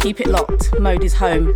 Keep 0.00 0.20
it 0.20 0.26
locked, 0.28 0.78
Mode 0.80 1.04
is 1.04 1.14
home. 1.14 1.54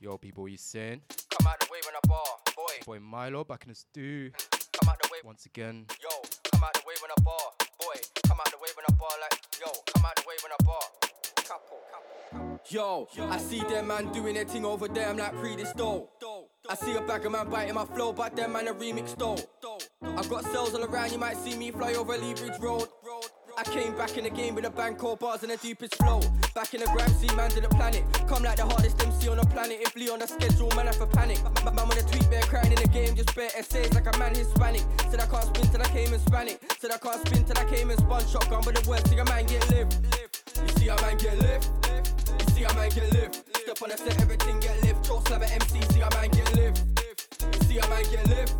Yo, 0.00 0.16
people, 0.18 0.48
you 0.48 0.56
saying? 0.56 1.00
Come 1.38 1.48
out 1.48 1.58
the 1.60 1.66
way 1.72 1.78
when 1.84 1.94
I 1.96 2.06
bar, 2.06 2.24
boy. 2.54 2.62
Boy 2.84 2.98
Milo 3.00 3.44
back 3.44 3.64
in 3.64 3.70
the 3.70 3.74
stew 3.74 4.30
Come 4.80 4.88
out 4.88 5.02
the 5.02 5.08
way, 5.10 5.18
once 5.24 5.46
again. 5.46 5.86
yo. 6.00 6.08
Come 6.52 6.62
out 6.62 6.74
the 6.74 6.82
way 6.86 6.94
when 7.02 7.10
I 7.10 7.20
bar, 7.22 7.65
boy. 7.86 8.00
Come 8.26 8.38
out 8.40 8.50
the 8.50 8.58
way 8.58 8.68
when 8.76 8.84
I 8.88 8.92
bar, 8.94 9.10
like 9.20 9.38
yo. 9.60 9.70
Come 9.94 10.04
out 10.04 10.16
the 10.16 10.22
way 10.26 10.34
when 10.42 10.52
I 10.52 10.64
bar. 10.64 10.80
Yo, 12.68 13.06
I 13.30 13.38
see 13.38 13.60
them 13.60 13.86
man 13.86 14.12
doing 14.12 14.34
their 14.34 14.44
thing 14.44 14.64
over 14.64 14.88
there, 14.88 15.08
I'm 15.08 15.16
like 15.16 15.36
pre 15.36 15.54
this 15.54 15.72
dough. 15.72 16.08
I 16.68 16.74
see 16.74 16.96
a 16.96 17.00
bag 17.00 17.24
of 17.24 17.30
man 17.30 17.48
biting 17.48 17.74
my 17.74 17.84
flow, 17.84 18.12
but 18.12 18.34
them 18.34 18.54
man 18.54 18.66
a 18.66 18.74
remix 18.74 19.16
though. 19.16 19.38
I've 20.02 20.28
got 20.28 20.42
cells 20.46 20.74
all 20.74 20.84
around, 20.84 21.12
you 21.12 21.18
might 21.18 21.36
see 21.36 21.56
me 21.56 21.70
fly 21.70 21.94
over 21.94 22.18
Lea 22.18 22.34
Bridge 22.34 22.58
Road. 22.58 22.88
I 23.58 23.64
came 23.64 23.96
back 23.96 24.18
in 24.18 24.24
the 24.24 24.30
game 24.30 24.54
with 24.54 24.66
a 24.66 24.70
bang, 24.70 24.96
core 24.96 25.16
bars 25.16 25.42
and 25.42 25.50
the 25.50 25.56
deepest 25.56 25.94
flow. 25.96 26.20
Back 26.54 26.74
in 26.74 26.80
the 26.80 26.86
gram, 26.92 27.08
see 27.08 27.34
man 27.34 27.48
to 27.50 27.60
the 27.62 27.68
planet. 27.68 28.04
Come 28.28 28.42
like 28.42 28.56
the 28.56 28.66
hardest 28.66 29.02
MC 29.02 29.28
on 29.30 29.38
the 29.38 29.46
planet. 29.46 29.78
If 29.80 29.96
Lee 29.96 30.10
on 30.10 30.18
the 30.18 30.26
schedule, 30.26 30.68
man, 30.76 30.88
I 30.88 30.92
for 30.92 31.06
panic. 31.06 31.40
My 31.64 31.72
man 31.72 31.88
on 31.88 31.96
the 31.96 32.04
tweet, 32.04 32.28
bear 32.28 32.42
crying 32.42 32.70
in 32.70 32.76
the 32.76 32.88
game, 32.88 33.16
just 33.16 33.34
bare 33.34 33.48
essays 33.56 33.94
like 33.94 34.14
a 34.14 34.18
man 34.18 34.34
Hispanic. 34.34 34.84
Said 35.08 35.20
I 35.20 35.26
can't 35.26 35.44
spin 35.44 35.70
till 35.72 35.80
I 35.80 35.88
came 35.88 36.12
in 36.12 36.20
Spanic. 36.20 36.60
Said 36.78 36.90
I 36.90 36.98
can't 36.98 37.26
spin 37.26 37.44
till 37.44 37.56
I 37.56 37.64
came 37.64 37.90
in 37.90 37.96
spun 37.96 38.26
shotgun, 38.26 38.60
but 38.62 38.74
the 38.76 38.84
worst 38.88 39.06
thing 39.08 39.20
a 39.20 39.24
man 39.24 39.46
get 39.46 39.64
live. 39.72 39.88
You 40.60 40.72
see 40.76 40.88
a 40.88 40.96
man 41.00 41.16
get 41.16 41.38
live. 41.40 41.64
You 42.36 42.46
see 42.52 42.64
a 42.64 42.74
man 42.74 42.90
get 42.90 43.08
live. 43.14 43.32
Step 43.32 43.80
on 43.80 43.88
the 43.88 43.96
set, 43.96 44.20
everything 44.20 44.60
get 44.60 44.76
live. 44.84 45.00
Choke 45.00 45.26
slap 45.28 45.40
at 45.40 45.50
MC, 45.52 45.80
see 45.96 46.04
a 46.04 46.10
man 46.12 46.28
get 46.28 46.54
live. 46.56 46.76
You 47.40 47.60
see 47.64 47.78
a 47.78 47.88
man 47.88 48.04
get 48.12 48.28
live. 48.28 48.52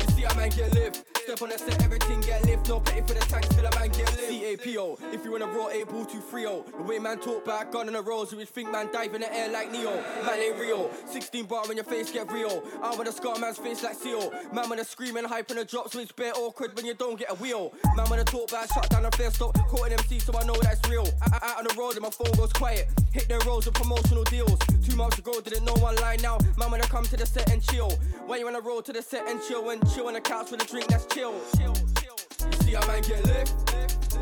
You 0.00 0.08
see 0.16 0.24
a 0.24 0.34
man 0.34 0.48
get 0.48 0.72
live. 0.72 1.11
Step 1.22 1.40
on 1.40 1.50
the 1.50 1.58
set, 1.58 1.84
everything 1.84 2.20
get 2.22 2.44
lift. 2.46 2.68
No 2.68 2.80
for 2.80 3.14
the 3.14 3.46
till 3.54 3.64
a 3.64 3.70
man 3.78 3.88
get 3.90 4.10
live. 4.16 4.58
CAPO, 4.58 5.14
if 5.14 5.24
you 5.24 5.30
wanna 5.30 5.46
raw 5.46 5.68
8 5.68 5.88
ball 5.88 6.04
2 6.04 6.20
3 6.20 6.42
The 6.42 6.82
way 6.82 6.98
man 6.98 7.18
talk 7.20 7.44
back, 7.44 7.70
gun 7.70 7.86
on 7.86 7.92
the 7.92 8.02
rolls, 8.02 8.32
you 8.32 8.38
would 8.38 8.48
think 8.48 8.72
man 8.72 8.88
dive 8.92 9.14
in 9.14 9.20
the 9.20 9.32
air 9.32 9.48
like 9.48 9.70
Neo. 9.70 9.94
Man 10.26 10.40
ain't 10.40 10.58
real. 10.58 10.90
16 11.06 11.44
bar 11.46 11.62
when 11.68 11.76
your 11.76 11.84
face 11.84 12.10
get 12.10 12.30
real. 12.32 12.64
I 12.82 12.96
wanna 12.96 13.12
scar 13.12 13.38
man's 13.38 13.58
face 13.58 13.84
like 13.84 13.94
Seal. 13.94 14.32
Man 14.52 14.68
wanna 14.68 14.84
scream 14.84 15.16
and 15.16 15.26
hype 15.26 15.48
on 15.52 15.58
the 15.58 15.64
drops, 15.64 15.92
so 15.92 16.00
it's 16.00 16.10
bare 16.10 16.32
awkward 16.34 16.74
when 16.74 16.86
you 16.86 16.94
don't 16.94 17.16
get 17.16 17.30
a 17.30 17.34
wheel. 17.36 17.72
Man 17.96 18.06
wanna 18.10 18.24
talk 18.24 18.50
back, 18.50 18.72
shut 18.74 18.90
down 18.90 19.04
the 19.04 19.10
fair 19.12 19.30
stop. 19.30 19.56
Caught 19.68 19.86
an 19.86 19.92
MC, 19.92 20.18
so 20.18 20.36
I 20.36 20.44
know 20.44 20.56
that's 20.60 20.80
real. 20.90 21.06
I- 21.22 21.50
out 21.50 21.58
on 21.58 21.64
the 21.64 21.74
road 21.78 21.92
and 21.92 22.02
my 22.02 22.10
phone 22.10 22.32
goes 22.36 22.52
quiet. 22.52 22.88
Hit 23.12 23.28
the 23.28 23.38
rolls 23.46 23.66
with 23.66 23.74
promotional 23.74 24.24
deals. 24.24 24.58
Two 24.84 24.96
months 24.96 25.18
ago, 25.18 25.40
didn't 25.40 25.64
know 25.64 25.74
one 25.74 25.94
line 25.96 26.18
now. 26.22 26.38
Man 26.58 26.70
wanna 26.70 26.84
come 26.84 27.04
to 27.04 27.16
the 27.16 27.26
set 27.26 27.50
and 27.50 27.62
chill. 27.62 27.90
When 28.26 28.40
you 28.40 28.46
wanna 28.46 28.60
roll 28.60 28.82
to 28.82 28.92
the 28.92 29.02
set 29.02 29.28
and 29.28 29.40
chill 29.46 29.70
and 29.70 29.80
chill 29.94 30.08
on 30.08 30.14
the 30.14 30.20
couch 30.20 30.50
with 30.50 30.62
a 30.62 30.66
drink 30.66 30.88
that's 30.88 31.04
chill. 31.14 31.34
You 31.34 32.56
see 32.64 32.74
a 32.74 32.86
man 32.86 33.02
get 33.02 33.24
lift. 33.26 33.52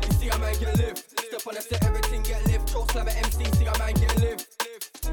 You 0.05 0.13
see 0.13 0.29
a 0.29 0.37
man 0.39 0.53
get 0.59 0.77
lift. 0.77 1.19
Step 1.19 1.47
on 1.47 1.55
the 1.55 1.61
set, 1.61 1.85
everything 1.85 2.23
get 2.23 2.45
lift. 2.47 2.71
Choke 2.71 2.91
slam 2.91 3.07
at 3.07 3.15
MC, 3.17 3.45
see 3.57 3.65
a 3.65 3.77
man 3.77 3.93
get 3.93 4.19
lift. 4.19 4.47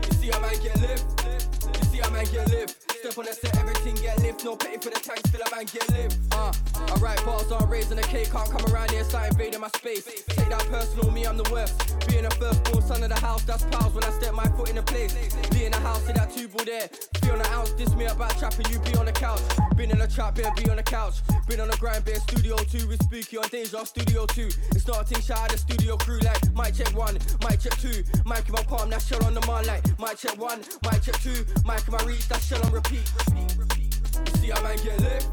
You 0.06 0.12
see 0.18 0.30
a 0.30 0.40
man 0.40 0.54
get 0.62 0.80
lift. 0.80 1.87
See 1.98 2.06
a 2.06 2.10
man 2.12 2.24
get. 2.26 2.76
Step 2.98 3.18
on 3.18 3.24
the 3.24 3.32
set, 3.32 3.56
everything 3.58 3.94
get 3.96 4.18
lift. 4.18 4.44
No 4.44 4.56
petty 4.56 4.78
for 4.78 4.90
the 4.90 5.00
tanks, 5.00 5.28
still 5.30 5.40
a 5.40 5.50
man 5.54 5.66
get 5.66 5.88
lift. 5.90 6.18
Uh, 6.32 6.52
I 6.76 6.94
write 6.98 7.24
bars 7.24 7.50
on 7.50 7.68
raising 7.68 7.96
the 7.96 8.02
cake. 8.02 8.30
Can't 8.30 8.50
come 8.50 8.64
around 8.72 8.90
here, 8.90 9.04
start 9.04 9.30
invading 9.30 9.60
my 9.60 9.68
space. 9.68 10.04
Take 10.04 10.48
that 10.48 10.66
personal, 10.66 11.10
me, 11.10 11.24
I'm 11.24 11.36
the 11.36 11.48
worst. 11.50 11.96
Being 12.08 12.24
the 12.24 12.30
firstborn 12.30 12.82
son 12.82 13.02
of 13.02 13.08
the 13.08 13.20
house, 13.20 13.42
that's 13.44 13.64
pals 13.64 13.94
when 13.94 14.04
I 14.04 14.10
step 14.10 14.34
my 14.34 14.46
foot 14.56 14.68
in 14.70 14.76
the 14.76 14.82
place. 14.82 15.14
Be 15.50 15.64
in 15.64 15.72
the 15.72 15.78
house, 15.78 16.04
see 16.06 16.12
that 16.12 16.30
two 16.34 16.48
ball 16.48 16.64
there. 16.64 16.88
Feel 17.22 17.32
on 17.32 17.38
the 17.38 17.50
ounce, 17.50 17.70
diss 17.72 17.94
me 17.94 18.06
about 18.06 18.36
trapping, 18.38 18.66
you 18.70 18.78
be 18.80 18.94
on 18.96 19.06
the 19.06 19.12
couch. 19.12 19.40
Been 19.76 19.90
in 19.90 19.98
the 19.98 20.08
trap, 20.08 20.34
better 20.34 20.50
be 20.60 20.68
on 20.70 20.76
the 20.76 20.82
couch. 20.82 21.22
Been 21.46 21.60
on 21.60 21.68
the 21.68 21.76
grind, 21.76 22.04
better 22.04 22.20
studio 22.20 22.56
two. 22.56 22.86
With 22.88 23.02
spooky 23.04 23.38
on 23.38 23.48
Deja 23.48 23.84
Studio 23.84 24.26
two. 24.26 24.50
It's 24.74 24.86
not 24.86 25.02
a 25.02 25.04
thing, 25.04 25.22
shout 25.22 25.38
out 25.38 25.50
the 25.50 25.58
studio 25.58 25.96
crew 25.96 26.18
like 26.20 26.42
mic 26.54 26.74
check 26.74 26.94
one, 26.96 27.14
mic 27.46 27.60
check 27.60 27.78
two. 27.78 28.02
Mic 28.26 28.48
in 28.48 28.54
my 28.54 28.62
palm, 28.64 28.90
that 28.90 29.02
shell 29.02 29.24
on 29.24 29.34
the 29.34 29.44
man 29.46 29.66
like 29.66 29.86
mic 30.00 30.18
check 30.18 30.36
one, 30.36 30.60
mic 30.82 31.02
check 31.02 31.18
two. 31.22 31.46
Mic 31.64 31.87
in 31.88 31.92
my 31.96 32.04
reach, 32.04 32.28
that 32.28 32.42
shell 32.42 32.60
on 32.66 32.72
repeat. 32.72 33.00
You 33.00 34.32
see 34.36 34.50
a 34.50 34.60
man 34.60 34.76
get 34.84 35.00
lift. 35.00 35.24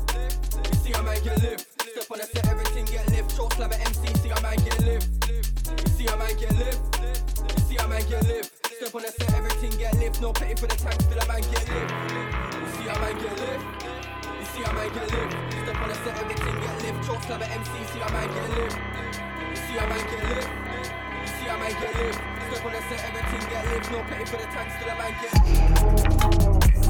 You 0.55 0.75
see 0.79 0.93
a 0.93 1.03
man 1.03 1.19
get 1.23 1.41
lift. 1.43 1.67
Step 1.83 2.11
on 2.11 2.17
the 2.19 2.25
set, 2.25 2.47
everything 2.47 2.85
get 2.85 3.07
lift. 3.11 3.35
Choke 3.35 3.53
slam 3.53 3.71
at 3.73 3.79
MC, 3.83 4.07
see 4.23 4.29
a 4.31 4.39
man 4.41 4.55
get 4.63 4.79
lift. 4.87 5.07
You 5.27 5.89
see 5.91 6.07
a 6.07 6.15
man 6.15 6.31
get 6.39 6.55
lift. 6.55 6.79
You 7.51 7.61
see 7.67 7.75
a 7.75 7.87
man 7.87 8.03
get 8.07 8.23
lift. 8.27 8.55
Step 8.71 8.95
on 8.95 9.01
the 9.03 9.11
set, 9.11 9.33
everything 9.35 9.71
get 9.77 9.93
lift. 9.99 10.21
No 10.21 10.31
petty 10.31 10.55
for 10.55 10.67
the 10.67 10.77
tank, 10.79 11.01
still 11.01 11.19
a 11.19 11.27
man 11.27 11.41
get 11.43 11.65
lift. 11.67 11.91
You 12.55 12.67
see 12.71 12.87
a 12.87 12.95
man 13.03 13.15
get 13.19 13.35
lift. 13.35 13.63
You 14.39 14.45
see 14.55 14.63
a 14.63 14.71
man 14.71 14.89
get 14.95 15.07
lift. 15.11 15.31
Step 15.59 15.81
on 15.83 15.89
the 15.91 15.95
set, 16.07 16.15
everything 16.23 16.55
get 16.63 16.75
lift. 16.83 16.99
Choke 17.03 17.23
slam 17.27 17.43
at 17.43 17.51
MC, 17.51 17.71
see 17.91 17.99
a 17.99 18.07
man 18.15 18.27
get 18.31 18.47
lift. 18.55 18.77
You 19.51 19.57
see 19.59 19.75
a 19.75 19.83
man 19.91 20.03
get 20.07 20.23
lift. 20.31 21.04
You 21.25 21.31
see 21.31 21.47
a 21.47 21.57
man 21.57 21.71
get 21.81 21.95
lift. 21.95 22.21
Step 22.51 22.65
on 22.65 22.71
the 22.71 22.81
set, 22.81 23.03
everything 23.09 23.49
get 23.49 23.65
lift. 23.65 23.91
No 23.91 24.03
petty 24.03 24.25
for 24.25 24.37
the 24.37 24.45
tank, 24.53 24.69
still 24.77 24.89
a 24.89 24.95
man 24.95 25.11
get 26.69 26.84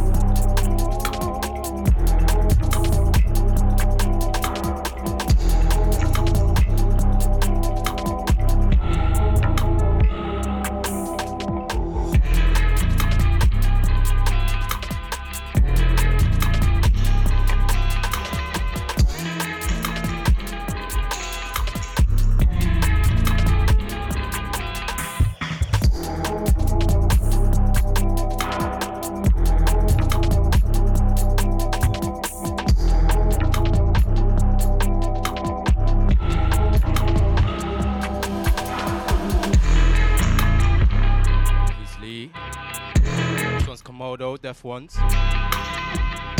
Deaf 44.46 44.64
Ones. 44.64 44.94
That 44.94 46.38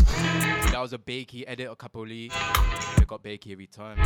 was 0.78 0.94
a 0.94 1.00
Bakey 1.00 1.44
edit, 1.48 1.72
a 1.72 1.76
Lee. 2.06 2.30
We 3.00 3.06
got 3.06 3.24
Bakey 3.24 3.52
every 3.52 3.66
time. 3.66 3.98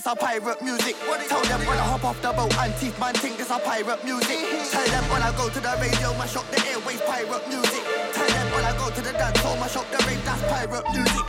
this 0.00 0.14
pirate 0.18 0.62
music. 0.62 0.96
Tell 1.28 1.42
them 1.42 1.60
when 1.66 1.78
I 1.78 1.84
hop 1.84 2.04
off 2.04 2.20
the 2.22 2.32
boat 2.32 2.56
and 2.58 2.74
teeth 2.76 2.98
man 2.98 3.14
think 3.14 3.36
this 3.36 3.50
our 3.50 3.60
pirate 3.60 4.02
music. 4.04 4.38
Tell 4.70 4.86
them 4.86 5.04
when 5.10 5.22
I 5.22 5.32
go 5.36 5.48
to 5.48 5.60
the 5.60 5.76
radio, 5.80 6.12
mash 6.16 6.36
up 6.36 6.48
the 6.50 6.56
airwaves, 6.56 7.04
pirate 7.06 7.48
music. 7.48 7.82
Tell 8.12 8.28
them 8.28 8.52
when 8.52 8.64
I 8.64 8.72
go 8.78 8.90
to 8.90 9.00
the 9.02 9.12
dance 9.12 9.38
hall, 9.40 9.56
mash 9.56 9.76
up 9.76 9.90
the 9.90 9.98
rave, 10.06 10.24
that's 10.24 10.42
pirate 10.42 10.86
music. 10.92 11.19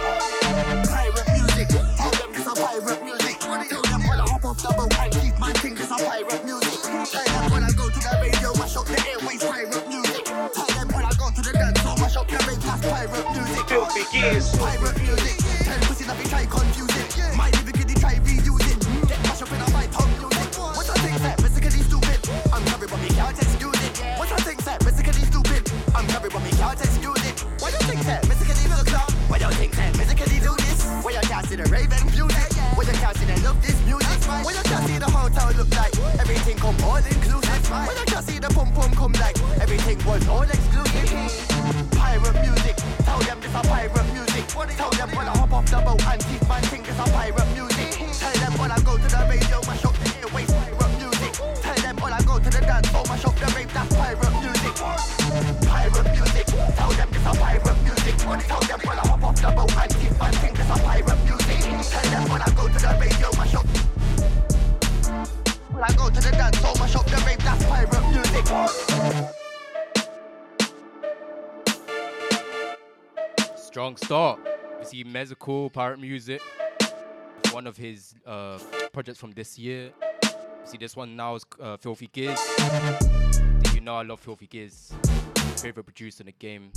the 75.03 75.69
Pirate 75.73 75.99
Music, 75.99 76.41
one 77.51 77.65
of 77.67 77.77
his 77.77 78.13
uh, 78.25 78.59
projects 78.93 79.19
from 79.19 79.31
this 79.31 79.57
year. 79.57 79.91
See, 80.65 80.77
this 80.77 80.95
one 80.95 81.15
now 81.15 81.35
is 81.35 81.45
uh, 81.59 81.77
Filthy 81.77 82.09
Giz. 82.11 82.39
You 83.73 83.81
know 83.81 83.95
I 83.95 84.03
love 84.03 84.19
Filthy 84.19 84.47
Giz. 84.47 84.93
Favorite 85.57 85.85
producer 85.85 86.21
in 86.21 86.27
the 86.27 86.31
game. 86.33 86.71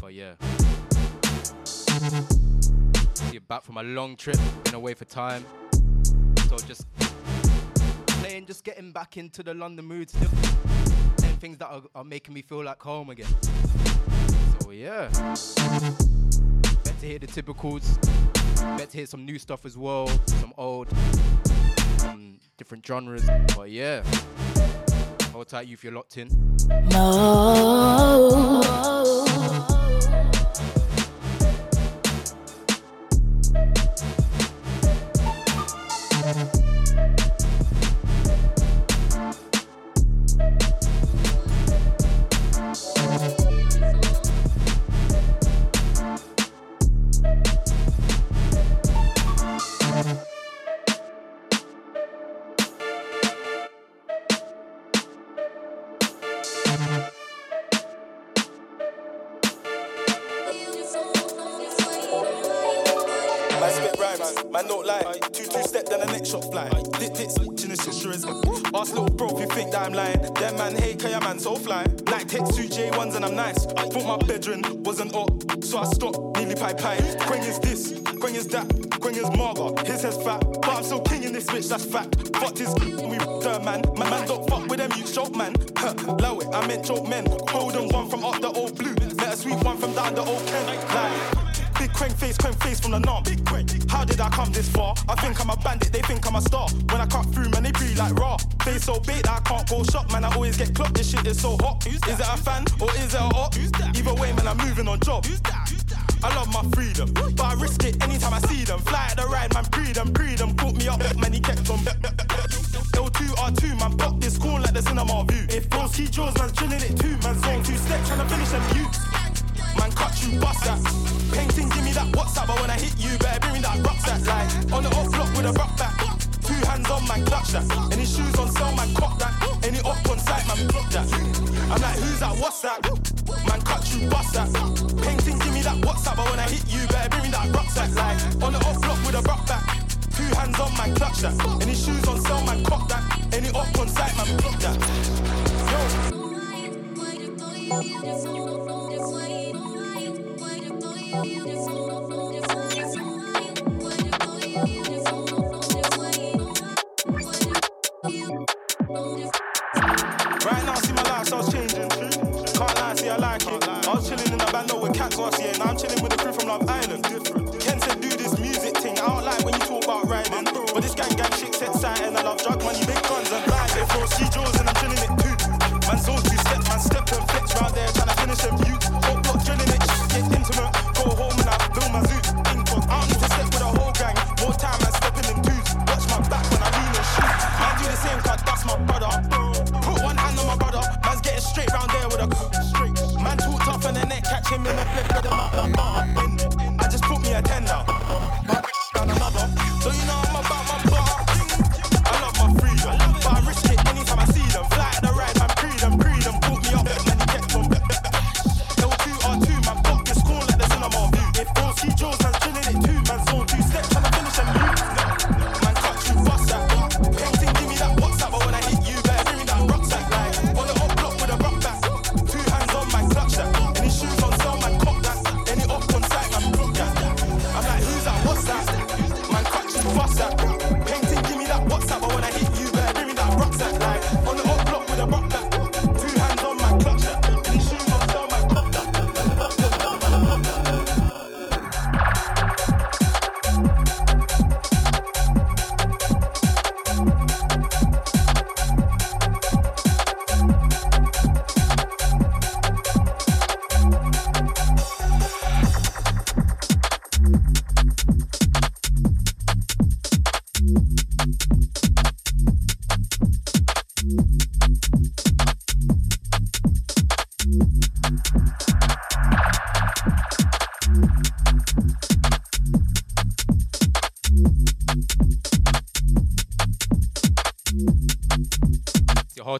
But 0.00 0.14
yeah. 0.14 0.34
See, 3.14 3.38
back 3.38 3.62
from 3.62 3.76
a 3.76 3.82
long 3.82 4.16
trip, 4.16 4.38
been 4.64 4.74
away 4.74 4.94
for 4.94 5.04
time. 5.04 5.44
So 6.48 6.56
just 6.66 6.86
playing, 8.06 8.46
just 8.46 8.64
getting 8.64 8.92
back 8.92 9.16
into 9.16 9.42
the 9.42 9.54
London 9.54 9.84
mood. 9.84 10.10
Still. 10.10 10.30
And 11.22 11.40
things 11.40 11.58
that 11.58 11.68
are, 11.68 11.82
are 11.94 12.04
making 12.04 12.34
me 12.34 12.42
feel 12.42 12.64
like 12.64 12.82
home 12.82 13.10
again. 13.10 13.28
So 14.60 14.70
yeah. 14.72 15.08
To 17.00 17.06
hear 17.06 17.18
the 17.18 17.26
typicals. 17.26 17.98
bet 18.78 18.90
to 18.90 18.96
hear 18.96 19.06
some 19.06 19.26
new 19.26 19.38
stuff 19.38 19.66
as 19.66 19.76
well, 19.76 20.08
some 20.26 20.54
old, 20.56 20.88
some 21.98 22.38
different 22.56 22.86
genres. 22.86 23.28
But 23.54 23.70
yeah, 23.70 24.02
hold 25.32 25.48
tight, 25.48 25.68
you 25.68 25.74
if 25.74 25.84
you're 25.84 25.92
locked 25.92 26.16
in. 26.16 26.28
No. 26.90 28.95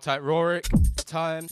Tight 0.07 0.23
Rorik 0.23 0.69
time. 1.05 1.49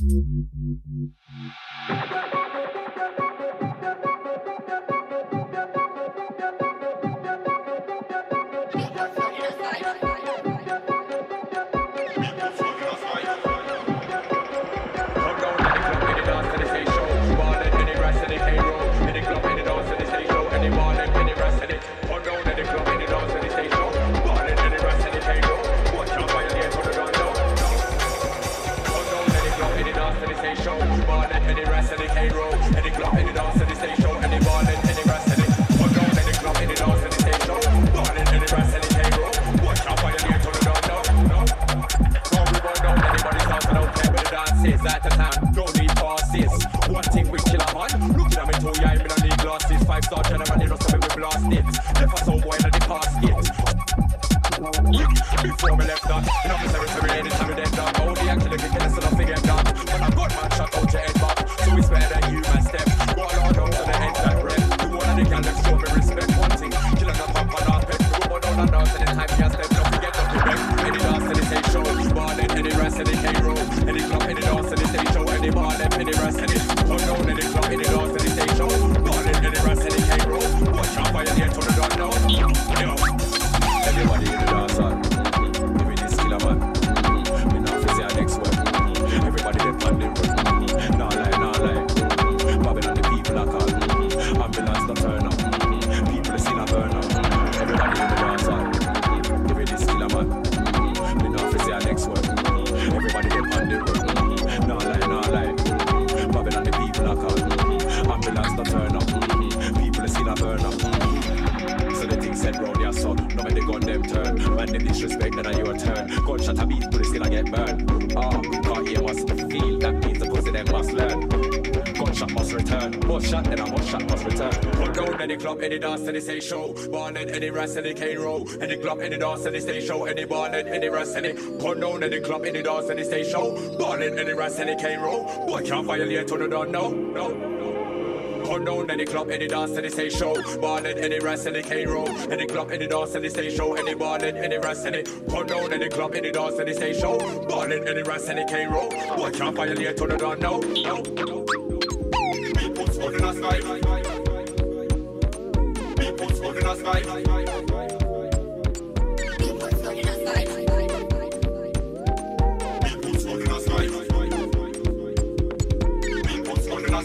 rest 127.64 127.78
any 127.78 127.94
cane 127.94 128.18
row, 128.18 128.44
any 128.61 128.76
club, 128.76 129.00
any 129.00 129.16
dance, 129.16 129.47
any 129.47 129.59
stage 129.59 129.87
show, 129.87 130.04
any 130.04 130.26
bar, 130.26 130.49
any 130.54 130.88
rest, 130.90 131.16
any 131.16 131.33
condone, 131.33 132.02
any 132.02 132.21
club, 132.21 132.44
any 132.44 132.62
dance, 132.62 132.90
any 132.90 133.04
stage 133.04 133.28
show, 133.28 133.56
bar, 133.78 133.99
any 133.99 134.35
rest, 134.35 134.61
any 134.61 134.76
cane 134.76 135.00
row. 135.00 135.25
Boy, 135.47 135.62
can't 135.64 135.87
violate 135.87 136.28
to 136.28 136.37
the 136.37 136.47
door, 136.47 136.66
no, 136.66 136.90
no, 136.90 137.28
no. 137.28 138.44
Condone 138.44 138.90
any 138.90 139.06
club, 139.06 139.30
any 139.30 139.47
dance, 139.47 139.78
any 139.78 139.88
stage 139.88 140.12
show. 140.12 140.35
Barnet, 140.61 140.99
any 140.99 141.18
rest, 141.21 141.47
any 141.47 141.62
cane 141.62 141.88
roll. 141.88 142.09
Any 142.30 142.47
club, 142.47 142.71
any 142.71 142.87
dance, 142.87 143.14
any 143.14 143.30
stage 143.30 143.56
show. 143.56 143.73
Any 143.73 143.94
barnet, 143.94 144.37
any 144.37 144.59
rest, 144.59 144.85
any 144.85 145.02
condone 145.02 145.73
any 145.73 145.88
club, 145.88 146.14
any 146.14 146.30
dance, 146.30 146.59
any 146.61 146.75
stage 146.75 147.00
show. 147.00 147.16
Barnet, 147.49 147.88
any 147.88 148.02
rest, 148.02 148.28
any 148.28 148.44
cane 148.44 148.68
roll. 148.68 148.90
Watch 149.16 149.40
out, 149.40 149.54
fire 149.54 149.75
violate 149.75 149.97
to 149.97 150.06
the 150.06 150.18
door, 150.18 150.37
no, 150.37 150.59
no. 150.59 151.34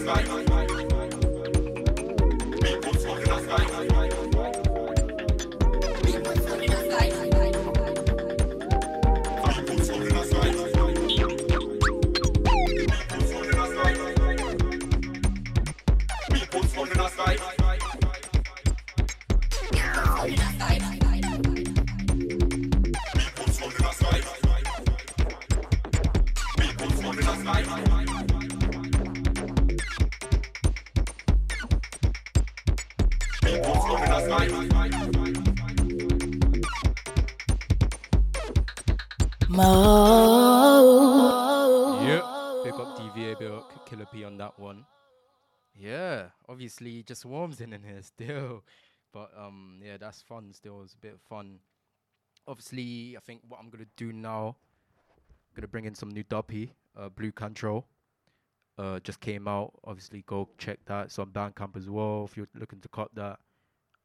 bye. 0.10 0.49
Obviously 46.50 47.04
just 47.04 47.26
warms 47.26 47.62
in 47.62 47.74
in 47.74 47.84
here 47.84 48.02
still. 48.02 48.64
But 49.14 49.32
um, 49.38 49.80
yeah, 49.84 49.98
that's 49.98 50.22
fun. 50.22 50.54
Still, 50.54 50.82
it's 50.84 50.94
a 50.94 50.98
bit 50.98 51.14
of 51.14 51.22
fun. 51.22 51.60
Obviously, 52.48 53.16
I 53.18 53.22
think 53.22 53.42
what 53.48 53.60
I'm 53.60 53.70
gonna 53.70 53.86
do 53.96 54.12
now, 54.12 54.58
gonna 55.56 55.68
bring 55.68 55.86
in 55.86 55.96
some 55.96 56.10
new 56.10 56.24
duppy, 56.24 56.74
uh, 56.98 57.10
Blue 57.10 57.32
Control. 57.32 57.86
Uh, 58.78 59.00
just 59.00 59.20
came 59.20 59.48
out. 59.48 59.74
Obviously, 59.84 60.24
go 60.26 60.50
check 60.58 60.80
that. 60.86 61.06
It's 61.06 61.20
on 61.20 61.32
Bandcamp 61.32 61.76
as 61.76 61.90
well 61.90 62.26
if 62.30 62.38
you're 62.38 62.48
looking 62.56 62.80
to 62.82 62.88
cut 62.90 63.14
that. 63.16 63.40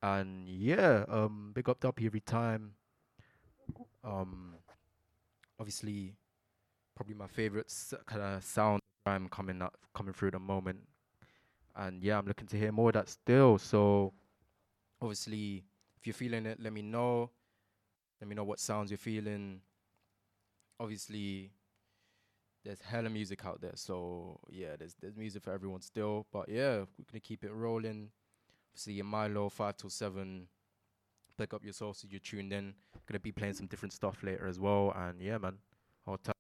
And 0.03 0.49
yeah, 0.49 1.05
um, 1.09 1.53
big 1.55 1.69
up 1.69 1.81
Duppy 1.81 2.07
every 2.07 2.21
time. 2.21 2.73
Um, 4.03 4.57
obviously, 5.59 6.15
probably 6.95 7.15
my 7.15 7.27
favorite 7.27 7.73
kind 8.07 8.23
of 8.23 8.45
sound 8.45 8.81
I'm 9.07 9.29
coming 9.29 9.63
up, 9.63 9.75
coming 9.95 10.13
through 10.13 10.29
at 10.29 10.33
the 10.33 10.41
moment 10.41 10.81
and 11.77 12.03
yeah, 12.03 12.19
I'm 12.19 12.27
looking 12.27 12.47
to 12.49 12.57
hear 12.57 12.73
more 12.73 12.91
of 12.91 12.95
that 12.95 13.09
still. 13.09 13.59
So 13.59 14.13
obviously, 15.01 15.65
if 15.99 16.07
you're 16.07 16.15
feeling 16.15 16.47
it, 16.47 16.59
let 16.61 16.73
me 16.73 16.83
know. 16.83 17.31
Let 18.21 18.29
me 18.29 18.35
know 18.35 18.45
what 18.45 18.61
sounds 18.61 18.91
you're 18.91 18.99
feeling. 18.99 19.61
Obviously, 20.79 21.51
there's 22.65 22.81
hella 22.81 23.11
music 23.11 23.45
out 23.45 23.61
there, 23.61 23.73
so 23.75 24.41
yeah, 24.51 24.77
there's 24.79 24.95
there's 25.01 25.17
music 25.17 25.43
for 25.43 25.53
everyone 25.53 25.83
still. 25.83 26.27
But 26.33 26.49
yeah, 26.49 26.79
we're 26.79 27.05
gonna 27.11 27.21
keep 27.21 27.45
it 27.45 27.53
rolling. 27.53 28.11
Obviously, 28.73 28.99
in 29.01 29.07
Milo 29.07 29.49
five 29.49 29.77
till 29.77 29.91
seven. 29.91 30.49
Pick 31.37 31.53
up 31.53 31.65
your 31.65 31.73
sources, 31.73 32.13
you're 32.13 32.21
tuned 32.21 32.53
in. 32.53 32.75
Gonna 33.07 33.19
be 33.19 33.33
playing 33.33 33.55
some 33.55 33.67
different 33.67 33.93
stuff 33.93 34.23
later 34.23 34.47
as 34.47 34.61
well, 34.61 34.93
and 34.95 35.21
yeah, 35.21 35.37
man, 35.39 35.59
tight. 36.23 36.35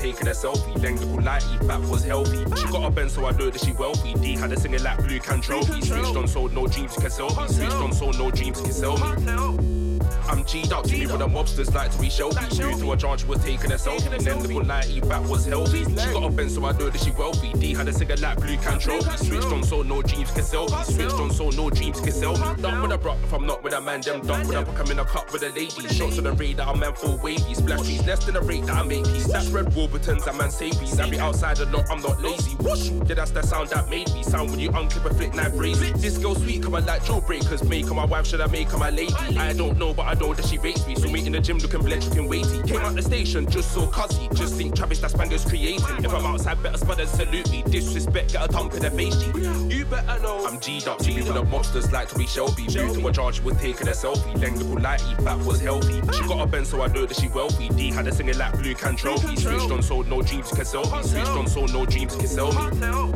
Taking 0.00 0.28
a 0.28 0.32
selfie. 0.32 0.80
Then 0.80 0.96
look 1.00 1.20
lighty, 1.24 1.66
back 1.66 1.80
was 1.90 2.04
healthy. 2.04 2.44
She 2.56 2.66
got 2.72 2.86
a 2.86 2.90
Benz, 2.90 3.12
so 3.12 3.26
I 3.26 3.32
know 3.32 3.50
that 3.50 3.60
she 3.60 3.72
wealthy. 3.72 4.14
D 4.14 4.34
had 4.34 4.52
a 4.52 4.58
singing 4.58 4.82
like 4.82 4.98
Blue 4.98 5.20
Can 5.20 5.40
Trophy. 5.40 5.80
Switched 5.80 6.16
on, 6.16 6.26
sold 6.26 6.52
no 6.54 6.66
dreams, 6.66 6.94
can 6.94 7.10
sell 7.10 7.28
me. 7.28 7.48
Switched 7.48 7.72
on, 7.72 7.92
sold 7.92 8.18
no 8.18 8.30
dreams, 8.30 8.60
can 8.60 8.72
sell 8.72 8.96
me. 8.96 9.59
I'm 10.30 10.44
G'd 10.44 10.72
up, 10.72 10.86
me 10.88 11.06
with 11.06 11.18
the 11.18 11.26
mobsters 11.26 11.74
like 11.74 11.90
to 11.90 11.98
be 11.98 12.08
shelby. 12.08 12.36
Moved 12.62 12.80
to 12.80 12.92
a 12.92 12.96
charge, 12.96 13.24
was 13.24 13.42
taking 13.42 13.72
a 13.72 13.74
selfie. 13.74 14.12
And 14.12 14.24
then 14.24 14.38
the 14.38 14.48
good 14.48 14.66
night, 14.66 14.88
eat 14.88 15.08
back 15.08 15.28
was 15.28 15.44
healthy. 15.44 15.84
She 15.84 15.94
got 15.94 16.24
a 16.24 16.30
Benz, 16.30 16.54
so 16.54 16.64
I 16.64 16.72
know 16.72 16.88
that 16.88 17.00
she 17.00 17.10
wealthy. 17.10 17.52
D 17.54 17.74
had 17.74 17.88
a 17.88 17.92
cigarette 17.92 18.20
like 18.20 18.40
blue 18.40 18.56
can 18.58 18.78
trophy. 18.78 19.16
Switched 19.16 19.46
on, 19.46 19.64
so 19.64 19.82
no 19.82 20.02
dreams 20.02 20.30
can 20.30 20.44
sell 20.44 20.68
me. 20.68 20.84
Switched 20.84 21.14
on, 21.14 21.30
so 21.32 21.50
no 21.50 21.68
dreams 21.68 22.00
can 22.00 22.12
sell 22.12 22.34
me. 22.36 22.62
Done 22.62 22.80
with 22.82 22.92
a 22.92 22.98
bro, 22.98 23.16
if 23.24 23.32
I'm 23.32 23.44
not 23.44 23.64
with 23.64 23.72
a 23.72 23.80
man, 23.80 24.02
them 24.02 24.24
done 24.24 24.46
with 24.46 24.56
a 24.56 24.62
book, 24.62 24.78
I'm 24.78 24.90
in 24.92 25.00
a 25.00 25.04
cup 25.04 25.32
with 25.32 25.42
a 25.42 25.48
lady. 25.48 25.88
Shots 25.88 26.18
on 26.18 26.24
the 26.24 26.32
radar, 26.32 26.72
I'm 26.72 26.78
man 26.78 26.94
for 26.94 27.16
wavy. 27.16 27.54
Splash 27.54 27.80
trees 27.80 28.06
less 28.06 28.24
than 28.24 28.34
the 28.34 28.42
rate 28.42 28.66
that 28.66 28.76
I 28.76 28.82
make. 28.84 29.04
That's 29.04 29.48
red 29.48 29.74
Warburtons, 29.74 30.28
I'm 30.28 30.36
man 30.36 30.50
savies. 30.50 31.00
I 31.00 31.10
be 31.10 31.18
outside 31.18 31.58
a 31.58 31.66
lot, 31.66 31.90
I'm 31.90 32.00
not 32.02 32.22
lazy. 32.22 32.49
Whoosh, 32.62 32.90
yeah, 33.08 33.14
that's 33.14 33.30
the 33.30 33.42
sound 33.42 33.70
that 33.70 33.88
made 33.88 34.12
me. 34.12 34.22
Sound 34.22 34.50
when 34.50 34.60
you 34.60 34.70
unclip 34.70 35.04
a 35.10 35.14
flick 35.14 35.34
night 35.34 35.52
brazy. 35.52 35.92
This 36.00 36.18
girl 36.18 36.34
sweet, 36.34 36.62
come 36.62 36.74
on 36.74 36.84
like 36.84 37.04
Joe 37.04 37.20
Breakers. 37.20 37.64
Make 37.64 37.86
her 37.86 37.94
my 37.94 38.04
wife, 38.04 38.26
should 38.26 38.40
I 38.40 38.46
make 38.48 38.68
her 38.68 38.78
my 38.78 38.90
lady? 38.90 39.14
I 39.38 39.52
don't 39.52 39.78
know, 39.78 39.94
but 39.94 40.06
I 40.06 40.14
know 40.14 40.34
that 40.34 40.44
she 40.44 40.58
rates 40.58 40.86
me. 40.86 40.94
So 40.94 41.08
me 41.08 41.24
in 41.24 41.32
the 41.32 41.40
gym 41.40 41.58
looking 41.58 41.80
blenched, 41.80 42.08
looking 42.08 42.28
weighty. 42.28 42.62
Came 42.62 42.80
out 42.80 42.94
the 42.94 43.02
station 43.02 43.48
just 43.48 43.72
so 43.72 43.86
cuzzy. 43.86 44.19
Just 44.40 44.54
think 44.54 44.74
Travis, 44.74 45.00
that's 45.00 45.12
bangers 45.12 45.44
creating. 45.44 45.84
If 45.98 46.14
I'm 46.14 46.24
outside, 46.24 46.62
better 46.62 46.78
spud 46.78 46.98
and 46.98 47.08
salute 47.10 47.50
me. 47.50 47.62
Disrespect, 47.62 48.32
get 48.32 48.48
a 48.48 48.48
thump 48.50 48.72
in 48.72 48.80
the 48.80 48.90
face, 48.90 49.22
You 49.70 49.84
better 49.84 50.18
know 50.22 50.46
I'm 50.46 50.58
G'd 50.58 50.88
up. 50.88 51.02
G 51.02 51.14
with 51.14 51.26
the 51.26 51.44
monsters 51.44 51.92
like 51.92 52.08
to 52.08 52.18
be 52.18 52.26
Shelby. 52.26 52.62
Moved 52.62 53.00
to 53.00 53.08
a 53.08 53.12
charge, 53.12 53.40
was 53.42 53.58
taking 53.58 53.88
a 53.88 53.90
selfie. 53.90 54.40
Then 54.40 54.54
the 54.54 54.64
lighty, 54.64 55.22
back 55.22 55.44
was 55.44 55.60
healthy. 55.60 56.00
She 56.16 56.26
got 56.26 56.40
a 56.40 56.46
Ben, 56.46 56.64
so 56.64 56.80
I 56.80 56.86
know 56.86 57.04
that 57.04 57.18
she 57.20 57.28
wealthy. 57.28 57.68
D 57.68 57.90
had 57.90 58.06
a 58.06 58.12
singing 58.14 58.38
like 58.38 58.58
blue 58.58 58.74
can 58.74 58.96
trophy. 58.96 59.36
Switched 59.36 59.70
on, 59.70 59.82
sold 59.82 60.08
no 60.08 60.22
dreams, 60.22 60.50
can 60.50 60.64
sell 60.64 60.90
me. 60.90 61.02
Switched 61.02 61.28
on, 61.28 61.46
sold 61.46 61.74
no 61.74 61.84
dreams, 61.84 62.16
can 62.16 62.26
sell 62.26 62.50
me. 62.50 63.10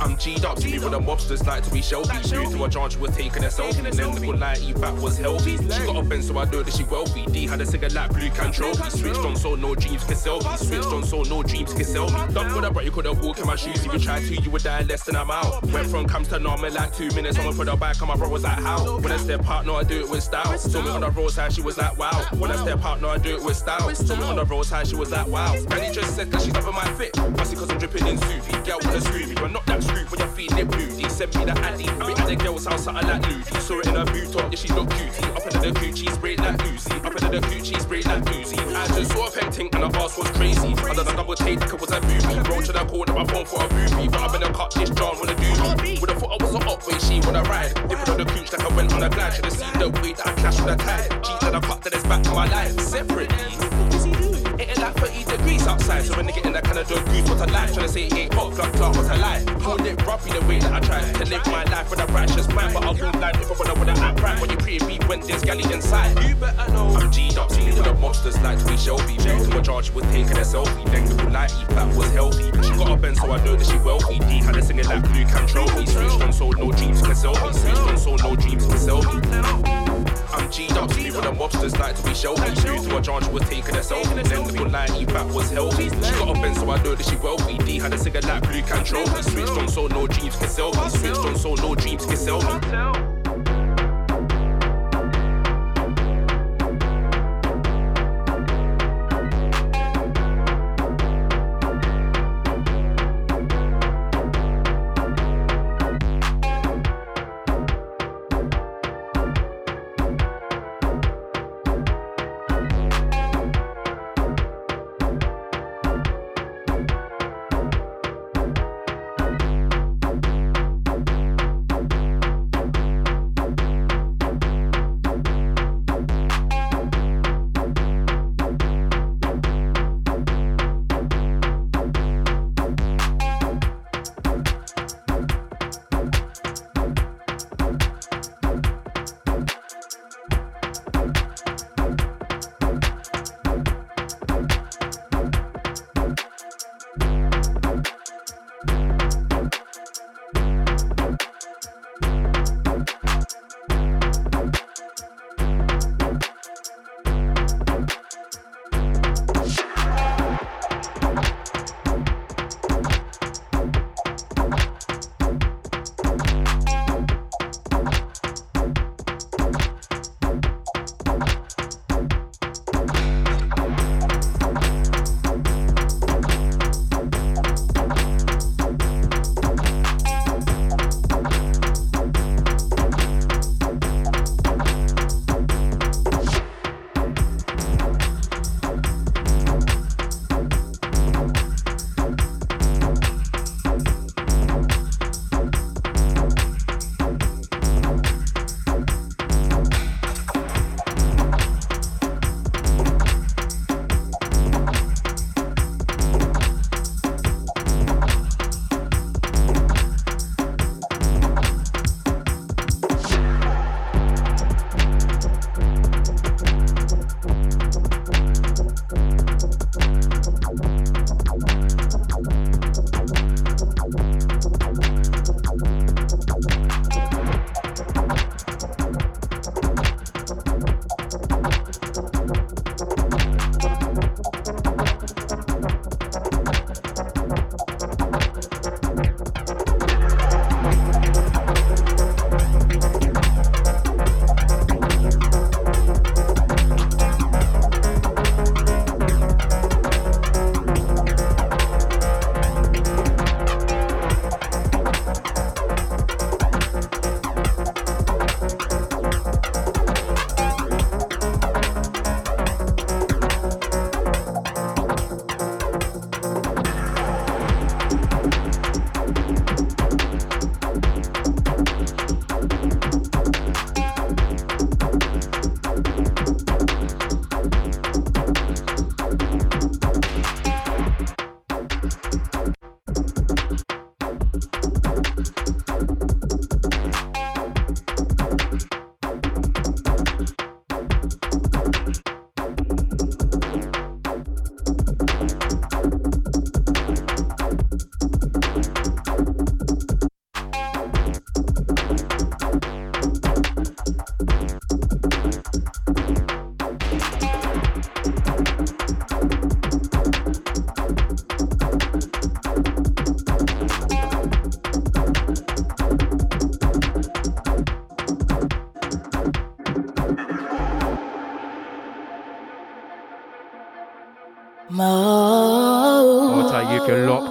I'm 0.00 0.16
G'd 0.16 0.44
up, 0.44 0.62
me 0.62 0.78
with 0.78 0.92
the 0.92 1.00
mobsters 1.00 1.44
like 1.44 1.64
to 1.64 1.70
be 1.70 1.82
Shelby. 1.82 2.14
Moved 2.32 2.56
to 2.56 2.64
a 2.64 2.68
charge, 2.68 2.96
was 2.96 3.16
taking 3.16 3.44
a 3.44 3.48
selfie. 3.48 3.82
Then 3.82 4.14
the 4.14 4.20
good 4.20 4.36
lighty 4.36 4.80
back 4.80 4.96
was 5.00 5.18
healthy. 5.18 5.56
She 5.56 5.86
got 5.86 5.96
a 5.96 6.02
Ben, 6.02 6.22
so 6.22 6.38
I 6.38 6.44
know 6.44 6.62
that 6.62 6.72
she 6.72 6.84
wealthy. 6.84 7.24
D 7.26 7.46
had 7.46 7.60
a 7.60 7.66
cigarette 7.66 7.94
like 7.94 8.10
blue 8.10 8.30
can 8.30 8.52
trophy. 8.52 8.90
Switched 8.90 9.20
on, 9.20 9.36
so 9.36 9.54
no 9.56 9.74
dreams 9.74 10.04
can 10.04 10.16
sell 10.16 10.38
me. 10.40 10.47
Switched 10.56 10.86
on, 10.86 11.04
so 11.04 11.22
no 11.22 11.42
dreams 11.42 11.72
can 11.72 11.84
sell 11.84 12.06
me. 12.06 12.34
Done 12.34 12.54
with 12.54 12.64
a 12.64 12.70
but 12.70 12.84
you 12.84 12.90
couldn't 12.90 13.20
walk 13.20 13.38
in 13.38 13.46
my 13.46 13.56
shoes. 13.56 13.84
If 13.84 13.92
you 13.92 13.98
tried 13.98 14.20
to, 14.20 14.34
you 14.36 14.50
would 14.50 14.62
die 14.62 14.82
less 14.82 15.04
than 15.04 15.16
I'm 15.16 15.30
out. 15.30 15.64
Went 15.66 15.88
from 15.88 16.08
cams 16.08 16.28
to 16.28 16.38
normal 16.38 16.72
like 16.72 16.94
two 16.94 17.08
minutes. 17.14 17.36
Someone 17.36 17.56
put 17.56 17.68
her 17.68 17.76
back 17.76 18.00
on 18.02 18.08
my 18.08 18.16
bro 18.16 18.28
was 18.28 18.42
like, 18.42 18.58
how? 18.58 18.98
When 18.98 19.12
I 19.12 19.16
step 19.16 19.48
out, 19.48 19.66
no, 19.66 19.76
I 19.76 19.84
do 19.84 20.00
it 20.00 20.08
with 20.10 20.22
style. 20.22 20.56
Saw 20.58 20.82
me 20.82 20.90
on 20.90 21.00
the 21.00 21.10
roadside, 21.10 21.52
she 21.52 21.62
was 21.62 21.78
like, 21.78 21.96
wow. 21.98 22.24
When 22.38 22.50
I 22.50 22.56
step 22.56 22.84
out, 22.84 23.00
no, 23.00 23.08
I 23.08 23.18
do 23.18 23.36
it 23.36 23.42
with 23.42 23.56
style. 23.56 23.94
Saw 23.94 24.16
me 24.16 24.24
on 24.24 24.36
the 24.36 24.44
roadside, 24.44 24.86
she 24.86 24.96
was 24.96 25.10
like, 25.10 25.26
wow. 25.26 25.54
And 25.54 25.80
he 25.82 25.92
just 25.92 26.16
said 26.16 26.30
that 26.30 26.42
she's 26.42 26.56
over 26.56 26.72
my 26.72 26.84
fit. 26.94 27.16
Must 27.36 27.56
cause 27.56 27.70
I'm 27.70 27.78
dripping 27.78 28.06
in 28.06 28.16
Suvi. 28.16 28.66
Girl 28.66 28.78
with 28.78 28.94
a 28.94 29.00
screwy, 29.00 29.34
but 29.34 29.52
not 29.52 29.66
that 29.66 29.82
screw 29.82 30.04
when 30.06 30.20
you're 30.20 30.28
feeling 30.28 30.58
it 30.58 30.68
blue. 30.68 31.08
sent 31.08 31.34
me 31.36 31.44
the 31.44 31.58
alley. 31.60 31.84
We 32.06 32.12
at 32.14 32.26
the 32.26 32.36
girl's 32.36 32.66
house, 32.66 32.84
something 32.84 33.06
like 33.06 33.26
Lucy. 33.28 33.60
Saw 33.60 33.78
it 33.80 33.86
in 33.86 33.94
her 33.94 34.04
boot 34.04 34.32
top, 34.32 34.52
yeah, 34.52 34.58
she's 34.58 34.70
not 34.70 34.90
cutie. 34.90 35.24
Up 35.30 35.46
into 35.46 35.58
the 35.58 35.72
coochie, 35.80 36.14
sprayed 36.14 36.40
like 36.40 36.56
Uzi. 36.58 37.04
Up 37.04 37.12
into 37.12 37.28
the 37.28 37.40
coochie, 37.46 37.80
sprayed 37.80 38.06
like 38.06 38.24
Uzi. 38.24 38.58
I 38.74 38.86
just 38.88 39.12
saw 39.12 39.26
a 39.26 39.30
pen 39.30 39.50
tink 39.50 39.74
and 39.74 39.92
the 39.92 39.98
ass 39.98 40.18
was 40.28 40.36
crazy. 40.36 40.68
I 40.68 40.94
done 40.94 41.08
a 41.08 41.16
double 41.16 41.34
take, 41.34 41.62
it 41.62 41.80
was 41.80 41.90
a 41.90 42.00
boobie. 42.00 42.48
Roll 42.48 42.62
to 42.62 42.72
the 42.72 42.84
corner, 42.84 43.12
my 43.12 43.24
phone 43.24 43.44
for 43.44 43.64
a 43.64 43.68
boobie. 43.68 44.10
But 44.10 44.20
I've 44.20 44.32
been 44.32 44.42
a 44.42 44.52
cut, 44.52 44.74
this 44.74 44.90
John 44.90 45.18
wanna 45.18 45.34
do 45.34 45.82
me. 45.82 45.94
A 45.94 45.98
foot, 45.98 46.10
I 46.10 46.44
was 46.44 46.54
an 46.54 46.62
up 46.62 46.86
way, 46.86 46.98
she 46.98 47.20
wanna 47.20 47.42
ride. 47.42 47.74
Dipping 47.88 48.10
on 48.10 48.16
the 48.18 48.24
cooch 48.24 48.52
like 48.52 48.64
I 48.64 48.74
went 48.74 48.92
on 48.92 49.02
a 49.02 49.08
glide. 49.08 49.34
Should've 49.34 49.52
seen 49.52 49.78
the 49.78 49.90
way 50.00 50.12
that 50.12 50.26
I 50.26 50.32
clashed 50.32 50.60
with 50.60 50.74
a 50.74 50.76
tide. 50.76 51.24
Cheat 51.24 51.40
that 51.40 51.54
I 51.54 51.60
cut, 51.60 51.82
then 51.82 51.92
it's 51.94 52.04
back 52.04 52.22
to 52.24 52.30
my 52.30 52.48
life. 52.48 52.80
Separately. 52.80 54.47
It 54.58 54.68
ain't 54.70 54.78
like 54.78 54.94
30 54.94 55.24
degrees 55.24 55.66
outside. 55.66 56.04
So 56.04 56.16
when 56.16 56.26
they 56.26 56.32
get 56.32 56.44
in 56.44 56.52
that 56.52 56.64
kind 56.64 56.78
of 56.78 56.88
dog 56.88 57.04
goose, 57.06 57.28
what 57.30 57.40
I 57.40 57.44
like. 57.52 57.72
Trying 57.72 57.86
to 57.86 57.92
say 57.92 58.06
it 58.06 58.14
ain't 58.14 58.34
hot, 58.34 58.54
blood 58.54 58.72
clot, 58.74 58.96
what 58.96 59.06
I 59.06 59.16
like. 59.16 59.46
Call 59.62 59.86
it 59.86 59.98
roughy 59.98 60.32
the 60.34 60.44
way 60.46 60.58
that 60.58 60.72
I 60.72 60.80
try 60.80 61.00
to 61.00 61.24
live 61.24 61.46
my 61.46 61.64
life 61.64 61.90
with 61.90 62.00
a 62.00 62.06
righteous 62.06 62.48
mind. 62.48 62.74
But 62.74 62.84
I'll 62.84 62.94
do 62.94 63.04
life 63.20 63.40
if 63.40 63.50
I 63.50 63.54
wanna 63.54 63.74
wanna 63.74 64.00
act 64.00 64.20
right. 64.20 64.40
When 64.40 64.50
you 64.50 64.56
pre 64.56 64.78
beat 64.80 65.06
when 65.08 65.20
there's 65.20 65.44
galley 65.44 65.62
inside. 65.72 66.10
You 66.24 66.34
better 66.34 66.72
know. 66.72 66.88
I'm 66.96 67.10
G'd 67.10 67.38
up, 67.38 67.52
seen 67.52 67.70
the 67.70 67.94
monsters 67.94 68.38
like 68.40 68.58
we 68.66 68.76
shall 68.76 68.98
be. 69.06 69.16
Moved 69.18 69.52
to 69.52 69.58
a 69.58 69.62
charge 69.62 69.90
with 69.92 70.10
taking 70.10 70.36
a 70.36 70.42
selfie. 70.42 70.84
Then 70.90 71.06
cool 71.16 71.30
like 71.30 71.50
eat 71.50 71.68
that 71.68 71.94
was 71.94 72.12
healthy. 72.12 72.50
But 72.50 72.64
she 72.64 72.72
got 72.72 72.90
a 72.90 72.96
Ben, 72.96 73.14
so 73.14 73.30
I 73.30 73.44
know 73.44 73.54
that 73.54 73.66
she 73.66 73.78
wealthy. 73.78 74.18
D 74.18 74.42
had 74.42 74.56
her 74.56 74.62
singing 74.62 74.86
like 74.86 75.02
blue 75.04 75.24
can 75.24 75.46
trophy. 75.46 75.86
Switched 75.86 76.20
on 76.20 76.32
sold 76.32 76.58
no 76.58 76.72
dreams 76.72 77.00
can 77.00 77.14
sell 77.14 77.34
me. 77.34 77.52
Switched 77.52 77.78
on 77.78 77.96
sold 77.96 78.22
no 78.24 78.34
dreams 78.34 78.66
can 78.66 78.78
sell 78.78 79.02
me. 79.02 79.87
I'm 80.32 80.50
G'd 80.50 80.72
up, 80.72 80.92
see 80.92 81.10
with 81.10 81.22
the 81.22 81.32
mobsters 81.32 81.78
like 81.78 81.96
to 81.96 82.02
be 82.02 82.14
shelby. 82.14 82.42
Moved 82.68 82.90
to 82.90 82.96
a 82.96 83.02
charge 83.02 83.26
with 83.28 83.48
taking 83.48 83.76
a 83.76 83.80
selfie. 83.80 84.28
Then 84.28 84.44
the 84.44 84.52
good 84.52 84.72
like 84.72 84.90
eat 85.00 85.08
that 85.08 85.26
was 85.26 85.50
healthy. 85.50 85.84
She 85.88 86.12
got 86.18 86.36
a 86.36 86.40
Ben, 86.40 86.54
so 86.54 86.70
I 86.70 86.82
know 86.82 86.94
that 86.94 87.06
she 87.06 87.16
wealthy. 87.16 87.58
D 87.58 87.78
had 87.78 87.92
a 87.92 87.98
singing 87.98 88.22
like 88.22 88.42
blue 88.42 88.62
can 88.62 88.84
trophy. 88.84 89.22
Switched 89.22 89.52
on 89.52 89.68
sold 89.68 89.92
no 89.92 90.06
dreams 90.06 90.36
can 90.36 90.48
sell 90.48 90.72
me. 90.72 90.88
Switched 90.90 91.18
on 91.18 91.36
sold 91.36 91.62
no 91.62 91.74
dreams 91.74 92.04
can 92.04 92.16
sell 92.16 92.40
me. 92.42 93.17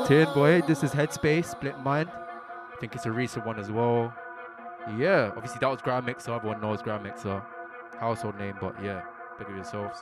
Locked 0.07 0.29
in, 0.29 0.33
boy. 0.33 0.61
This 0.65 0.85
is 0.85 0.91
Headspace, 0.91 1.47
Split 1.47 1.77
Mind. 1.81 2.09
I 2.09 2.77
think 2.79 2.95
it's 2.95 3.05
a 3.05 3.11
recent 3.11 3.45
one 3.45 3.59
as 3.59 3.69
well. 3.69 4.13
Yeah, 4.97 5.33
obviously 5.35 5.57
that 5.59 5.67
was 5.67 5.81
Grandmixxer. 5.81 6.33
Everyone 6.33 6.61
knows 6.61 6.81
Grandmixxer. 6.81 7.43
Household 7.99 8.39
name, 8.39 8.55
but 8.61 8.81
yeah, 8.81 9.01
big 9.37 9.49
of 9.49 9.55
yourselves. 9.55 9.99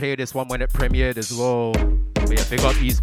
Played 0.00 0.18
this 0.18 0.34
one 0.34 0.48
when 0.48 0.62
it 0.62 0.72
premiered 0.72 1.18
as 1.18 1.30
well. 1.30 1.72
But 2.14 2.30
yeah, 2.30 2.42
big 2.48 2.60
up 2.60 2.74
East, 2.80 3.02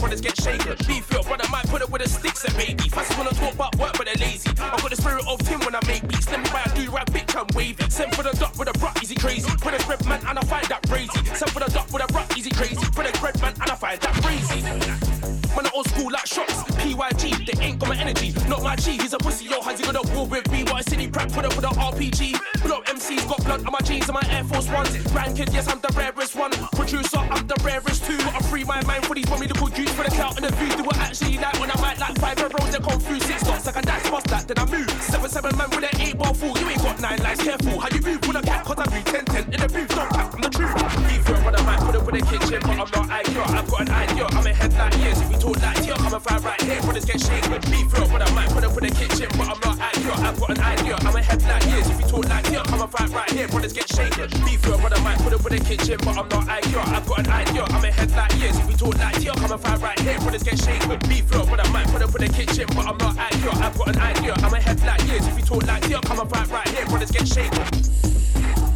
brothers 0.00 0.20
get 0.20 0.36
shaken. 0.40 0.76
Beef 0.88 1.10
your 1.12 1.22
brother 1.22 1.44
might 1.50 1.66
put 1.68 1.82
it 1.82 1.90
with 1.90 2.02
a 2.02 2.08
sticks 2.08 2.44
and 2.44 2.56
baby. 2.56 2.88
Fast 2.88 3.16
wanna 3.16 3.30
talk 3.30 3.54
about 3.54 3.76
work, 3.76 3.92
but 3.96 4.06
they're 4.06 4.26
lazy. 4.26 4.50
I 4.58 4.76
got 4.80 4.90
the 4.90 4.96
spirit 4.96 5.24
of 5.28 5.38
Tim 5.46 5.60
when 5.60 5.74
I 5.74 5.80
make 5.86 6.06
beats. 6.08 6.28
Let 6.30 6.42
me 6.42 6.50
buy 6.50 6.62
a 6.64 6.74
do 6.74 6.90
rap 6.90 7.10
bitch 7.10 7.38
and 7.38 7.50
wavy. 7.54 7.84
Send 7.88 8.14
for 8.16 8.22
the 8.22 8.32
duck 8.32 8.58
with 8.58 8.68
a 8.68 8.78
brat, 8.78 9.02
easy 9.02 9.14
crazy. 9.14 9.48
Put 9.60 9.74
a 9.74 9.86
bread 9.86 10.04
man 10.06 10.20
and 10.26 10.38
I 10.38 10.42
find 10.42 10.66
that 10.66 10.82
crazy. 10.88 11.20
Send 11.34 11.50
for 11.52 11.60
the 11.60 11.70
duck 11.70 11.92
with 11.92 12.02
a 12.02 12.12
brat, 12.12 12.36
easy 12.36 12.50
crazy. 12.50 12.80
Put 12.92 13.06
a 13.06 13.20
bread 13.20 13.40
man 13.40 13.54
and 13.60 13.70
I 13.70 13.74
find 13.74 14.00
that 14.00 14.14
crazy. 14.24 15.19
Man, 15.56 15.66
I 15.66 15.70
old 15.74 15.88
school 15.88 16.10
like 16.10 16.26
shots. 16.26 16.62
PYG, 16.80 17.46
they 17.46 17.64
ain't 17.64 17.78
got 17.78 17.88
my 17.88 17.96
energy. 17.96 18.32
Not 18.48 18.62
my 18.62 18.76
G, 18.76 18.92
he's 18.92 19.12
a 19.12 19.18
pussy. 19.18 19.46
Yo, 19.46 19.60
how's 19.60 19.78
he 19.78 19.84
gonna 19.84 20.02
war 20.14 20.26
with 20.26 20.50
me? 20.50 20.64
What 20.64 20.86
a 20.86 20.90
city 20.90 21.08
prep 21.08 21.30
for 21.30 21.42
the, 21.42 21.48
with 21.48 21.62
the 21.62 21.68
RPG. 21.68 22.38
Blow 22.62 22.80
MC's 22.86 23.24
got 23.24 23.42
blood 23.44 23.64
on 23.66 23.72
my 23.72 23.80
jeans 23.80 24.08
and 24.08 24.14
my 24.14 24.26
Air 24.30 24.44
Force 24.44 24.68
Ones. 24.68 24.90
Ranked, 25.12 25.38
yes, 25.52 25.68
I'm 25.68 25.80
the 25.80 25.92
rarest 25.96 26.36
one. 26.36 26.52
Producer, 26.72 27.18
I'm 27.18 27.46
the 27.46 27.58
rarest 27.64 28.04
two. 28.04 28.18
I 28.18 28.40
free 28.50 28.64
my 28.64 28.82
mind 28.84 29.04
for 29.06 29.14
these 29.14 29.28
formidable 29.28 29.68
juice. 29.68 29.90
for 29.92 30.04
the 30.04 30.10
clout 30.10 30.36
and 30.36 30.44
the 30.46 30.52
views. 30.56 30.74
Do 30.76 30.84
what 30.84 30.96
actually 30.98 31.38
like 31.38 31.58
when 31.60 31.70
I 31.70 31.80
might 31.80 31.98
like 31.98 32.16
five 32.18 32.36
euros 32.38 32.74
and 32.74 32.84
come 32.84 33.00
through 33.00 33.20
six 33.20 33.42
dots. 33.42 33.66
Like 33.66 33.76
I 33.76 33.80
dash 33.82 34.04
past 34.04 34.26
that, 34.28 34.48
then 34.48 34.58
I 34.58 34.66
move. 34.70 34.90
Seven, 35.02 35.28
seven 35.30 35.56
man 35.56 35.70
with 35.70 35.84
an 35.84 36.00
eight 36.00 36.16
ball 36.16 36.34
fool. 36.34 36.56
You 36.58 36.68
ain't 36.68 36.82
got 36.82 37.00
nine 37.00 37.18
lives, 37.22 37.42
careful. 37.42 37.78
How 37.80 37.88
you 37.94 38.00
move 38.02 38.26
when 38.26 38.36
I 38.36 38.42
cat, 38.42 38.64
cause 38.64 38.78
I 38.78 38.86
read 38.94 39.06
ten, 39.06 39.24
ten 39.24 39.44
in 39.52 39.60
the 39.60 39.68
booth. 39.68 39.88
Don't 39.88 40.10
cap, 40.10 40.34
I'm 40.34 40.40
the 40.42 40.50
truth. 40.50 40.74
Leave 41.10 41.28
your 41.28 41.38
brother, 41.42 41.62
might 41.64 41.80
put 41.80 41.96
up 41.96 42.06
with 42.06 42.14
the 42.20 42.24
kitchen, 42.30 42.60
but 42.62 42.70
I'm 42.70 42.78
not 42.78 43.08
IQ. 43.10 43.36
I've 43.50 43.70
got 43.70 43.80
an 43.82 43.90
idea, 43.90 44.26
I'm 44.26 44.46
a 44.46 44.52
headlight, 44.52 44.98
yes 44.98 45.39
till 45.40 45.54
night. 45.54 45.86
You're 45.86 45.96
coming 45.96 46.20
far 46.20 46.38
right 46.40 46.60
here. 46.60 46.80
Brothers 46.82 47.04
get 47.04 47.20
shaken 47.20 47.50
with 47.50 47.64
beef 47.70 47.92
real. 47.94 48.06
But 48.08 48.22
I 48.22 48.30
might 48.34 48.50
put 48.50 48.62
up 48.64 48.72
for 48.72 48.80
the 48.80 48.90
kitchen, 48.92 49.28
but 49.36 49.48
I'm 49.48 49.60
not 49.64 49.78
accurate. 49.80 50.20
I've 50.20 50.38
got 50.38 50.50
an 50.50 50.60
idea. 50.60 50.94
I'm 51.00 51.16
ahead 51.16 51.42
like 51.42 51.64
years. 51.66 51.88
If 51.88 52.00
you 52.00 52.06
talk 52.06 52.28
like 52.28 52.46
here, 52.46 52.62
coming 52.62 52.88
far 52.88 53.08
right 53.08 53.30
here. 53.30 53.48
Brothers 53.48 53.72
get 53.72 53.88
shaken 53.88 54.20
with 54.20 54.44
beef 54.44 54.64
real. 54.66 54.78
But 54.78 54.96
I 54.96 55.02
might 55.02 55.18
put 55.18 55.32
up 55.32 55.44
in 55.46 55.52
the 55.56 55.64
kitchen, 55.64 55.98
but 56.04 56.16
I'm 56.16 56.28
not 56.28 56.48
accurate. 56.48 56.88
I've 56.88 57.06
got 57.06 57.18
an 57.26 57.30
idea. 57.30 57.64
I'm 57.64 57.84
ahead 57.84 58.10
like 58.12 58.34
years. 58.38 58.56
If 58.58 58.70
you 58.70 58.76
talk 58.76 58.98
like 58.98 59.16
here, 59.16 59.32
coming 59.32 59.58
far 59.58 59.78
right 59.78 59.98
here. 60.00 60.18
Brothers 60.20 60.42
get 60.42 60.58
shaken 60.58 60.88
with 60.88 61.08
beef 61.08 61.30
real. 61.32 61.46
But 61.46 61.66
I 61.66 61.70
might 61.72 61.88
put 61.88 62.02
up 62.02 62.14
in 62.14 62.20
the 62.26 62.30
kitchen, 62.32 62.66
but 62.76 62.86
I'm 62.86 62.98
not 62.98 63.16
accurate. 63.16 63.56
I've 63.56 63.76
got 63.76 63.88
an 63.88 63.98
idea. 63.98 64.34
I'm 64.44 64.54
ahead 64.54 64.80
like 64.84 65.02
years. 65.08 65.26
If 65.26 65.38
you 65.38 65.44
talk 65.44 65.66
like 65.66 65.84
here, 65.84 66.00
coming 66.04 66.28
far 66.28 66.44
right 66.46 66.68
here. 66.68 66.86
Brothers 66.86 67.10
get 67.10 67.26
shaken. 67.26 68.69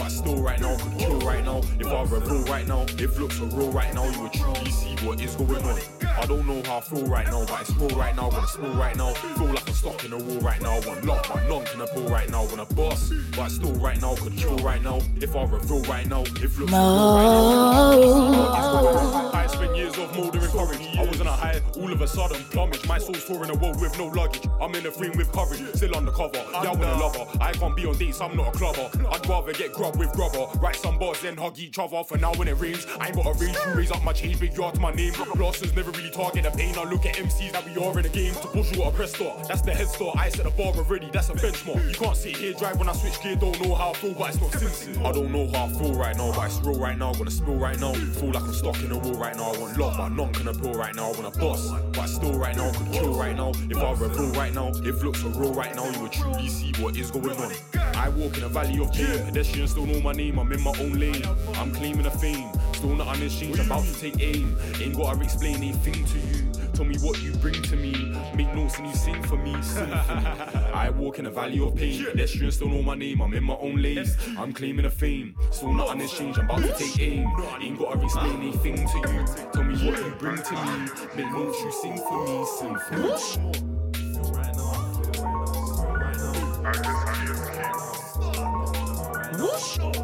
But 0.00 0.10
still 0.10 0.42
right 0.42 0.60
now. 0.60 0.76
Kill 0.98 1.18
right 1.20 1.44
now. 1.44 1.60
If 1.78 1.86
I 1.86 2.02
reveal 2.02 2.42
right 2.44 2.66
now, 2.66 2.86
if 2.88 3.18
looks 3.18 3.40
are 3.40 3.44
real 3.44 3.70
right 3.70 3.92
now, 3.94 4.08
you 4.10 4.22
would 4.22 4.32
truly 4.32 4.70
see 4.70 4.96
what 5.06 5.20
is 5.20 5.36
going 5.36 5.62
on. 5.62 6.09
I 6.20 6.26
don't 6.26 6.46
know 6.46 6.62
how 6.66 6.76
I 6.76 6.80
feel 6.82 7.06
right 7.06 7.26
now, 7.26 7.46
but 7.46 7.62
it's 7.62 7.74
real 7.76 7.96
right 7.96 8.14
now. 8.14 8.28
Gonna 8.28 8.46
spill 8.46 8.74
right 8.74 8.94
now. 8.94 9.14
Feel 9.14 9.46
like 9.46 9.66
I'm 9.66 9.74
stuck 9.74 10.04
in 10.04 10.12
a 10.12 10.18
wall 10.18 10.40
right 10.40 10.60
now. 10.60 10.74
I 10.74 11.00
lot, 11.00 11.26
but 11.26 11.36
I'm 11.38 11.48
not 11.48 11.64
gonna 11.72 11.86
pull 11.86 12.08
right 12.08 12.28
now. 12.28 12.42
I 12.42 12.46
want 12.46 12.60
a 12.60 12.74
boss, 12.74 13.10
but 13.30 13.38
I 13.40 13.48
still 13.48 13.72
right 13.74 13.98
now. 14.02 14.14
Kill 14.36 14.58
right 14.58 14.82
now. 14.82 15.00
If 15.16 15.34
I 15.34 15.44
reveal 15.44 15.82
right 15.84 16.06
now, 16.06 16.22
if 16.22 16.58
looks 16.58 16.72
now. 16.72 18.00
I 19.32 19.46
spent 19.46 19.74
years 19.74 19.96
of 19.96 20.14
mouldering 20.14 20.50
courage. 20.52 20.98
I 20.98 21.06
was 21.06 21.20
on 21.22 21.26
a 21.26 21.32
high, 21.32 21.62
all 21.76 21.90
of 21.90 22.00
a 22.02 22.06
sudden 22.06 22.42
plumage. 22.50 22.86
My 22.86 22.98
soul's 22.98 23.24
touring 23.24 23.50
the 23.50 23.56
world 23.56 23.80
with 23.80 23.96
no 23.96 24.08
luggage. 24.08 24.46
I'm 24.60 24.74
in 24.74 24.82
the 24.82 24.90
frame 24.90 25.16
with 25.16 25.32
courage, 25.32 25.62
still 25.74 25.96
on 25.96 26.04
the 26.04 26.12
cover. 26.12 26.36
Yeah, 26.36 26.70
I 26.70 26.72
want 26.72 26.82
a 26.82 26.96
lover. 26.96 27.26
I 27.40 27.52
can't 27.52 27.74
be 27.74 27.86
on 27.86 27.96
dates, 27.96 28.20
I'm 28.20 28.36
not 28.36 28.54
a 28.54 28.58
clubber. 28.58 28.90
I'd 29.10 29.26
rather 29.26 29.52
get 29.54 29.72
grub 29.72 29.96
with 29.96 30.12
grubber. 30.12 30.46
Write 30.58 30.76
some 30.76 30.98
bars, 30.98 31.22
then 31.22 31.38
hug 31.38 31.58
each 31.58 31.78
other. 31.78 32.04
For 32.04 32.18
now, 32.18 32.34
when 32.34 32.48
it 32.48 32.58
rains, 32.60 32.86
I 33.00 33.06
ain't 33.06 33.16
got 33.16 33.26
a 33.26 33.32
range. 33.42 33.56
You 33.66 33.72
raise 33.74 33.90
up 33.90 34.02
my 34.04 34.12
change, 34.12 34.38
big 34.38 34.54
yard 34.54 34.74
to 34.74 34.80
my 34.80 34.92
name. 34.92 35.14
Losses 35.36 35.74
never 35.74 35.90
really 35.92 36.09
target 36.10 36.44
the 36.44 36.50
pain. 36.50 36.74
I 36.76 36.84
look 36.84 37.06
at 37.06 37.16
MCs 37.16 37.52
that 37.52 37.64
we 37.64 37.72
the 37.74 38.08
game. 38.08 38.34
To 38.34 38.82
a 38.82 38.92
press 38.92 39.14
start, 39.14 39.48
that's 39.48 39.62
the 39.62 39.72
head 39.72 39.88
store, 39.88 40.12
I 40.16 40.28
set 40.28 40.44
the 40.44 40.50
bar 40.50 40.72
already, 40.74 41.10
that's 41.12 41.28
a 41.30 41.34
benchmark. 41.34 41.88
You 41.88 41.94
can't 41.94 42.16
sit 42.16 42.36
here, 42.36 42.52
drive 42.52 42.78
when 42.78 42.88
I 42.88 42.92
switch 42.92 43.20
gear. 43.22 43.36
Don't 43.36 43.60
know 43.60 43.74
how 43.74 43.90
I 43.90 43.94
feel, 43.94 44.14
but 44.14 44.30
it's 44.30 44.40
not 44.40 44.52
sincere. 44.52 45.02
I 45.04 45.12
don't 45.12 45.32
know 45.32 45.48
how 45.48 45.66
I 45.66 45.68
feel 45.72 45.94
right 45.94 46.16
now, 46.16 46.32
but 46.32 46.46
it's 46.46 46.60
real 46.60 46.78
right 46.78 46.98
now. 46.98 47.12
Gonna 47.14 47.30
spill 47.30 47.56
right 47.56 47.78
now. 47.80 47.92
Feel 47.92 48.32
like 48.32 48.42
I'm 48.42 48.52
stuck 48.52 48.82
in 48.82 48.92
a 48.92 48.98
wall 48.98 49.14
right 49.14 49.36
now. 49.36 49.52
I 49.52 49.58
want 49.58 49.78
love, 49.78 49.96
but 49.96 50.08
none 50.10 50.32
can 50.32 50.54
pull 50.58 50.74
right 50.74 50.94
now. 50.94 51.10
I 51.10 51.20
want 51.20 51.36
a 51.36 51.38
boss, 51.38 51.70
but 51.92 52.06
still 52.06 52.38
right 52.38 52.56
now. 52.56 52.70
Could 52.72 52.92
kill 52.92 53.14
right 53.14 53.36
now. 53.36 53.52
If 53.68 53.76
I 53.76 53.92
reveal 53.92 54.32
right 54.32 54.54
now, 54.54 54.68
if 54.68 55.02
looks 55.02 55.24
are 55.24 55.28
real 55.28 55.54
right 55.54 55.74
now, 55.74 55.88
you 55.90 56.00
would 56.00 56.12
truly 56.12 56.48
see 56.48 56.72
what 56.82 56.96
is 56.96 57.10
going 57.10 57.30
on. 57.30 57.52
I 57.94 58.08
walk 58.10 58.36
in 58.36 58.44
a 58.44 58.48
valley 58.48 58.78
of 58.80 58.92
pain. 58.92 59.24
Pedestrians 59.24 59.72
still 59.72 59.86
know 59.86 60.00
my 60.00 60.12
name. 60.12 60.38
I'm 60.38 60.52
in 60.52 60.62
my 60.62 60.72
own 60.80 60.92
lane. 60.92 61.24
I'm 61.54 61.72
claiming 61.72 62.06
a 62.06 62.10
fame. 62.10 62.50
Still 62.72 62.96
not 62.96 63.08
on 63.08 63.22
exchange. 63.22 63.58
About 63.58 63.84
to 63.84 64.00
take 64.00 64.20
aim. 64.20 64.56
Ain't 64.80 64.96
gotta 64.96 65.20
explain 65.22 65.56
anything 65.56 65.89
to 65.92 66.18
you. 66.18 66.70
Tell 66.74 66.84
me 66.84 66.96
what 66.98 67.20
you 67.22 67.32
bring 67.36 67.60
to 67.62 67.76
me. 67.76 67.92
Make 68.34 68.54
notes 68.54 68.78
and 68.78 68.86
you 68.86 68.94
sing 68.94 69.22
for 69.24 69.36
me. 69.36 69.52
Sing 69.60 69.86
for 69.86 70.14
me. 70.14 70.24
I 70.72 70.90
walk 70.90 71.18
in 71.18 71.26
a 71.26 71.30
valley 71.30 71.60
of 71.60 71.76
pain. 71.76 72.04
Pedestrians 72.04 72.56
don't 72.56 72.70
know 72.72 72.82
my 72.82 72.94
name. 72.94 73.20
I'm 73.20 73.34
in 73.34 73.44
my 73.44 73.54
own 73.54 73.82
lane. 73.82 74.06
I'm 74.38 74.52
claiming 74.52 74.86
a 74.86 74.90
fame. 74.90 75.36
Still 75.50 75.72
not 75.74 75.88
on 75.88 76.00
exchange. 76.00 76.38
I'm 76.38 76.46
about 76.46 76.62
to 76.62 76.72
take 76.72 76.98
aim. 77.00 77.28
Ain't 77.60 77.78
gotta 77.78 78.02
explain 78.02 78.32
ah. 78.32 78.40
anything 78.40 78.76
to 78.76 78.98
you. 79.12 79.24
Tell 79.52 79.64
me 79.64 79.74
what 79.86 79.98
you 79.98 80.10
bring 80.18 80.36
to 80.36 80.52
me. 80.52 80.88
Make 81.16 81.32
notes 81.32 81.60
you 81.60 81.72
sing 81.72 81.98
for 81.98 82.24
me. 82.24 82.46
Sing 82.46 82.76
for 82.76 82.96
me. 82.96 83.80
Aye, 89.82 89.99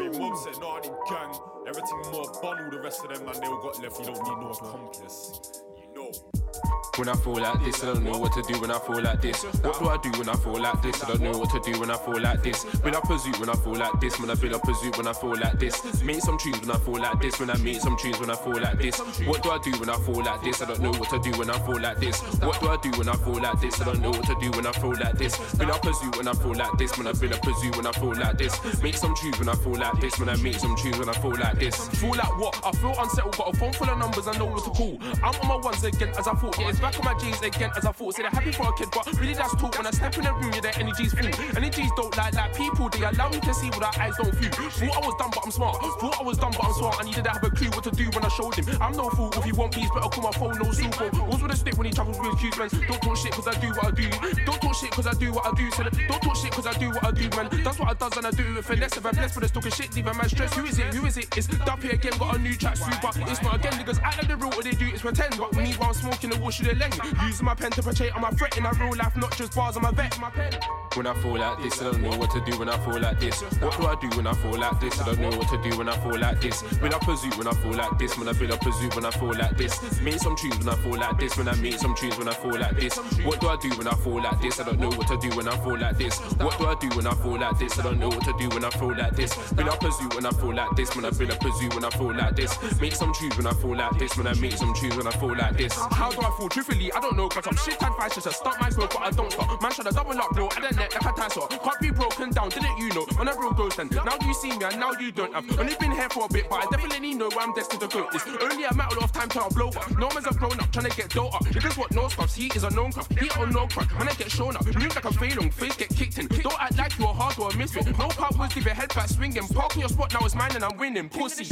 anyway. 0.00 0.18
Mom 0.18 0.36
said, 0.36 0.60
no, 0.60 0.70
I 0.70 0.80
didn't 0.80 0.98
gang. 1.08 1.34
Everything 1.66 2.12
more 2.12 2.24
bun, 2.42 2.64
all 2.64 2.70
the 2.70 2.80
rest 2.80 3.04
of 3.04 3.14
them, 3.14 3.26
man, 3.26 3.40
they 3.40 3.46
all 3.46 3.62
got 3.62 3.82
left. 3.82 3.98
You 3.98 4.06
don't 4.06 4.22
need 4.22 4.38
no 4.40 4.50
accomplice. 4.50 5.62
When 5.98 7.08
I 7.08 7.14
feel 7.14 7.38
like 7.38 7.64
this, 7.64 7.82
I 7.82 7.86
don't 7.86 8.04
know 8.04 8.18
what 8.18 8.32
to 8.32 8.42
do 8.42 8.60
when 8.60 8.70
I 8.70 8.78
feel 8.78 9.02
like 9.02 9.20
this. 9.20 9.42
What 9.42 9.78
do 9.78 9.88
I 9.88 9.96
do 9.98 10.10
when 10.18 10.28
I 10.28 10.34
feel 10.34 10.60
like 10.60 10.82
this? 10.82 11.02
I 11.02 11.08
don't 11.08 11.20
know 11.20 11.38
what 11.38 11.50
to 11.50 11.60
do 11.60 11.78
when 11.78 11.90
I 11.90 11.96
feel 11.96 12.20
like 12.20 12.42
this. 12.42 12.64
Build 12.64 12.94
up 12.94 13.10
a 13.10 13.18
zoo 13.18 13.32
when 13.38 13.48
I 13.48 13.54
feel 13.54 13.74
like 13.74 14.00
this. 14.00 14.18
When 14.18 14.30
I 14.30 14.34
build 14.34 14.54
up 14.54 14.68
a 14.68 14.74
zoo 14.74 14.90
when 14.96 15.06
I 15.06 15.12
feel 15.12 15.36
like 15.38 15.58
this. 15.58 16.02
Make 16.02 16.20
some 16.20 16.38
tunes 16.38 16.60
when 16.60 16.70
I 16.70 16.78
feel 16.78 16.98
like 16.98 17.20
this. 17.20 17.38
When 17.38 17.50
I 17.50 17.56
make 17.58 17.80
some 17.80 17.96
tunes 17.96 18.18
when 18.18 18.30
I 18.30 18.36
feel 18.36 18.60
like 18.60 18.78
this. 18.78 18.98
What 19.26 19.42
do 19.42 19.50
I 19.50 19.58
do 19.58 19.70
when 19.78 19.90
I 19.90 19.96
feel 19.98 20.22
like 20.22 20.42
this? 20.42 20.62
I 20.62 20.66
don't 20.66 20.80
know 20.80 20.90
what 20.90 21.10
to 21.10 21.18
do 21.18 21.38
when 21.38 21.50
I 21.50 21.58
feel 21.58 21.80
like 21.80 21.98
this. 21.98 22.20
What 22.42 22.60
do 22.60 22.68
I 22.68 22.76
do 22.76 22.90
when 22.98 23.08
I 23.08 23.16
feel 23.16 23.42
like 23.42 23.60
this? 23.60 23.80
I 23.80 23.84
don't 23.84 24.02
know 24.02 24.10
what 24.10 24.24
to 24.26 24.36
do 24.40 24.50
when 24.50 24.66
I 24.66 24.72
feel 24.72 24.94
like 24.98 25.18
this. 25.18 25.54
Build 25.54 25.70
up 25.70 25.84
a 25.84 25.94
zoo 25.94 26.10
when 26.16 26.28
I 26.28 26.32
feel 26.32 26.54
like 26.54 26.78
this. 26.78 26.98
When 26.98 27.06
I 27.06 27.12
build 27.12 27.32
up 27.32 27.46
a 27.46 27.54
zoo 27.54 27.70
when 27.76 27.86
I 27.86 27.92
feel 27.92 28.14
like 28.14 28.38
this. 28.38 28.82
Make 28.82 28.96
some 28.96 29.14
tunes 29.14 29.38
when 29.38 29.48
I 29.48 29.54
feel 29.54 29.74
like 29.74 30.00
this. 30.00 30.18
When 30.18 30.28
I 30.28 30.36
make 30.36 30.58
some 30.58 30.74
tunes 30.76 30.98
when 30.98 31.08
I 31.08 31.12
feel 31.12 31.36
like 31.38 31.58
this. 31.58 31.88
Feel 32.00 32.10
like 32.10 32.38
what? 32.38 32.58
I 32.64 32.72
feel 32.72 32.94
unsettled. 32.98 33.36
Got 33.36 33.54
a 33.54 33.56
phone 33.56 33.72
full 33.72 33.88
of 33.88 33.98
numbers. 33.98 34.26
I 34.26 34.36
know 34.36 34.46
what 34.46 34.64
to 34.64 34.70
call. 34.70 34.98
I'm 35.22 35.34
on 35.42 35.48
my 35.48 35.56
ones 35.56 35.80
again 35.88 36.10
as 36.18 36.26
I 36.28 36.34
thought. 36.34 36.58
Yeah, 36.58 36.68
it's 36.70 36.80
back 36.80 36.98
on 36.98 37.04
my 37.04 37.14
jeans 37.18 37.40
again 37.42 37.70
as 37.76 37.84
I 37.84 37.92
thought. 37.92 38.14
Say 38.14 38.22
they're 38.22 38.30
happy 38.30 38.52
for 38.52 38.68
a 38.68 38.72
kid, 38.76 38.88
but 38.92 39.06
really 39.18 39.34
that's 39.34 39.54
talk. 39.56 39.76
When 39.76 39.86
I 39.86 39.90
step 39.90 40.16
in 40.18 40.24
the 40.24 40.32
room, 40.32 40.52
yeah, 40.54 40.60
their 40.60 40.76
energy's 40.78 41.12
full. 41.12 41.28
Energies 41.56 41.90
don't 41.96 42.16
lie 42.16 42.30
like 42.30 42.54
people. 42.56 42.88
They 42.88 43.04
allow 43.04 43.28
me 43.28 43.40
to 43.40 43.54
see 43.54 43.68
what 43.70 43.82
our 43.82 43.94
eyes 43.98 44.14
don't 44.16 44.34
view. 44.34 44.50
Thought 44.50 44.96
I 44.96 45.06
was 45.06 45.14
dumb, 45.18 45.30
but 45.34 45.42
I'm 45.44 45.50
smart. 45.50 45.76
Thought 46.00 46.20
I 46.20 46.22
was 46.22 46.38
dumb, 46.38 46.52
but 46.52 46.64
I'm 46.64 46.74
smart. 46.74 46.96
I 47.00 47.04
needed 47.04 47.24
to 47.24 47.30
have 47.30 47.44
a 47.44 47.50
clue 47.50 47.70
what 47.70 47.84
to 47.84 47.90
do 47.90 48.04
when 48.10 48.24
I 48.24 48.28
showed 48.28 48.54
him. 48.54 48.66
I'm 48.80 48.92
no 48.92 49.08
fool. 49.10 49.32
If 49.34 49.46
you 49.46 49.54
want 49.54 49.72
peace, 49.74 49.90
better 49.94 50.08
call 50.08 50.24
my 50.24 50.32
phone, 50.32 50.58
no 50.58 50.70
super. 50.72 51.10
Always 51.20 51.42
with 51.42 51.52
a 51.52 51.56
stick 51.56 51.76
when 51.76 51.86
he 51.86 51.92
travels 51.92 52.18
with 52.18 52.38
cues, 52.38 52.56
man. 52.58 52.68
Don't 52.88 53.02
talk 53.02 53.16
shit 53.16 53.32
cause 53.32 53.48
I 53.48 53.54
do 53.60 53.68
what 53.68 53.86
I 53.86 53.90
do. 53.90 54.08
Don't 54.44 54.60
talk 54.60 54.74
shit 54.74 54.90
cause 54.90 55.06
I 55.06 55.14
do 55.14 55.32
what 55.32 55.46
I 55.46 55.52
do. 55.56 55.70
So 55.72 55.82
don't 55.82 56.22
talk 56.22 56.36
shit 56.36 56.52
cause 56.52 56.66
I 56.66 56.74
do 56.78 56.88
what 56.90 57.04
I 57.04 57.10
do, 57.10 57.28
man. 57.36 57.48
That's 57.64 57.78
what 57.78 57.88
I 57.88 57.94
does 57.94 58.16
and 58.16 58.26
I 58.26 58.30
do 58.30 58.44
it 58.44 58.54
with 58.56 58.66
finesse. 58.66 58.96
If 58.96 59.06
I'm 59.06 59.14
blessed 59.14 59.34
for 59.34 59.40
this 59.40 59.50
talking 59.50 59.72
shit, 59.72 59.94
leave 59.94 60.06
a 60.06 60.14
man 60.14 60.28
stress. 60.28 60.52
Who 60.54 60.64
is 60.64 60.78
it? 60.78 60.94
Who 60.94 61.06
is 61.06 61.16
it? 61.16 61.26
It's 61.36 61.46
Duppy 61.46 61.90
again, 61.90 62.12
got 62.18 62.36
a 62.36 62.38
new 62.38 62.54
track 62.54 62.78
but 63.02 63.16
it's 63.16 63.42
not 63.42 63.56
again. 63.56 63.72
Niggas 63.72 64.00
act 64.02 64.18
like 64.18 64.28
the 64.28 64.36
real, 64.36 64.50
what 64.50 64.64
they 64.64 64.72
do 64.72 64.86
is 64.86 65.00
pretend. 65.00 65.36
But 65.38 65.54
me 65.54 65.74
while 65.78 65.88
I'm 65.88 65.94
smoking 65.94 66.30
the 66.30 66.38
wash 66.38 66.60
of 66.60 66.66
the 66.66 66.74
lens. 66.74 66.98
Using 67.24 67.46
my 67.46 67.54
pen 67.54 67.70
to 67.72 67.82
portray 67.82 68.10
on 68.10 68.20
my 68.20 68.30
threat 68.30 68.56
in 68.56 68.66
a 68.66 68.72
real 68.72 68.96
life, 68.96 69.16
not 69.16 69.36
just 69.36 69.54
bars 69.54 69.76
on 69.76 69.82
my 69.82 69.90
vet. 69.92 70.18
My 70.20 70.30
pen. 70.30 70.52
When 70.94 71.06
I 71.06 71.14
feel 71.14 71.38
like 71.38 71.62
this, 71.62 71.80
I 71.80 71.84
don't 71.84 72.02
know 72.02 72.16
what 72.16 72.30
to 72.32 72.40
do 72.40 72.58
when 72.58 72.68
I 72.68 72.76
feel 72.78 72.98
like 73.00 73.20
this. 73.20 73.40
What 73.60 73.76
do 73.78 73.86
I 73.86 73.94
do 74.00 74.08
when 74.16 74.26
I 74.26 74.32
feel 74.32 74.58
like 74.58 74.80
this? 74.80 75.00
I 75.00 75.04
don't 75.06 75.20
know 75.20 75.36
what 75.36 75.48
to 75.48 75.62
do 75.62 75.78
when 75.78 75.88
I 75.88 75.96
feel 75.98 76.18
like 76.18 76.40
this. 76.40 76.62
Build 76.62 76.94
up 76.94 77.06
a 77.06 77.16
zoo 77.16 77.30
when 77.38 77.46
I 77.46 77.52
feel 77.52 77.72
like 77.72 77.98
this. 77.98 78.18
When 78.18 78.28
I 78.28 78.32
build 78.32 78.50
up 78.50 78.66
a 78.66 78.72
zoo 78.72 78.88
when 78.94 79.04
I 79.04 79.10
feel 79.10 79.34
like 79.34 79.56
this. 79.56 80.00
Make 80.00 80.18
some 80.18 80.34
tunes 80.34 80.58
when 80.58 80.68
I 80.68 80.76
feel 80.76 80.96
like 80.98 81.18
this. 81.18 81.36
When 81.36 81.48
I 81.48 81.54
make 81.56 81.78
some 81.78 81.94
tunes 81.94 82.18
when 82.18 82.28
I 82.28 82.34
feel 82.34 82.58
like 82.58 82.76
this. 82.76 82.96
What 83.24 83.40
do 83.40 83.48
I 83.48 83.56
do 83.56 83.68
when 83.70 83.86
I 83.86 83.94
feel 83.94 84.22
like 84.22 84.40
this? 84.40 84.58
I 84.58 84.64
don't 84.64 84.80
know 84.80 84.88
what 84.88 85.06
to 85.08 85.16
do 85.18 85.36
when 85.36 85.46
I 85.46 85.56
feel 85.62 85.78
like 85.78 85.98
this. 85.98 86.18
What 86.18 86.58
do 86.58 86.66
I 86.66 86.74
do 86.74 86.88
when 86.96 87.06
I 87.06 87.14
feel 87.14 87.38
like 87.38 87.58
this? 87.58 87.78
I 87.78 87.82
don't 87.82 88.00
know 88.00 88.08
what 88.08 88.24
to 88.24 88.34
do 88.38 88.48
when 88.48 88.64
I 88.64 88.70
feel 88.70 88.96
like 88.96 89.14
this. 89.14 89.52
Build 89.52 89.68
up 89.68 89.84
a 89.84 89.92
zoo 89.92 90.08
when 90.14 90.26
I 90.26 90.30
feel 90.30 90.54
like 90.54 90.76
this. 90.76 90.96
When 90.96 91.04
I 91.04 91.10
build 91.10 91.30
up 91.30 91.44
a 91.44 91.52
zoo 91.52 91.68
when 91.68 91.84
I 91.84 91.90
feel 91.90 92.14
like 92.14 92.34
this. 92.34 92.80
Make 92.80 92.94
some 92.94 93.12
tunes 93.14 93.36
when 93.36 93.46
I 93.46 93.52
feel 93.52 93.76
like 93.76 93.98
this. 93.98 94.16
When 94.16 94.26
I 94.26 94.34
make 94.34 94.56
some 94.56 94.74
tunes 94.74 94.96
when 94.96 95.06
I 95.06 95.10
feel 95.12 95.36
like 95.36 95.56
this. 95.56 95.67
This? 95.68 95.78
How 95.92 96.10
do 96.10 96.20
I 96.20 96.30
fall? 96.30 96.48
Truthfully, 96.48 96.92
I 96.92 97.00
don't 97.00 97.16
know, 97.16 97.28
cause 97.28 97.46
I'm 97.46 97.56
shit 97.56 97.82
and 97.82 97.94
vice 97.96 98.14
just 98.14 98.36
stop 98.36 98.60
my 98.60 98.70
smoke, 98.70 98.90
but 98.92 99.02
I 99.02 99.10
don't 99.10 99.32
stop. 99.32 99.62
Man, 99.62 99.72
should 99.72 99.86
I 99.86 99.90
double 99.90 100.18
up, 100.18 100.30
bro? 100.32 100.48
I 100.56 100.60
don't 100.60 100.76
net 100.76 100.94
like 100.94 101.12
a 101.12 101.16
tassel. 101.16 101.46
Can't 101.46 101.80
be 101.80 101.90
broken 101.90 102.30
down, 102.30 102.48
didn't 102.48 102.78
you 102.78 102.88
know? 102.94 103.06
On 103.18 103.28
a 103.28 103.32
real 103.38 103.52
ghost, 103.52 103.76
then 103.76 103.88
now 103.92 104.16
you 104.22 104.34
see 104.34 104.56
me 104.56 104.64
and 104.64 104.78
now 104.80 104.92
you 104.92 105.12
don't 105.12 105.32
have. 105.34 105.58
Only 105.58 105.74
been 105.76 105.92
here 105.92 106.08
for 106.10 106.26
a 106.26 106.28
bit, 106.28 106.48
but 106.48 106.66
I 106.66 106.70
definitely 106.70 107.14
know 107.14 107.30
I'm 107.38 107.52
destined 107.54 107.80
to 107.82 107.88
go. 107.88 108.08
It's 108.12 108.26
only 108.42 108.64
a 108.64 108.74
matter 108.74 108.98
of 109.02 109.12
time 109.12 109.28
till 109.28 109.42
I 109.42 109.48
blow 109.48 109.68
up. 109.68 109.98
No 109.98 110.08
man's 110.10 110.26
a 110.26 110.34
grown 110.34 110.58
up 110.60 110.70
trying 110.72 110.90
to 110.90 110.96
get 110.96 111.10
dope 111.10 111.34
up. 111.34 111.44
Because 111.52 111.76
what 111.76 111.90
no 111.92 112.08
stuffs, 112.08 112.34
he 112.34 112.46
is 112.54 112.64
a 112.64 112.70
known 112.70 112.92
cuff. 112.92 113.08
He 113.18 113.28
on 113.40 113.50
no 113.50 113.66
crack, 113.66 113.90
when 113.98 114.08
I 114.08 114.14
get 114.14 114.30
shown 114.30 114.56
up. 114.56 114.64
Move 114.66 114.94
like 114.94 115.04
I'm 115.04 115.12
failing, 115.12 115.50
face 115.50 115.76
get 115.76 115.90
kicked 115.90 116.18
in. 116.18 116.26
Don't 116.28 116.60
act 116.60 116.78
like 116.78 116.98
you're 116.98 117.08
hard 117.08 117.38
or 117.38 117.50
a 117.50 117.56
misfit. 117.56 117.86
No 117.98 118.08
part 118.08 118.36
was 118.38 118.54
leave 118.56 118.64
your 118.64 118.74
head 118.74 118.94
back 118.94 119.08
swinging. 119.08 119.46
Park 119.48 119.74
in 119.74 119.80
your 119.80 119.88
spot 119.88 120.12
now, 120.12 120.24
it's 120.24 120.34
mine 120.34 120.52
and 120.54 120.64
I'm 120.64 120.76
winning. 120.76 121.08
Pussy. 121.08 121.46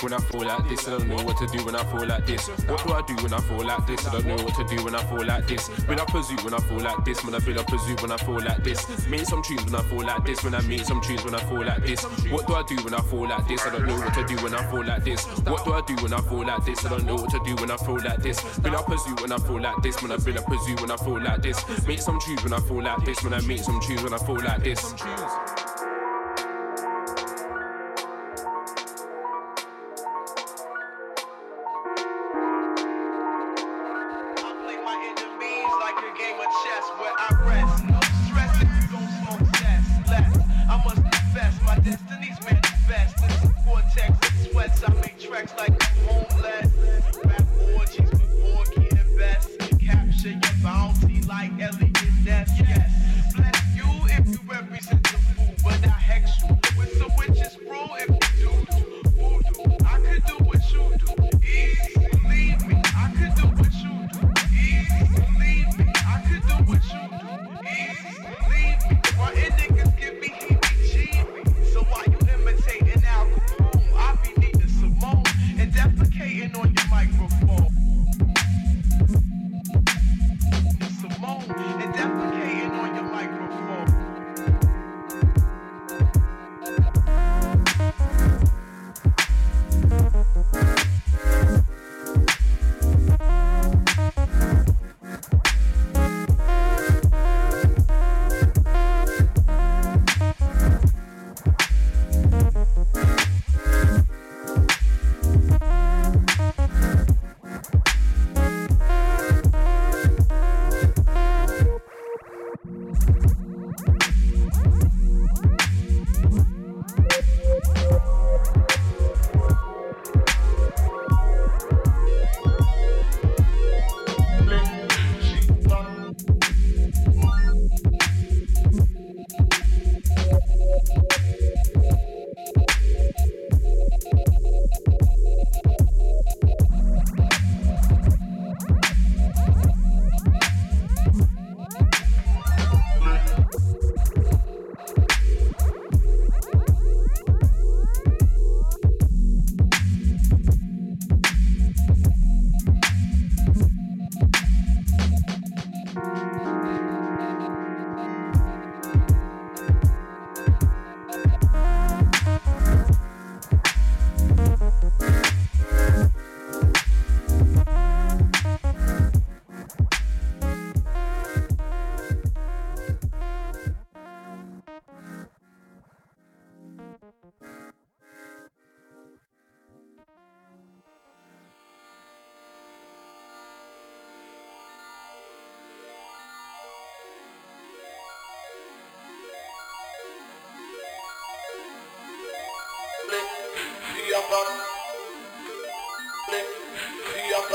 When 0.00 0.12
I 0.12 0.18
fall 0.18 0.44
like 0.44 0.68
this, 0.68 0.86
I 0.88 0.98
don't 0.98 1.08
know 1.08 1.24
what 1.24 1.36
to 1.38 1.46
do 1.46 1.64
when 1.64 1.74
I 1.74 1.84
fall 1.90 2.06
like 2.06 2.26
this. 2.26 2.48
What 2.48 2.84
do 2.86 2.92
I 2.92 3.02
do 3.02 3.14
when 3.22 3.32
I 3.32 3.40
feel 3.46 3.64
like 3.64 3.86
this? 3.86 4.06
I 4.06 4.12
don't 4.12 4.26
know 4.26 4.36
what 4.44 4.54
to 4.54 4.64
do 4.76 4.84
when 4.84 4.94
I 4.94 5.04
feel 5.04 5.24
like 5.24 5.46
this. 5.46 5.68
Build 5.86 6.00
up 6.00 6.14
a 6.14 6.22
zoo 6.22 6.36
when 6.36 6.54
I 6.54 6.58
feel 6.58 6.80
like 6.80 7.04
this. 7.04 7.24
When 7.24 7.34
I 7.34 7.38
build 7.38 7.58
up 7.58 7.72
a 7.72 7.78
zoo 7.78 7.96
when 7.96 8.12
I 8.12 8.16
feel 8.16 8.40
like 8.40 8.64
this. 8.64 9.06
Make 9.08 9.24
some 9.26 9.42
tunes 9.42 9.64
when 9.64 9.74
I 9.74 9.82
feel 9.82 10.04
like 10.04 10.24
this. 10.24 10.42
When 10.44 10.54
I 10.54 10.60
make 10.62 10.84
some 10.84 11.00
tunes 11.00 11.24
when 11.24 11.34
I 11.34 11.38
feel 11.38 11.64
like 11.64 11.84
this. 11.84 12.02
What 12.30 12.46
do 12.46 12.54
I 12.54 12.62
do 12.62 12.76
when 12.84 12.94
I 12.94 13.00
feel 13.02 13.28
like 13.28 13.48
this? 13.48 13.66
I 13.66 13.70
don't 13.70 13.86
know 13.86 13.96
what 13.96 14.14
to 14.14 14.24
do 14.26 14.36
when 14.42 14.54
I 14.54 14.70
feel 14.70 14.84
like 14.84 15.04
this. 15.04 15.24
What 15.46 15.64
do 15.64 15.72
I 15.72 15.80
do 15.82 15.94
when 16.02 16.12
I 16.12 16.20
feel 16.20 16.46
like 16.46 16.64
this? 16.64 16.84
I 16.84 16.88
don't 16.88 17.06
know 17.06 17.14
what 17.14 17.30
to 17.30 17.40
do 17.44 17.54
when 17.56 17.70
I 17.70 17.76
feel 17.76 18.00
like 18.02 18.22
this. 18.22 18.58
Build 18.58 18.74
up 18.74 18.88
a 18.88 18.98
zoo 18.98 19.14
when 19.20 19.32
I 19.32 19.38
feel 19.38 19.60
like 19.60 19.82
this. 19.82 20.02
When 20.02 20.12
I 20.12 20.16
build 20.16 20.36
up 20.38 20.50
a 20.50 20.58
zoo 20.64 20.74
when 20.76 20.90
I 20.90 20.96
feel 20.96 21.22
like 21.22 21.42
this. 21.42 21.86
Make 21.86 22.00
some 22.00 22.20
tunes 22.20 22.42
when 22.42 22.52
I 22.52 22.60
feel 22.60 22.82
like 22.82 23.04
this. 23.04 23.22
When 23.22 23.34
I 23.34 23.40
make 23.42 23.60
some 23.60 23.80
tunes 23.80 24.02
when 24.02 24.12
I 24.12 24.18
feel 24.18 24.40
like 24.42 24.64
this. 24.64 24.94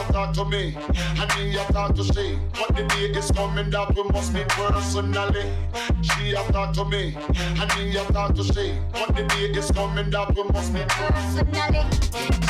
a 0.00 0.12
talk 0.12 0.32
to 0.32 0.44
me, 0.44 0.76
and 1.20 1.30
me 1.36 1.56
a 1.56 1.64
talk 1.72 1.94
to 1.94 2.04
she. 2.04 2.36
What 2.58 2.74
the 2.74 2.82
day 2.88 3.18
is 3.18 3.30
coming 3.30 3.70
that 3.70 3.94
we 3.94 4.02
must 4.04 4.32
meet 4.34 4.48
personally. 4.48 5.44
She 6.02 6.32
a 6.32 6.42
talk 6.52 6.72
to 6.74 6.84
me, 6.84 7.16
and 7.38 7.76
me 7.76 7.96
a 7.96 8.04
talk 8.12 8.34
to 8.34 8.44
she. 8.44 8.72
What 8.92 9.14
the 9.14 9.22
day 9.22 9.50
is 9.58 9.70
coming 9.70 10.10
that 10.10 10.34
we 10.34 10.42
must 10.44 10.72
meet 10.72 10.88
personally. 10.88 11.84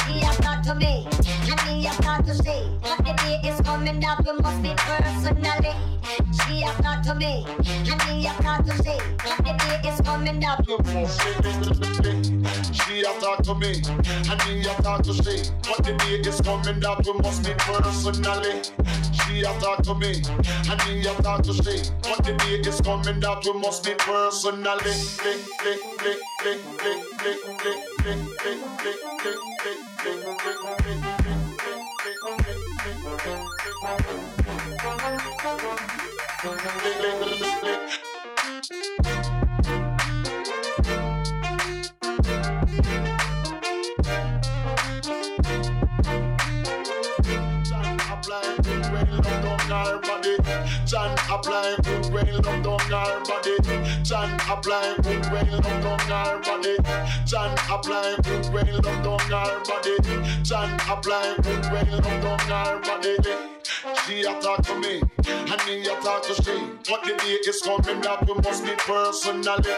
She 0.07 0.21
a 0.21 0.33
talk 0.43 0.63
to 0.63 0.75
me, 0.75 1.07
and 1.51 1.61
me 1.67 1.87
a 1.87 1.93
talk 2.03 2.25
to 2.25 2.35
she. 2.35 2.57
What 2.81 2.99
the 3.05 3.13
day 3.23 3.41
is 3.49 3.61
coming 3.61 4.01
that 4.01 4.25
we 4.25 4.33
must 4.41 4.61
meet 4.63 4.77
personally. 4.77 5.75
She 6.47 6.63
a 6.63 6.73
talk 6.83 7.03
to 7.03 7.15
me, 7.15 7.45
and 7.69 8.01
me 8.09 8.27
a 8.27 8.33
talk 8.43 8.65
to 8.65 8.73
she. 8.83 8.97
What 9.25 9.39
the 9.45 9.53
day 9.59 9.89
is 9.89 10.01
coming 10.01 10.41
that 10.41 10.67
we 10.67 10.77
must 10.77 10.95
meet 10.95 11.09
She 12.73 13.01
a 13.03 13.13
talk 13.21 13.43
to 13.43 13.55
me, 13.55 13.83
and 14.31 14.41
me 14.47 14.61
a 14.69 14.83
talk 14.83 15.03
to 15.03 15.10
to 15.13 15.25
see 15.25 15.51
what 15.67 15.83
the 15.85 15.93
day 15.99 16.29
is 16.29 16.41
coming 16.41 16.81
that 16.81 17.05
we 17.05 17.13
must 17.15 17.45
meet 17.45 17.59
personally. 17.59 18.63
She 19.13 19.41
a 19.41 19.53
talk 19.61 19.83
to 19.83 19.95
me, 19.95 20.23
and 20.71 20.81
me 20.87 21.01
a 21.07 21.23
talk 21.23 21.43
to 21.43 21.53
she. 21.53 21.83
What 22.09 22.25
the 22.25 22.33
day 22.39 22.61
is 22.69 22.81
coming 22.81 23.21
that 23.21 23.45
we 23.45 23.53
must 23.55 23.85
meet 23.87 23.99
personally. 23.99 24.71
Apply 51.31 51.77
good 51.85 52.07
when 52.13 52.27
love 52.43 52.63
down 52.63 52.93
our 52.93 53.21
body. 53.25 53.57
John 54.03 54.33
apply 54.51 54.97
good 55.03 55.25
when 55.31 55.51
love 55.51 55.63
down 55.63 56.13
our 56.13 56.41
body. 56.41 56.77
John 57.25 57.57
apply 57.71 58.17
good 58.23 58.47
when 58.53 58.67
love 58.73 59.03
down 59.05 59.33
our 59.33 59.61
body. 59.65 59.97
John 60.43 60.73
apply 60.89 61.37
good 61.43 61.65
when 61.71 61.91
love 61.91 62.23
down 62.23 62.53
our 62.53 62.81
body. 62.81 63.17
She 64.07 64.23
a 64.23 64.41
talk 64.41 64.63
to 64.63 64.75
me, 64.79 65.01
and 65.27 65.67
me 65.67 65.83
a 65.83 65.95
talk 66.03 66.23
to 66.25 66.35
she. 66.43 66.57
What 66.91 67.05
the 67.05 67.15
day 67.17 67.39
is 67.49 67.63
coming 67.63 68.01
that 68.03 68.27
we 68.27 68.35
must 68.35 68.65
meet 68.65 68.79
personally. 68.79 69.75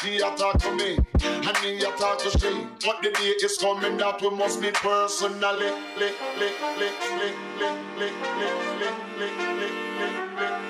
She 0.00 0.18
a 0.18 0.30
talk 0.36 0.58
to 0.60 0.72
me, 0.74 0.98
and 1.22 1.62
me 1.62 1.78
a 1.78 1.90
talk 1.96 2.18
to 2.20 2.30
she. 2.38 2.52
What 2.86 3.02
the 3.02 3.10
day 3.10 3.34
is 3.42 3.58
coming 3.58 3.96
that 3.98 4.22
we 4.22 4.30
must 4.30 4.60
meet 4.60 4.74
personally. 4.74 5.70
Lick, 5.98 6.14
lick, 6.38 6.54
lick, 6.78 6.94
lick, 7.18 7.36
lick, 7.58 7.74
lick, 7.98 8.12
lick, 8.38 8.54
lick, 8.78 8.94
lick, 9.18 9.58
lick. 9.58 9.86
Mo. 10.36 10.65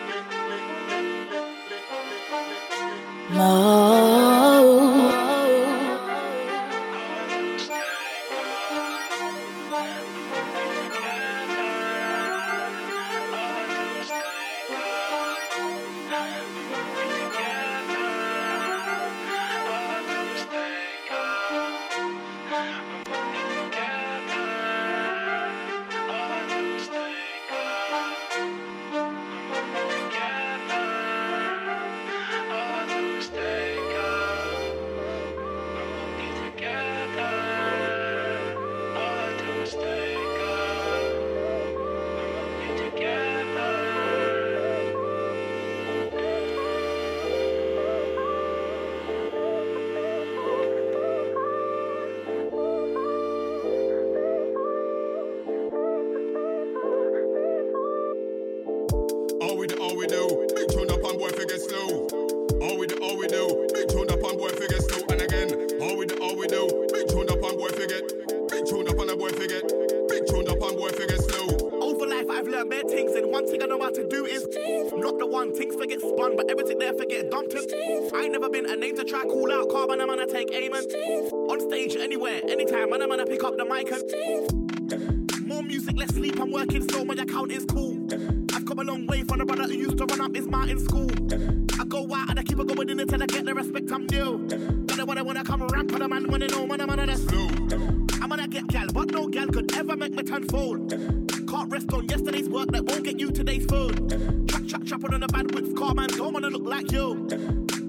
more. 3.31 4.86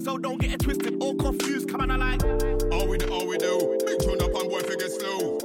So 0.08 0.18
don't 0.18 0.40
get 0.40 0.54
it 0.54 0.60
twisted 0.62 1.04
or 1.04 1.16
confused. 1.16 1.70
Come 1.70 1.82
on, 1.82 1.92
I 1.92 1.98
like. 1.98 2.24
All 2.72 2.88
we 2.88 2.98
do, 2.98 3.12
all 3.12 3.28
we 3.28 3.38
do. 3.38 3.78
Big 3.86 4.00
tune 4.00 4.22
up 4.22 4.34
and 4.34 4.50
boy 4.50 4.62
figure 4.62 4.88
slow. 4.88 5.38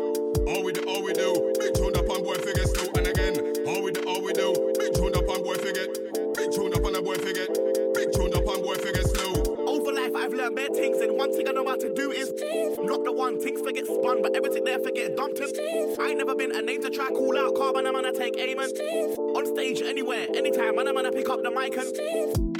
All 0.47 0.62
we 0.62 0.72
do, 0.72 0.83
all 0.87 1.03
we 1.03 1.12
do. 1.12 1.53
Big 1.59 1.74
tune 1.74 1.97
up 1.97 2.09
and 2.09 2.22
boy 2.24 2.35
figure 2.35 2.64
slow. 2.66 2.89
And 2.95 3.07
again, 3.09 3.66
all 3.66 3.83
we 3.83 3.91
do, 3.91 4.03
all 4.07 4.22
we 4.22 4.33
do. 4.33 4.72
Big 4.78 4.95
tune 4.95 5.16
up 5.16 5.28
and 5.28 5.43
boy 5.43 5.55
figure. 5.55 5.87
Big 6.35 6.53
tune 6.53 6.72
up 6.74 6.85
and 6.85 6.97
a 6.97 7.03
boy 7.03 7.16
figure. 7.16 7.47
Big 7.95 8.12
tune 8.12 8.35
up 8.35 8.47
and 8.47 8.62
boy 8.62 8.74
figure 8.74 9.03
slow. 9.03 9.57
Over 9.66 9.93
life, 9.93 10.14
I've 10.14 10.33
learned 10.33 10.57
bad 10.57 10.74
things, 10.74 10.99
and 11.01 11.16
one 11.16 11.33
thing 11.33 11.49
I 11.49 11.53
know 11.53 11.66
how 11.66 11.76
to 11.76 11.93
do 11.95 12.11
is 12.11 12.33
not 12.83 13.05
the 13.05 13.12
one 13.12 13.41
things 13.41 13.61
forget 13.61 13.87
spun, 13.87 14.22
but 14.22 14.37
everything 14.37 14.64
there 14.64 14.78
forget 14.78 15.16
dumped 15.16 15.41
in. 15.41 15.97
I 15.99 16.09
ain't 16.09 16.18
never 16.18 16.35
been 16.35 16.55
a 16.55 16.62
name 16.62 16.83
to 16.83 16.91
try 16.91 17.09
call 17.09 17.37
out 17.39 17.55
carbon. 17.57 17.87
I'm 17.87 17.95
gonna 17.95 18.12
take 18.12 18.39
aim 18.39 18.59
and 18.59 18.72
on 19.18 19.47
stage 19.47 19.83
anywhere, 19.83 20.26
anytime. 20.35 20.78
and 20.78 20.89
I'm 20.89 20.95
gonna 20.95 21.12
pick 21.12 21.28
up 21.28 21.43
the 21.43 21.51
mic 21.51 21.76
and 21.76 22.52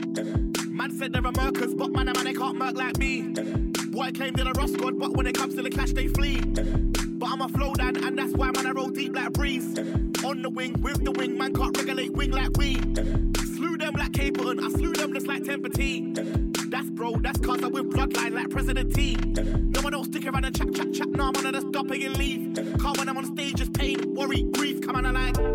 said 1.03 1.13
there 1.13 1.27
are 1.27 1.33
markers, 1.33 1.75
but 1.75 1.91
man, 1.91 2.07
a 2.09 2.15
man, 2.15 2.25
they 2.25 2.33
can't 2.33 2.57
murk 2.57 2.77
like 2.77 2.97
me. 2.97 3.23
Boy, 3.89 4.03
I 4.03 4.13
claim 4.13 4.35
they're 4.35 4.47
a 4.47 4.53
Ross 4.53 4.71
God, 4.71 5.01
but 5.01 5.11
when 5.17 5.27
it 5.27 5.35
comes 5.35 5.57
to 5.57 5.63
the 5.63 5.69
clash, 5.69 5.91
they 5.91 6.07
flee. 6.07 6.41
But 6.41 7.29
I'm 7.29 7.41
a 7.41 7.49
flow 7.49 7.75
dad, 7.75 7.97
and 7.97 8.17
that's 8.17 8.33
why, 8.35 8.53
man, 8.53 8.69
I 8.69 8.71
roll 8.71 8.89
deep 8.89 9.13
like 9.13 9.33
breeze. 9.33 9.77
On 10.25 10.43
the 10.43 10.49
wing, 10.49 10.81
with 10.81 11.05
the 11.05 11.11
wing, 11.11 11.37
man, 11.37 11.55
can't 11.55 11.77
regulate 11.77 12.13
wing 12.13 12.31
like 12.31 12.57
we. 12.57 12.75
Slew 13.57 13.79
them 13.79 13.95
like 13.95 14.13
Capone, 14.13 14.63
I 14.63 14.71
slew 14.71 14.93
them 14.93 15.13
just 15.13 15.27
like 15.27 15.43
Temper 15.43 15.71
T. 15.71 16.13
That's 16.69 16.89
bro, 16.91 17.17
that's 17.17 17.41
cause 17.41 17.65
I 17.65 17.67
win 17.67 17.91
bloodline 17.91 18.35
like 18.35 18.51
President 18.51 18.95
T. 18.95 19.17
No, 19.17 19.81
one 19.81 19.93
don't 19.93 20.05
stick 20.05 20.25
around 20.25 20.45
and 20.45 20.57
chat, 20.57 20.73
chat, 20.73 20.95
chat, 20.95 21.09
no, 21.09 21.25
I'm 21.25 21.37
on 21.45 21.53
the 21.53 21.61
stop 21.69 21.91
and 21.91 22.17
leave. 22.17 22.55
Can't 22.81 22.97
when 22.97 23.09
I'm 23.09 23.17
on 23.17 23.25
stage, 23.25 23.57
just 23.57 23.73
pain, 23.73 24.15
worry, 24.15 24.43
grief, 24.53 24.81
come 24.81 24.95
on, 24.95 25.07
I 25.07 25.11
like. 25.11 25.52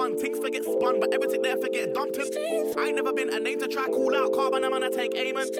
one. 0.00 0.16
Things 0.16 0.38
forget 0.38 0.64
spun, 0.64 0.98
but 0.98 1.12
everything 1.12 1.42
there 1.42 1.58
forget 1.58 1.92
dumped 1.92 2.16
him. 2.16 2.26
I 2.78 2.86
ain't 2.86 2.96
never 2.96 3.12
been 3.12 3.28
a 3.28 3.38
name 3.38 3.58
to 3.60 3.68
try, 3.68 3.84
call 3.84 4.16
out. 4.16 4.32
Carbon, 4.32 4.64
I'm 4.64 4.70
gonna 4.70 4.90
take 4.90 5.12
aim 5.14 5.36
and 5.36 5.50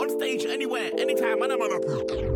on 0.00 0.10
stage 0.10 0.44
anywhere, 0.44 0.90
anytime, 0.98 1.40
and 1.42 1.52
I'm 1.52 1.58
gonna. 1.60 2.35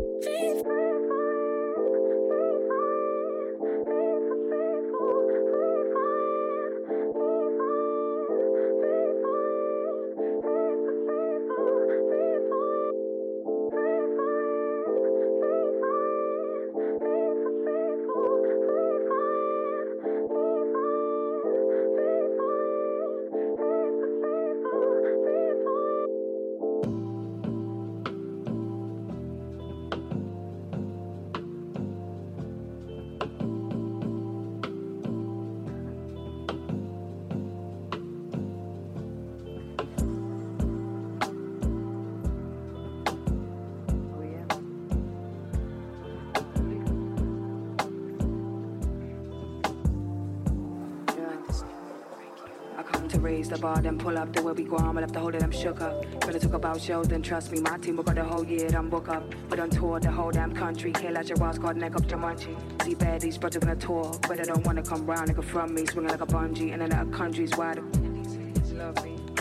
Go 54.70 54.76
on. 54.76 54.96
I 54.96 55.00
left 55.00 55.12
the 55.12 55.20
whole 55.20 55.30
them 55.30 55.50
shook 55.50 55.80
up. 55.80 56.02
Better 56.20 56.38
talk 56.38 56.54
about 56.54 56.80
shows, 56.80 57.08
then 57.08 57.22
trust 57.22 57.52
me, 57.52 57.60
my 57.60 57.76
team 57.78 57.96
will 57.96 58.04
got 58.04 58.14
the 58.14 58.24
whole 58.24 58.44
year, 58.44 58.68
done 58.68 58.88
book 58.88 59.08
up. 59.08 59.24
But 59.48 59.58
on 59.60 59.70
tour 59.70 59.98
the 60.00 60.10
whole 60.10 60.30
damn 60.30 60.54
country. 60.54 60.92
Kill 60.92 61.12
like 61.12 61.28
your 61.28 61.38
wild 61.38 61.60
card 61.60 61.76
neck 61.76 61.96
up 61.96 62.02
munchie. 62.02 62.56
See 62.84 63.38
but 63.38 63.52
they're 63.52 63.60
gonna 63.60 63.76
tour. 63.76 64.12
But 64.28 64.38
they 64.38 64.44
don't 64.44 64.64
wanna 64.64 64.82
come 64.82 65.04
round, 65.06 65.28
nigga 65.28 65.44
from 65.44 65.74
me, 65.74 65.86
swinging 65.86 66.10
like 66.10 66.20
a 66.20 66.26
bungee. 66.26 66.72
And 66.72 66.82
then 66.82 66.90
the 66.90 67.16
countries 67.16 67.50
wide. 67.56 67.80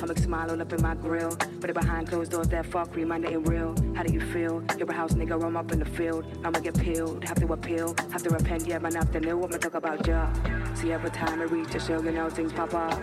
I 0.02 0.06
make 0.06 0.18
smile 0.18 0.50
all 0.50 0.62
up 0.62 0.74
in 0.74 0.82
my 0.82 0.96
grill. 0.96 1.36
But 1.60 1.74
behind 1.74 2.08
closed 2.08 2.32
doors, 2.32 2.48
that 2.50 2.66
fuckery, 2.66 3.08
that 3.08 3.32
ain't 3.32 3.48
real. 3.48 3.76
How 3.96 4.04
do 4.04 4.14
you 4.14 4.22
feel? 4.22 4.64
You're 4.78 4.90
a 4.90 4.94
house 4.94 5.14
nigga, 5.14 5.44
I'm 5.44 5.58
up 5.58 5.72
in 5.72 5.80
the 5.80 5.86
field. 5.86 6.26
I'ma 6.44 6.60
get 6.60 6.80
peeled, 6.80 7.24
have 7.26 7.40
to 7.40 7.54
appeal, 7.54 7.96
have 8.12 8.24
to 8.24 8.30
repent, 8.30 8.66
yeah, 8.66 8.80
man, 8.80 8.96
after 8.96 9.20
new. 9.20 9.44
I'ma 9.44 9.58
talk 9.58 9.76
about 9.76 10.08
ya. 10.08 10.32
See, 10.76 10.94
every 10.94 11.10
time 11.12 11.42
I 11.42 11.46
reach 11.46 11.76
a 11.76 11.80
show, 11.80 12.02
you 12.02 12.12
know, 12.12 12.30
things 12.30 12.54
pop 12.54 12.74
up. 12.74 12.94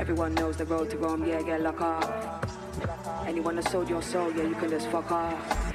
Everyone 0.00 0.34
knows 0.34 0.56
the 0.56 0.64
road 0.64 0.88
to 0.88 0.96
Rome, 0.96 1.26
yeah, 1.26 1.42
get 1.42 1.60
locked 1.60 1.82
up. 1.82 2.50
Anyone 3.26 3.56
that 3.56 3.68
sold 3.68 3.90
your 3.90 4.00
soul, 4.00 4.32
yeah, 4.32 4.44
you 4.44 4.54
can 4.54 4.70
just 4.70 4.88
fuck 4.88 5.12
off. 5.12 5.74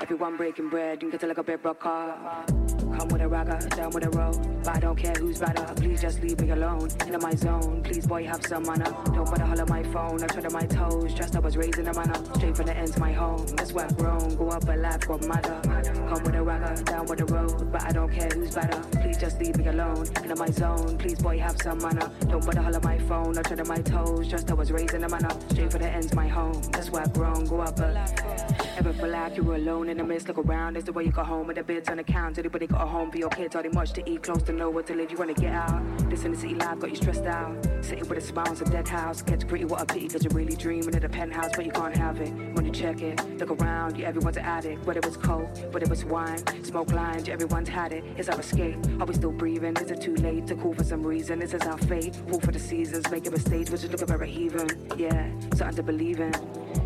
Everyone 0.00 0.36
breaking 0.36 0.68
bread, 0.68 1.02
you 1.02 1.08
can 1.08 1.18
get 1.18 1.26
like 1.26 1.38
a 1.38 1.42
bit 1.42 1.62
broke 1.62 1.86
off. 1.86 2.57
Come 2.98 3.10
with 3.10 3.22
a 3.22 3.26
ragga, 3.26 3.76
down 3.76 3.90
with 3.90 4.04
a 4.06 4.10
road. 4.10 4.64
But 4.64 4.76
I 4.76 4.80
don't 4.80 4.96
care 4.96 5.12
who's 5.12 5.38
better. 5.38 5.72
Please 5.76 6.00
just 6.00 6.20
leave 6.20 6.40
me 6.40 6.50
alone. 6.50 6.88
In 7.06 7.16
my 7.20 7.32
zone. 7.36 7.80
Please, 7.84 8.04
boy, 8.04 8.24
have 8.24 8.44
some 8.44 8.64
manner. 8.64 8.92
Don't 9.14 9.24
bother 9.24 9.44
holler 9.44 9.66
my 9.66 9.84
phone. 9.84 10.20
I 10.20 10.26
tread 10.26 10.46
on 10.46 10.52
my 10.52 10.66
toes. 10.66 11.14
Just 11.14 11.36
I 11.36 11.38
was 11.38 11.56
raised 11.56 11.78
in 11.78 11.86
a 11.86 11.94
manner. 11.94 12.20
Straight 12.34 12.56
from 12.56 12.66
the 12.66 12.76
end 12.76 12.92
to 12.94 12.98
my 12.98 13.12
home. 13.12 13.46
That's 13.56 13.72
where 13.72 13.84
I've 13.84 13.96
grown. 13.96 14.34
Go 14.34 14.48
up 14.48 14.68
a 14.68 14.72
life, 14.72 15.06
got 15.06 15.24
matter. 15.28 15.60
Come 15.62 16.24
with 16.24 16.34
a 16.34 16.42
ragga, 16.42 16.84
down 16.86 17.06
with 17.06 17.20
a 17.20 17.26
road. 17.26 17.70
But 17.70 17.84
I 17.84 17.92
don't 17.92 18.12
care 18.12 18.30
who's 18.34 18.52
better. 18.52 18.80
Please 19.00 19.16
just 19.16 19.40
leave 19.40 19.56
me 19.56 19.68
alone. 19.68 20.04
In 20.24 20.36
my 20.36 20.50
zone. 20.50 20.98
Please, 20.98 21.22
boy, 21.22 21.38
have 21.38 21.56
some 21.62 21.78
manner. 21.78 22.10
Don't 22.28 22.44
bother 22.44 22.62
holler 22.62 22.80
my 22.80 22.98
phone. 22.98 23.38
I 23.38 23.42
tread 23.42 23.60
on 23.60 23.68
my 23.68 23.80
toes. 23.80 24.26
Just 24.26 24.50
I 24.50 24.54
was 24.54 24.72
raised 24.72 24.94
in 24.94 25.04
a 25.04 25.08
manner. 25.08 25.30
Straight 25.50 25.70
for 25.70 25.78
the 25.78 25.88
end 25.88 26.08
to 26.08 26.16
my 26.16 26.26
home. 26.26 26.60
That's 26.72 26.90
where 26.90 27.02
I've 27.02 27.12
grown. 27.12 27.44
Go 27.44 27.60
up 27.60 27.78
a 27.78 28.58
Ever 28.78 28.92
feel 28.92 29.08
like 29.08 29.36
you 29.36 29.42
were 29.42 29.56
alone 29.56 29.88
in 29.88 29.96
the 29.96 30.04
midst? 30.04 30.28
Look 30.28 30.38
around, 30.38 30.76
it's 30.76 30.86
the 30.86 30.92
way 30.92 31.02
you 31.02 31.10
go 31.10 31.24
home 31.24 31.48
with 31.48 31.56
the 31.56 31.64
bits 31.64 31.88
on 31.88 31.96
the 31.96 32.04
count. 32.04 32.38
Anybody 32.38 32.68
got 32.68 32.80
a 32.80 32.86
home 32.88 33.10
for 33.10 33.18
your 33.18 33.28
kids? 33.30 33.54
Are 33.54 33.62
they 33.62 33.68
much 33.68 33.92
to 33.92 34.10
eat? 34.10 34.22
Close 34.22 34.42
to 34.44 34.52
nowhere 34.52 34.82
to 34.84 34.94
live? 34.94 35.10
You 35.10 35.16
wanna 35.16 35.34
get 35.34 35.52
out? 35.52 35.82
This 36.10 36.24
in 36.24 36.32
the 36.32 36.38
city 36.38 36.54
life 36.54 36.78
got 36.78 36.90
you 36.90 36.96
stressed 36.96 37.26
out. 37.26 37.54
Sitting 37.82 38.08
with 38.08 38.18
a 38.18 38.20
smile, 38.20 38.50
it's 38.50 38.60
a 38.62 38.64
dead 38.64 38.88
house. 38.88 39.22
Gets 39.22 39.44
pretty, 39.44 39.64
what 39.64 39.80
a 39.80 39.86
pity, 39.86 40.08
cause 40.08 40.24
you're 40.24 40.32
really 40.32 40.56
dreaming 40.56 40.94
of 40.94 41.02
the 41.02 41.08
penthouse, 41.08 41.50
but 41.54 41.64
you 41.64 41.72
can't 41.72 41.96
have 41.96 42.20
it. 42.20 42.32
When 42.54 42.64
you 42.64 42.72
check 42.72 43.00
it, 43.02 43.22
look 43.38 43.50
around, 43.50 43.96
you 43.96 44.04
everyone's 44.04 44.36
an 44.36 44.44
addict. 44.44 44.84
Whether 44.86 45.00
it's 45.00 45.16
coke, 45.16 45.48
whether 45.72 45.92
it's 45.92 46.04
wine, 46.04 46.42
smoke 46.64 46.90
lines, 46.92 47.28
everyone's 47.28 47.68
had 47.68 47.92
it. 47.92 48.04
It's 48.16 48.28
our 48.28 48.40
escape. 48.40 48.78
Are 49.00 49.06
we 49.06 49.14
still 49.14 49.32
breathing? 49.32 49.76
Is 49.76 49.90
it 49.90 50.00
too 50.00 50.14
late 50.16 50.46
to 50.48 50.54
call 50.56 50.74
for 50.74 50.84
some 50.84 51.02
reason? 51.02 51.38
This 51.38 51.54
is 51.54 51.62
our 51.62 51.78
fate. 51.78 52.20
All 52.32 52.40
for 52.40 52.52
the 52.52 52.58
seasons, 52.58 53.10
making 53.10 53.32
mistakes, 53.32 53.70
but 53.70 53.80
just 53.80 53.92
looking 53.92 54.06
very 54.06 54.30
heathen. 54.30 54.68
Yeah, 54.96 55.30
something 55.54 55.76
to 55.76 55.82
believe 55.82 56.20
in 56.20 56.32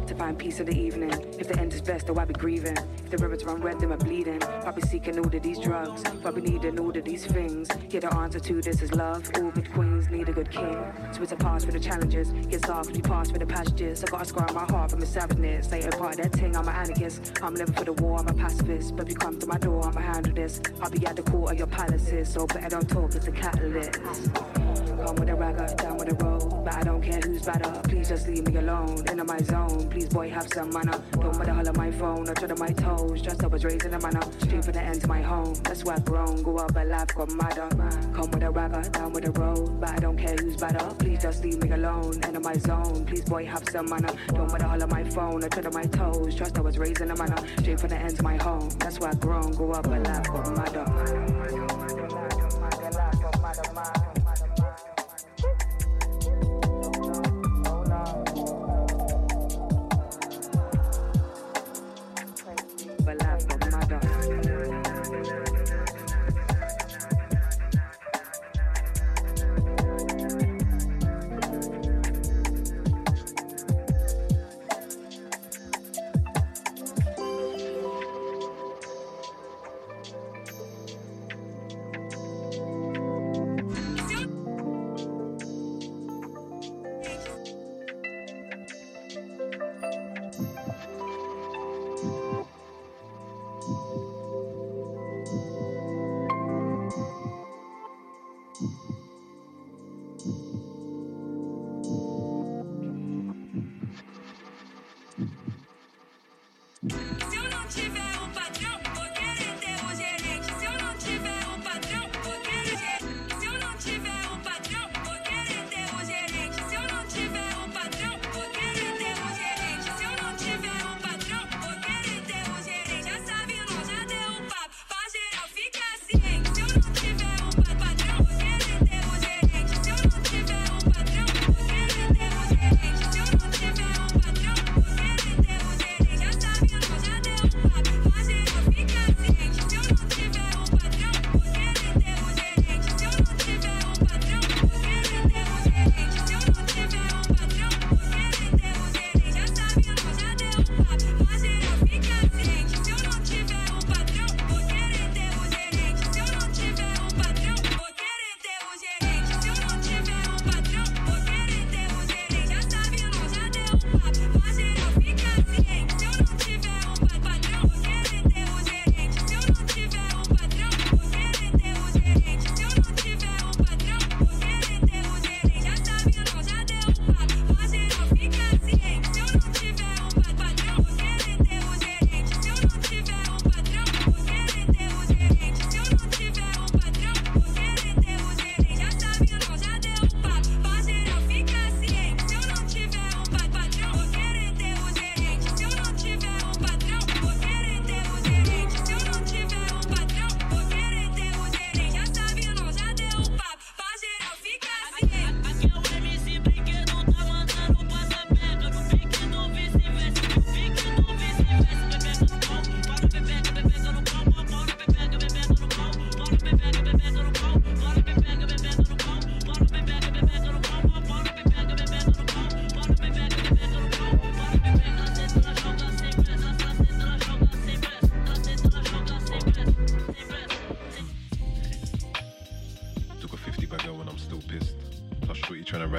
to 0.07 0.15
find 0.15 0.39
peace 0.39 0.61
in 0.61 0.67
the 0.67 0.79
evening. 0.79 1.11
If 1.39 1.49
the 1.49 1.59
end 1.59 1.73
is 1.73 1.81
best, 1.81 2.07
then 2.07 2.17
why 2.17 2.25
be 2.25 2.35
grieving? 2.35 2.77
If 2.77 3.11
the 3.11 3.19
rivers 3.19 3.45
run 3.45 3.61
red, 3.61 3.81
then 3.81 3.91
we're 3.91 3.97
bleeding. 3.97 4.41
Probably 4.41 4.83
seeking 4.83 5.19
all 5.19 5.27
of 5.27 5.43
these 5.43 5.59
drugs, 5.59 6.03
probably 6.21 6.43
needing 6.43 6.79
all 6.79 6.97
of 6.97 7.05
these 7.05 7.27
things. 7.27 7.69
Yeah, 7.91 8.01
the 8.01 8.15
answer 8.15 8.41
to 8.41 8.61
this 8.61 8.83
is 8.83 8.93
love. 8.93 9.31
All 9.37 9.51
good 9.51 9.73
queens 9.73 10.11
need 10.11 10.29
a 10.29 10.33
good 10.33 10.51
king. 10.51 10.77
So 11.13 11.23
it's 11.23 11.33
a 11.33 11.37
pass 11.37 11.65
for 11.65 11.73
the 11.73 11.81
challenges. 11.81 12.33
Get 12.49 12.63
dark 12.63 12.87
when 12.87 12.95
you 12.95 13.03
pass 13.03 13.31
for 13.31 13.39
the 13.39 13.47
passages. 13.47 14.05
I 14.05 14.07
got 14.11 14.23
a 14.23 14.25
scar 14.25 14.49
on 14.49 14.55
my 14.55 14.65
heart 14.65 14.91
from 14.91 15.01
the 15.01 15.07
savageness. 15.07 15.73
Ain't 15.73 15.93
a 15.93 15.97
part 15.97 16.19
of 16.19 16.23
that 16.23 16.33
thing, 16.39 16.57
I'm 16.57 16.69
an 16.69 16.75
anarchist. 16.75 17.33
I'm 17.43 17.55
living 17.55 17.75
for 17.75 17.85
the 17.85 17.93
war, 17.95 18.19
I'm 18.21 18.29
a 18.29 18.35
pacifist. 18.35 18.97
But 18.97 19.07
if 19.07 19.13
you 19.13 19.17
come 19.17 19.39
to 19.39 19.47
my 19.47 19.59
door, 19.59 19.85
I'ma 19.87 20.01
handle 20.01 20.35
this. 20.35 20.61
I'll 20.81 20.91
be 20.91 21.05
at 21.07 21.17
the 21.17 21.23
court 21.23 21.53
of 21.53 21.59
your 21.59 21.67
palaces, 21.67 22.33
so 22.33 22.47
better 22.47 22.69
don't 22.69 22.89
talk, 22.89 23.15
it's 23.15 23.27
a 23.27 23.33
catalyst. 23.33 24.62
Come 25.05 25.17
with 25.17 25.29
a 25.29 25.35
ragga, 25.35 25.77
down 25.77 25.97
with 25.97 26.13
a 26.13 26.25
road. 26.25 26.65
But 26.65 26.75
I 26.75 26.83
don't 26.83 27.03
care 27.03 27.21
who's 27.21 27.43
better. 27.43 27.71
Please 27.89 28.09
just 28.09 28.29
leave 28.29 28.47
me 28.47 28.57
alone. 28.59 29.05
In 29.09 29.27
my 29.27 29.39
zone. 29.39 29.89
Please, 29.91 30.09
boy, 30.09 30.31
have 30.31 30.49
some 30.53 30.71
manner. 30.71 31.01
Don't 31.13 31.37
bother 31.39 31.53
holler 31.53 31.73
my 31.73 31.91
phone 31.91 32.29
or 32.29 32.35
tread 32.35 32.53
on 32.53 32.59
my 32.59 32.69
toes. 32.69 33.21
Just 33.21 33.43
I 33.43 33.47
was 33.47 33.65
raised 33.65 33.85
in 33.85 33.95
a 33.95 34.01
manner. 34.01 34.21
Straight 34.39 34.65
for 34.65 34.73
the 34.73 34.81
end 34.81 35.01
to 35.01 35.09
my 35.09 35.23
home. 35.23 35.55
That's 35.65 35.85
where 35.85 35.97
I've 35.97 36.05
grown. 36.05 36.43
Go 36.43 36.57
up, 36.57 36.75
but 36.75 36.87
life 36.87 37.15
got 37.15 37.31
madder. 37.33 37.69
Come 38.15 38.31
with 38.31 38.43
a 38.43 38.51
ragga, 38.51 38.93
down 38.93 39.13
with 39.13 39.29
a 39.29 39.33
road. 39.33 39.81
But 39.81 39.91
I 39.91 39.97
don't 39.97 40.17
care 40.17 40.37
who's 40.37 40.57
better. 40.57 40.85
Please 40.97 41.23
just 41.23 41.45
leave 41.45 41.63
me 41.63 41.71
alone. 41.71 42.21
In 42.25 42.43
my 42.43 42.55
zone. 42.55 43.05
Please, 43.05 43.25
boy, 43.25 43.45
have 43.47 43.69
some 43.69 43.89
manner. 43.89 44.13
Don't 44.29 44.51
bother 44.51 44.67
holler 44.67 44.87
my 44.87 45.05
phone 45.05 45.45
or 45.45 45.49
tread 45.49 45.67
on 45.67 45.75
my 45.75 45.85
toes. 45.85 46.35
Trust 46.35 46.59
I 46.59 46.61
was 46.61 46.79
raised 46.79 47.01
in 47.01 47.11
a 47.11 47.17
manner. 47.17 47.37
Straight 47.59 47.81
for 47.81 47.89
the 47.89 47.97
end 47.97 48.17
to 48.17 48.23
my 48.23 48.37
home. 48.37 48.69
That's 48.79 48.99
where 49.01 49.11
I've 49.11 49.21
grown. 49.21 49.53
Go 49.53 49.73
up, 49.73 49.85
but 49.85 50.07
life 50.07 50.25
got 50.25 50.57
madder. 50.57 51.22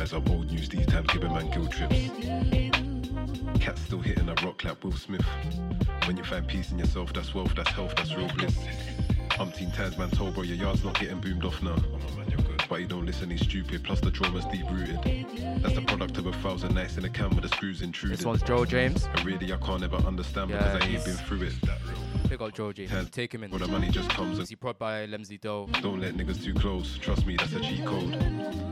Rise 0.04 0.12
up 0.12 0.30
old 0.30 0.52
news 0.52 0.68
these 0.68 0.86
times, 0.86 1.08
giving 1.14 1.32
man 1.32 1.50
guilt 1.52 1.72
trips. 1.72 2.10
Cat 3.62 3.78
still 3.78 4.00
hitting 4.00 4.28
a 4.28 4.34
rock 4.46 4.62
like 4.66 4.84
Will 4.84 4.92
Smith. 4.92 5.26
When 6.06 6.18
you 6.18 6.26
find 6.26 6.46
peace 6.46 6.72
in 6.72 6.80
yourself, 6.80 7.14
that's 7.14 7.34
wealth, 7.34 7.54
that's 7.56 7.70
health, 7.70 7.96
that's 7.96 8.14
real 8.14 8.28
bliss. 8.36 8.58
Umpteen 9.40 9.74
times, 9.74 9.98
man 9.98 10.10
told 10.10 10.34
bro, 10.34 10.44
your 10.44 10.58
yard's 10.58 10.84
not 10.84 11.00
getting 11.00 11.22
boomed 11.22 11.46
off 11.46 11.62
now. 11.64 11.78
But 12.68 12.82
he 12.82 12.86
don't 12.86 13.06
listen, 13.06 13.30
he's 13.30 13.44
stupid, 13.44 13.86
plus 13.86 14.02
the 14.02 14.12
trauma's 14.12 14.46
deep 14.46 14.70
rooted. 14.70 15.00
That's 15.62 15.76
the 15.76 15.84
product 15.88 16.18
of 16.18 16.26
a 16.26 16.34
thousand 16.34 16.76
nights 16.76 16.98
in 16.98 17.06
a 17.06 17.10
can 17.10 17.30
with 17.30 17.44
the 17.44 17.50
screws 17.50 17.82
intruding. 17.82 18.18
This 18.18 18.26
one's 18.26 18.42
Joe 18.42 18.66
James. 18.66 19.06
And 19.06 19.24
really, 19.26 19.54
I 19.54 19.58
can't 19.58 19.84
ever 19.84 19.98
understand 19.98 20.50
Yeah, 20.50 20.58
because 20.58 20.82
I 20.82 20.92
ain't 20.92 21.06
been 21.06 21.16
through 21.16 21.44
it. 21.44 21.54
Big 22.44 22.50
up 22.50 22.56
Joe 22.58 22.74
James. 22.74 22.92
Ten. 22.92 23.06
Take 23.06 23.34
him 23.34 23.44
in. 23.44 23.52
Where 23.52 23.60
the 23.60 23.68
money 23.68 23.90
just 23.90 24.10
comes 24.10 24.38
and 24.38 24.48
He 24.48 24.56
prod 24.56 24.78
by 24.78 25.08
Lemsy 25.08 25.40
Doe. 25.40 25.70
Don't 25.82 26.02
let 26.02 26.16
niggas 26.16 26.44
too 26.44 26.54
close. 26.54 26.98
Trust 26.98 27.26
me, 27.26 27.38
that's 27.38 27.54
a 27.54 27.60
cheat 27.62 27.86
code. 27.86 28.16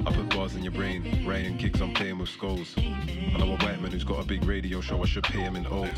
I 0.06 0.12
put 0.12 0.30
bars 0.36 0.56
in 0.56 0.64
your 0.64 0.74
brain. 0.74 1.26
Ryan 1.26 1.58
kicks, 1.58 1.80
I'm 1.80 1.94
playing 1.94 2.18
with 2.18 2.28
skulls. 2.28 2.76
I 2.78 3.38
know 3.38 3.54
a 3.54 3.58
white 3.64 3.82
man 3.82 3.92
who's 3.92 4.04
got 4.04 4.20
a 4.20 4.26
big 4.26 4.44
radio 4.44 4.82
show. 4.82 5.02
I 5.02 5.06
should 5.06 5.24
pay 5.24 5.40
him 5.40 5.56
in 5.56 5.66
O's. 5.68 5.90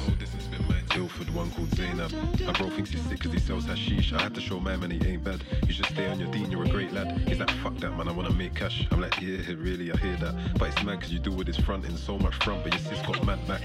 Ilford, 0.96 1.34
one 1.34 1.50
called 1.52 1.74
Zainab. 1.76 2.12
My 2.46 2.52
bro 2.52 2.70
thinks 2.70 2.92
he's 2.92 3.02
sick 3.02 3.18
because 3.18 3.34
he 3.34 3.40
sells 3.40 3.66
hashish. 3.66 4.14
I 4.14 4.22
had 4.22 4.36
to 4.36 4.42
show 4.42 4.60
my 4.60 4.76
man 4.76 4.92
he 4.92 5.08
ain't 5.08 5.24
bad. 5.24 5.44
You 5.66 5.74
should 5.74 5.88
stay 5.88 6.08
on 6.08 6.20
your 6.20 6.30
dean, 6.30 6.52
you're 6.52 6.64
a 6.64 6.70
great 6.70 6.94
lad. 6.94 7.28
He's 7.28 7.40
like, 7.40 7.50
fuck 7.64 7.76
that 7.78 7.98
man, 7.98 8.08
I 8.08 8.12
wanna 8.12 8.34
make 8.34 8.54
cash. 8.54 8.88
I'm 8.92 9.02
like, 9.02 9.20
yeah, 9.20 9.40
really, 9.58 9.92
I 9.92 9.98
hear 9.98 10.16
that. 10.18 10.60
But 10.60 10.70
it's 10.70 10.84
mad 10.84 11.00
because 11.00 11.12
you 11.12 11.20
do 11.20 11.32
with 11.32 11.48
his 11.48 11.58
front 11.58 11.86
in 11.86 11.98
so 11.98 12.20
much 12.20 12.36
front, 12.44 12.64
but 12.64 12.74
your 12.74 12.82
sis 12.82 13.02
got 13.08 13.26
mad 13.26 13.48
back. 13.48 13.64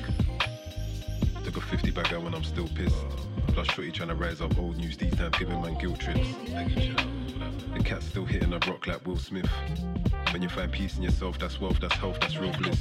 Took 1.45 1.59
a 1.59 1.61
50 1.61 1.91
bag 1.91 2.15
out 2.15 2.23
when 2.23 2.35
I'm 2.35 2.45
still 2.45 2.69
pissed. 2.69 3.28
Plus, 3.59 3.75
shorty 3.75 3.91
trying 3.91 4.09
to 4.11 4.15
rise 4.15 4.41
up 4.41 4.57
old 4.57 4.77
news 4.77 4.97
these 4.97 5.13
times, 5.17 5.37
giving 5.37 5.61
man 5.61 5.77
guilt 5.79 5.99
trips. 5.99 6.29
The 7.75 7.83
cat's 7.83 8.07
still 8.07 8.25
hitting 8.25 8.53
a 8.53 8.61
rock 8.71 8.87
like 8.87 9.05
Will 9.05 9.17
Smith. 9.17 9.51
When 10.31 10.43
you 10.43 10.49
find 10.49 10.71
peace 10.71 10.97
in 10.97 11.03
yourself, 11.03 11.41
that's 11.41 11.61
wealth, 11.61 11.81
that's 11.81 11.97
health, 11.97 12.21
that's 12.21 12.37
real 12.37 12.53
bliss. 12.53 12.81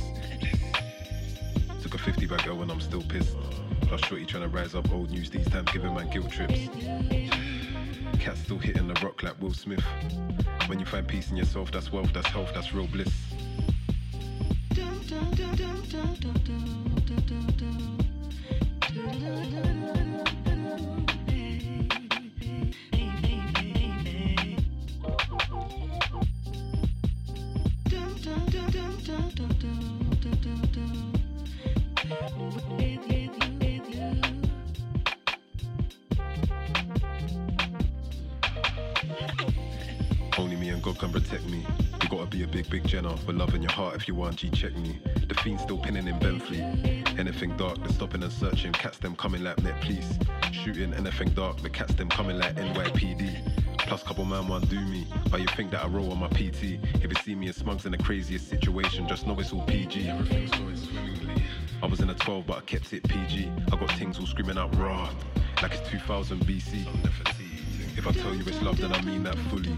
Took 1.82 1.96
a 1.96 1.98
50 1.98 2.28
bag 2.28 2.48
out 2.48 2.58
when 2.58 2.70
I'm 2.70 2.80
still 2.80 3.02
pissed. 3.02 3.36
Plus, 3.82 4.06
shorty 4.06 4.28
trying 4.28 4.44
to 4.44 4.50
rise 4.50 4.76
up 4.76 4.92
old 4.94 5.10
news 5.10 5.32
these 5.32 5.50
times, 5.50 5.72
giving 5.72 5.96
man 5.96 6.12
guilt 6.12 6.30
trips. 6.30 6.70
Cat's 8.20 8.42
still 8.42 8.60
hitting 8.60 8.88
the 8.88 9.02
rock 9.04 9.24
like 9.24 9.42
Will 9.42 9.56
Smith. 9.56 9.84
When 10.68 10.78
you 10.78 10.86
find 10.86 11.08
peace 11.08 11.32
in 11.32 11.38
yourself, 11.38 11.72
that's 11.72 11.92
wealth, 11.92 12.14
that's 12.14 12.28
health, 12.28 12.52
that's 12.54 12.72
real 12.72 12.86
bliss. 12.86 13.12
With 43.28 43.36
love 43.36 43.54
in 43.54 43.62
your 43.62 43.72
heart 43.72 43.96
if 43.96 44.08
you 44.08 44.16
want 44.16 44.38
G 44.38 44.50
check 44.50 44.76
me. 44.78 45.00
The 45.28 45.36
fiend 45.36 45.60
still 45.60 45.78
pinning 45.78 46.08
in 46.08 46.18
Benfleet. 46.20 47.20
Anything 47.20 47.56
dark, 47.58 47.78
they're 47.80 47.90
stopping 47.90 48.24
and 48.24 48.32
searching. 48.32 48.72
Cats 48.72 48.98
them 48.98 49.16
coming 49.16 49.44
like 49.44 49.62
net 49.62 49.80
police. 49.82 50.18
Shooting 50.52 50.94
anything 50.94 51.30
dark, 51.32 51.62
the 51.62 51.70
cats 51.70 51.94
them 51.96 52.10
coming 52.10 52.38
like 52.40 52.56
NYPD. 52.56 53.67
Plus 53.88 54.04
couple 54.04 54.26
man 54.26 54.48
want 54.50 54.70
do 54.70 54.80
me. 54.82 55.08
But 55.32 55.40
you 55.40 55.48
think 55.56 55.72
that 55.72 55.84
I 55.84 55.88
roll 55.88 56.12
on 56.12 56.20
my 56.20 56.28
PT. 56.28 56.78
If 57.02 57.06
you 57.06 57.16
see 57.24 57.36
me 57.36 57.48
in 57.48 57.54
smugs 57.54 57.86
in 57.86 57.94
the 57.94 57.98
craziest 57.98 58.50
situation, 58.50 59.08
just 59.08 59.26
know 59.26 59.40
it's 59.40 59.54
all 59.54 59.64
PG. 59.64 60.10
Everything's 60.10 60.52
going 60.52 60.76
swimmingly. 60.76 61.42
I 61.82 61.86
was 61.86 62.02
in 62.02 62.10
a 62.10 62.14
12, 62.14 62.46
but 62.46 62.58
I 62.58 62.62
kept 62.62 62.92
it 62.92 63.08
PG. 63.08 63.50
I 63.72 63.76
got 63.78 63.90
things 63.92 64.20
all 64.20 64.26
screaming 64.26 64.58
out 64.58 64.76
raw, 64.78 65.10
like 65.62 65.74
it's 65.74 65.90
2000 65.90 66.42
BC. 66.42 66.86
If 67.98 68.06
I 68.06 68.12
tell 68.12 68.36
you 68.36 68.44
it's 68.46 68.62
love, 68.62 68.78
then 68.78 68.92
I 68.92 69.02
mean 69.04 69.24
that 69.24 69.38
fully. 69.50 69.74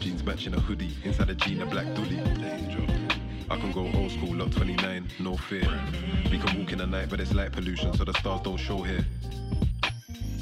Jeans 0.00 0.24
matching 0.24 0.54
a 0.54 0.60
hoodie, 0.60 0.96
inside 1.04 1.30
a 1.30 1.34
jean 1.34 1.62
a 1.62 1.66
black 1.66 1.86
dolly. 1.94 2.20
I 3.50 3.56
can 3.56 3.70
go 3.70 3.90
old 3.94 4.10
school, 4.10 4.34
lot 4.34 4.50
29, 4.50 5.08
no 5.20 5.36
fear. 5.36 5.68
We 6.30 6.38
can 6.38 6.58
walk 6.58 6.72
in 6.72 6.78
the 6.78 6.86
night, 6.86 7.10
but 7.10 7.20
it's 7.20 7.32
light 7.32 7.52
pollution, 7.52 7.94
so 7.94 8.04
the 8.04 8.12
stars 8.14 8.40
don't 8.42 8.56
show 8.56 8.82
here. 8.82 9.06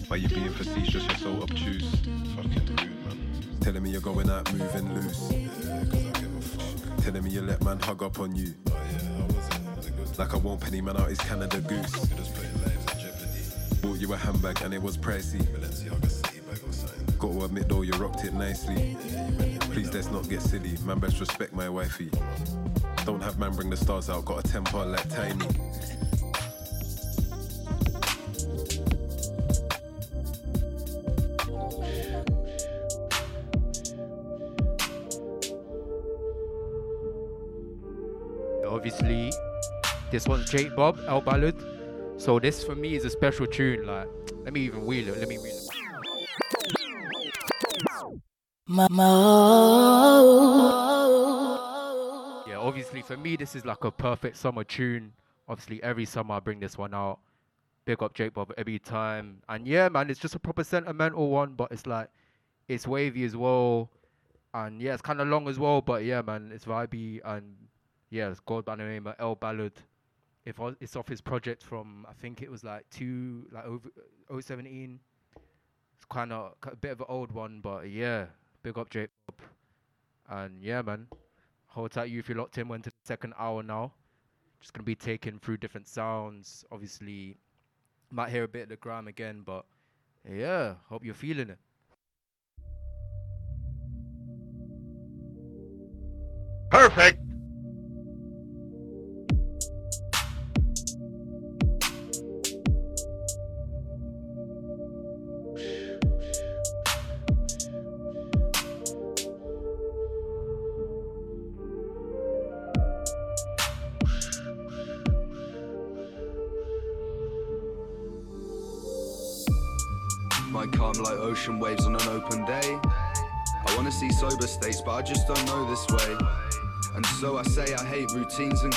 Why 0.08 0.16
you 0.18 0.28
being 0.28 0.50
facetious? 0.50 1.04
You're 1.04 1.16
so 1.16 1.42
obtuse. 1.42 1.90
Fucking 2.36 2.66
rude, 2.66 3.04
man. 3.04 3.58
Telling 3.60 3.82
me 3.82 3.90
you're 3.90 4.00
going 4.00 4.30
out 4.30 4.52
moving 4.52 4.94
loose. 4.94 5.28
Telling 7.02 7.24
me 7.24 7.30
you 7.30 7.42
let 7.42 7.62
man 7.64 7.80
hug 7.80 8.04
up 8.04 8.20
on 8.20 8.36
you. 8.36 8.54
Like 10.16 10.32
I 10.32 10.36
won't 10.36 10.60
penny 10.60 10.80
man 10.80 10.96
out 10.96 11.08
his 11.08 11.18
Canada 11.18 11.60
goose. 11.60 12.06
Bought 13.82 13.98
you 13.98 14.12
a 14.12 14.16
handbag 14.16 14.62
and 14.62 14.72
it 14.72 14.80
was 14.80 14.96
pricey. 14.96 15.44
Got 17.18 17.32
to 17.32 17.44
admit 17.44 17.68
though, 17.68 17.82
you 17.82 17.92
rocked 17.94 18.24
it 18.24 18.32
nicely. 18.32 18.96
Please 19.72 19.92
let's 19.92 20.10
not 20.12 20.28
get 20.28 20.40
silly. 20.40 20.76
Man, 20.84 21.00
best 21.00 21.18
respect 21.18 21.52
my 21.52 21.68
wifey. 21.68 22.10
Don't 23.04 23.22
have 23.22 23.40
man 23.40 23.52
bring 23.56 23.70
the 23.70 23.76
stars 23.76 24.08
out. 24.08 24.24
Got 24.24 24.44
a 24.44 24.48
temper 24.48 24.84
like 24.84 25.08
tiny. 25.08 25.46
Obviously, 38.86 39.32
this 40.12 40.28
one's 40.28 40.48
Jake 40.48 40.76
Bob, 40.76 41.00
El 41.08 41.20
Ballad. 41.20 41.56
So 42.18 42.38
this 42.38 42.62
for 42.62 42.76
me 42.76 42.94
is 42.94 43.04
a 43.04 43.10
special 43.10 43.44
tune. 43.44 43.84
Like, 43.84 44.06
let 44.44 44.52
me 44.52 44.60
even 44.60 44.86
wheel 44.86 45.08
it. 45.08 45.18
Let 45.18 45.26
me 45.26 45.38
wheel 45.38 45.56
it. 45.56 45.66
Oh. 48.70 49.64
Yeah, 52.46 52.58
obviously 52.58 53.02
for 53.02 53.16
me 53.16 53.34
this 53.34 53.56
is 53.56 53.64
like 53.64 53.82
a 53.82 53.90
perfect 53.90 54.36
summer 54.36 54.62
tune. 54.62 55.12
Obviously 55.48 55.82
every 55.82 56.04
summer 56.04 56.36
I 56.36 56.38
bring 56.38 56.60
this 56.60 56.78
one 56.78 56.94
out. 56.94 57.18
Big 57.86 58.00
up 58.04 58.14
Jake 58.14 58.34
Bob 58.34 58.52
every 58.56 58.78
time. 58.78 59.38
And 59.48 59.66
yeah, 59.66 59.88
man, 59.88 60.10
it's 60.10 60.20
just 60.20 60.36
a 60.36 60.38
proper 60.38 60.62
sentimental 60.62 61.28
one, 61.28 61.54
but 61.54 61.72
it's 61.72 61.88
like 61.88 62.08
it's 62.68 62.86
wavy 62.86 63.24
as 63.24 63.36
well. 63.36 63.90
And 64.54 64.80
yeah, 64.80 64.92
it's 64.92 65.02
kind 65.02 65.20
of 65.20 65.26
long 65.26 65.48
as 65.48 65.58
well, 65.58 65.80
but 65.80 66.04
yeah, 66.04 66.22
man, 66.22 66.52
it's 66.54 66.66
vibey 66.66 67.20
and 67.24 67.65
yeah, 68.10 68.30
it's 68.30 68.40
called 68.40 68.64
by 68.64 68.76
the 68.76 68.84
name 68.84 69.06
of 69.06 69.14
El 69.18 69.34
Ballad. 69.34 69.72
If 70.44 70.60
it's 70.80 70.94
off 70.94 71.08
his 71.08 71.20
project 71.20 71.62
from 71.62 72.06
I 72.08 72.12
think 72.12 72.40
it 72.40 72.50
was 72.50 72.62
like 72.62 72.88
two 72.90 73.46
like 73.50 73.64
over 73.64 73.88
017. 74.40 75.00
It's 75.96 76.04
kind 76.08 76.32
of 76.32 76.54
a 76.62 76.76
bit 76.76 76.92
of 76.92 77.00
an 77.00 77.06
old 77.08 77.32
one, 77.32 77.60
but 77.60 77.90
yeah, 77.90 78.26
big 78.62 78.78
up 78.78 78.90
Jake 78.90 79.10
And 80.28 80.62
yeah, 80.62 80.82
man, 80.82 81.08
hold 81.66 81.90
tight 81.90 82.10
you 82.10 82.20
if 82.20 82.28
you're 82.28 82.38
locked 82.38 82.58
in. 82.58 82.68
Went 82.68 82.84
to 82.84 82.90
the 82.90 82.96
second 83.04 83.34
hour 83.38 83.62
now. 83.62 83.92
Just 84.60 84.72
gonna 84.72 84.84
be 84.84 84.94
taking 84.94 85.38
through 85.40 85.56
different 85.56 85.88
sounds. 85.88 86.64
Obviously, 86.70 87.38
might 88.10 88.30
hear 88.30 88.44
a 88.44 88.48
bit 88.48 88.64
of 88.64 88.68
the 88.68 88.76
gram 88.76 89.08
again, 89.08 89.42
but 89.44 89.64
yeah, 90.30 90.74
hope 90.88 91.04
you're 91.04 91.14
feeling 91.14 91.50
it. 91.50 91.58
Perfect. 96.70 97.25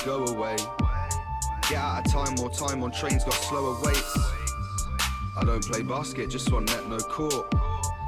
Go 0.06 0.26
away. 0.26 0.56
Get 1.70 1.78
out 1.78 2.06
of 2.06 2.12
time, 2.12 2.36
more 2.36 2.50
time 2.50 2.84
on 2.84 2.92
trains, 2.92 3.24
got 3.24 3.34
slower 3.34 3.80
waits. 3.84 4.18
I 5.38 5.44
don't 5.46 5.64
play 5.64 5.82
basket, 5.84 6.30
just 6.30 6.52
want 6.52 6.68
net, 6.68 6.88
no 6.88 6.98
court. 6.98 7.54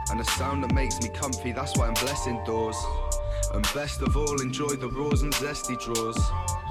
And 0.10 0.20
the 0.20 0.24
sound 0.24 0.64
that 0.64 0.74
makes 0.74 1.02
me 1.02 1.10
comfy, 1.10 1.52
that's 1.52 1.78
why 1.78 1.88
I'm 1.88 1.94
blessing 1.96 2.44
doors. 2.46 2.78
And 3.54 3.64
best 3.74 4.02
of 4.02 4.16
all, 4.16 4.42
enjoy 4.42 4.76
the 4.76 4.88
raws 4.88 5.22
and 5.22 5.34
zesty 5.34 5.80
draws. 5.80 6.18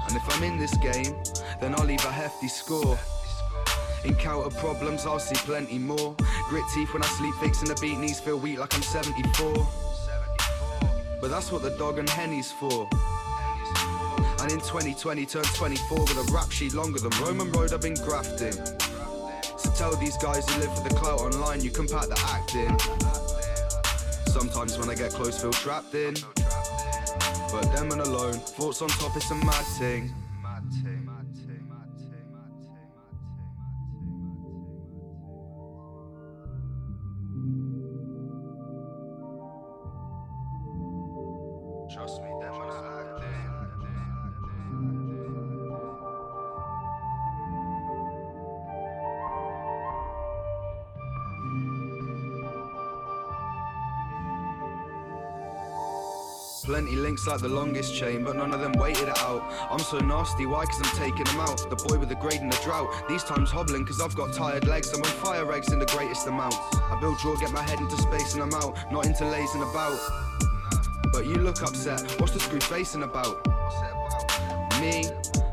And 0.07 0.15
if 0.15 0.35
I'm 0.35 0.43
in 0.43 0.57
this 0.57 0.75
game, 0.77 1.15
then 1.59 1.75
I'll 1.75 1.85
leave 1.85 2.03
a 2.05 2.11
hefty 2.11 2.47
score. 2.47 2.97
Encounter 4.03 4.49
problems, 4.57 5.05
I'll 5.05 5.19
see 5.19 5.35
plenty 5.35 5.77
more. 5.77 6.15
Grit 6.49 6.63
teeth 6.73 6.93
when 6.93 7.03
I 7.03 7.07
sleep, 7.07 7.35
fixing 7.35 7.69
the 7.69 7.77
beat, 7.81 7.97
knees 7.97 8.19
feel 8.19 8.39
weak 8.39 8.59
like 8.59 8.73
I'm 8.73 8.81
74. 8.81 9.67
But 11.21 11.29
that's 11.29 11.51
what 11.51 11.61
the 11.61 11.71
dog 11.77 11.99
and 11.99 12.09
henny's 12.09 12.51
for. 12.51 12.89
And 14.41 14.51
in 14.51 14.59
2020 14.59 15.25
turned 15.27 15.45
24 15.53 15.99
with 15.99 16.17
a 16.17 16.33
rap 16.33 16.51
sheet 16.51 16.73
longer 16.73 16.99
than 16.99 17.11
Roman 17.23 17.51
Road 17.51 17.73
I've 17.73 17.81
been 17.81 17.93
grafting. 17.93 18.53
So 19.55 19.69
tell 19.75 19.95
these 19.97 20.17
guys 20.17 20.49
who 20.49 20.61
live 20.61 20.75
for 20.75 20.89
the 20.89 20.95
clout 20.95 21.19
online, 21.19 21.61
you 21.61 21.69
can 21.69 21.87
pack 21.87 22.07
the 22.07 22.19
acting. 22.25 22.75
Sometimes 24.31 24.79
when 24.79 24.89
I 24.89 24.95
get 24.95 25.11
close, 25.11 25.39
feel 25.39 25.51
trapped 25.51 25.93
in. 25.93 26.15
But 27.51 27.71
them 27.75 27.91
and 27.91 28.01
alone, 28.01 28.33
thoughts 28.33 28.81
on 28.81 28.89
top, 28.89 29.15
it's 29.15 29.29
a 29.29 29.35
mad 29.35 29.65
thing. 29.77 30.11
Links 57.11 57.27
like 57.27 57.41
the 57.41 57.49
longest 57.49 57.93
chain, 57.93 58.23
but 58.23 58.37
none 58.37 58.53
of 58.53 58.61
them 58.61 58.71
waited 58.79 59.09
it 59.09 59.17
out. 59.17 59.43
I'm 59.69 59.79
so 59.79 59.99
nasty, 59.99 60.45
why? 60.45 60.65
Cause 60.65 60.79
I'm 60.81 60.97
taking 60.97 61.25
them 61.25 61.41
out. 61.41 61.69
The 61.69 61.75
boy 61.75 61.99
with 61.99 62.07
the 62.07 62.15
grade 62.15 62.39
and 62.39 62.49
the 62.49 62.57
drought. 62.63 62.87
These 63.09 63.25
times 63.25 63.51
hobbling, 63.51 63.85
cause 63.85 63.99
I've 63.99 64.15
got 64.15 64.31
tired 64.31 64.65
legs. 64.65 64.93
I'm 64.93 65.01
on 65.01 65.09
fire 65.19 65.51
eggs 65.51 65.73
in 65.73 65.79
the 65.79 65.85
greatest 65.87 66.25
amount. 66.27 66.55
I 66.73 66.97
build 67.01 67.17
draw, 67.19 67.35
get 67.35 67.51
my 67.51 67.63
head 67.63 67.79
into 67.81 67.97
space, 67.97 68.33
and 68.33 68.41
I'm 68.41 68.53
out. 68.53 68.77
Not 68.93 69.05
into 69.07 69.25
lazing 69.25 69.61
about. 69.61 69.99
But 71.11 71.25
you 71.25 71.35
look 71.35 71.61
upset, 71.61 71.99
what's 72.21 72.31
the 72.31 72.39
screw 72.39 72.61
facing 72.61 73.03
about? 73.03 73.45
Me, 74.79 75.03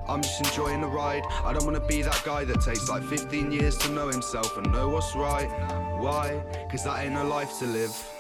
I'm 0.09 0.23
just 0.23 0.39
enjoying 0.39 0.81
the 0.81 0.87
ride. 0.87 1.25
I 1.43 1.53
don't 1.53 1.65
wanna 1.65 1.81
be 1.81 2.03
that 2.03 2.23
guy 2.25 2.45
that 2.45 2.61
takes 2.61 2.89
like 2.89 3.03
15 3.03 3.51
years 3.51 3.77
to 3.79 3.91
know 3.91 4.07
himself 4.07 4.57
and 4.57 4.71
know 4.71 4.91
what's 4.91 5.17
right. 5.17 5.51
Why? 5.99 6.41
Cause 6.71 6.85
that 6.85 7.05
ain't 7.05 7.17
a 7.17 7.25
life 7.25 7.59
to 7.59 7.67
live. 7.67 8.18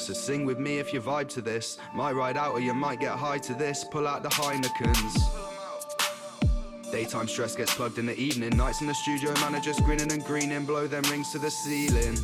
So 0.00 0.14
sing 0.14 0.46
with 0.46 0.58
me 0.58 0.78
if 0.78 0.94
you 0.94 1.00
vibe 1.00 1.28
to 1.28 1.42
this. 1.42 1.76
Might 1.94 2.12
ride 2.12 2.38
out 2.38 2.52
or 2.52 2.60
you 2.60 2.72
might 2.72 3.00
get 3.00 3.18
high 3.18 3.36
to 3.38 3.52
this. 3.52 3.84
Pull 3.84 4.08
out 4.08 4.22
the 4.22 4.30
Heinekens. 4.30 5.14
Daytime 6.90 7.28
stress 7.28 7.54
gets 7.54 7.74
plugged 7.74 7.98
in 7.98 8.06
the 8.06 8.18
evening. 8.18 8.56
Nights 8.56 8.80
in 8.80 8.86
the 8.86 8.94
studio, 8.94 9.34
managers 9.34 9.78
grinning 9.80 10.10
and 10.10 10.24
greening. 10.24 10.64
Blow 10.64 10.86
them 10.86 11.02
rings 11.10 11.30
to 11.32 11.38
the 11.38 11.50
ceiling. 11.50 12.16